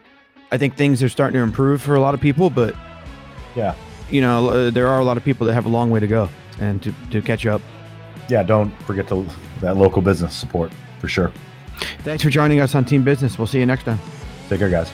I 0.51 0.57
think 0.57 0.75
things 0.75 1.01
are 1.01 1.09
starting 1.09 1.35
to 1.35 1.43
improve 1.43 1.81
for 1.81 1.95
a 1.95 2.01
lot 2.01 2.13
of 2.13 2.21
people, 2.21 2.49
but 2.49 2.75
Yeah. 3.55 3.73
You 4.09 4.21
know, 4.21 4.49
uh, 4.49 4.69
there 4.69 4.87
are 4.87 4.99
a 4.99 5.03
lot 5.03 5.17
of 5.17 5.23
people 5.23 5.47
that 5.47 5.53
have 5.53 5.65
a 5.65 5.69
long 5.69 5.89
way 5.89 5.99
to 5.99 6.07
go 6.07 6.29
and 6.59 6.81
to, 6.83 6.93
to 7.11 7.21
catch 7.21 7.45
up. 7.45 7.61
Yeah. 8.29 8.43
Don't 8.43 8.71
forget 8.83 9.07
to 9.09 9.25
that 9.61 9.77
local 9.77 10.01
business 10.01 10.35
support 10.35 10.71
for 10.99 11.07
sure. 11.07 11.31
Thanks 11.99 12.23
for 12.23 12.29
joining 12.29 12.59
us 12.59 12.75
on 12.75 12.85
Team 12.85 13.03
Business. 13.03 13.37
We'll 13.37 13.47
see 13.47 13.59
you 13.59 13.65
next 13.65 13.83
time. 13.83 13.99
Take 14.49 14.59
care, 14.59 14.69
guys. 14.69 14.91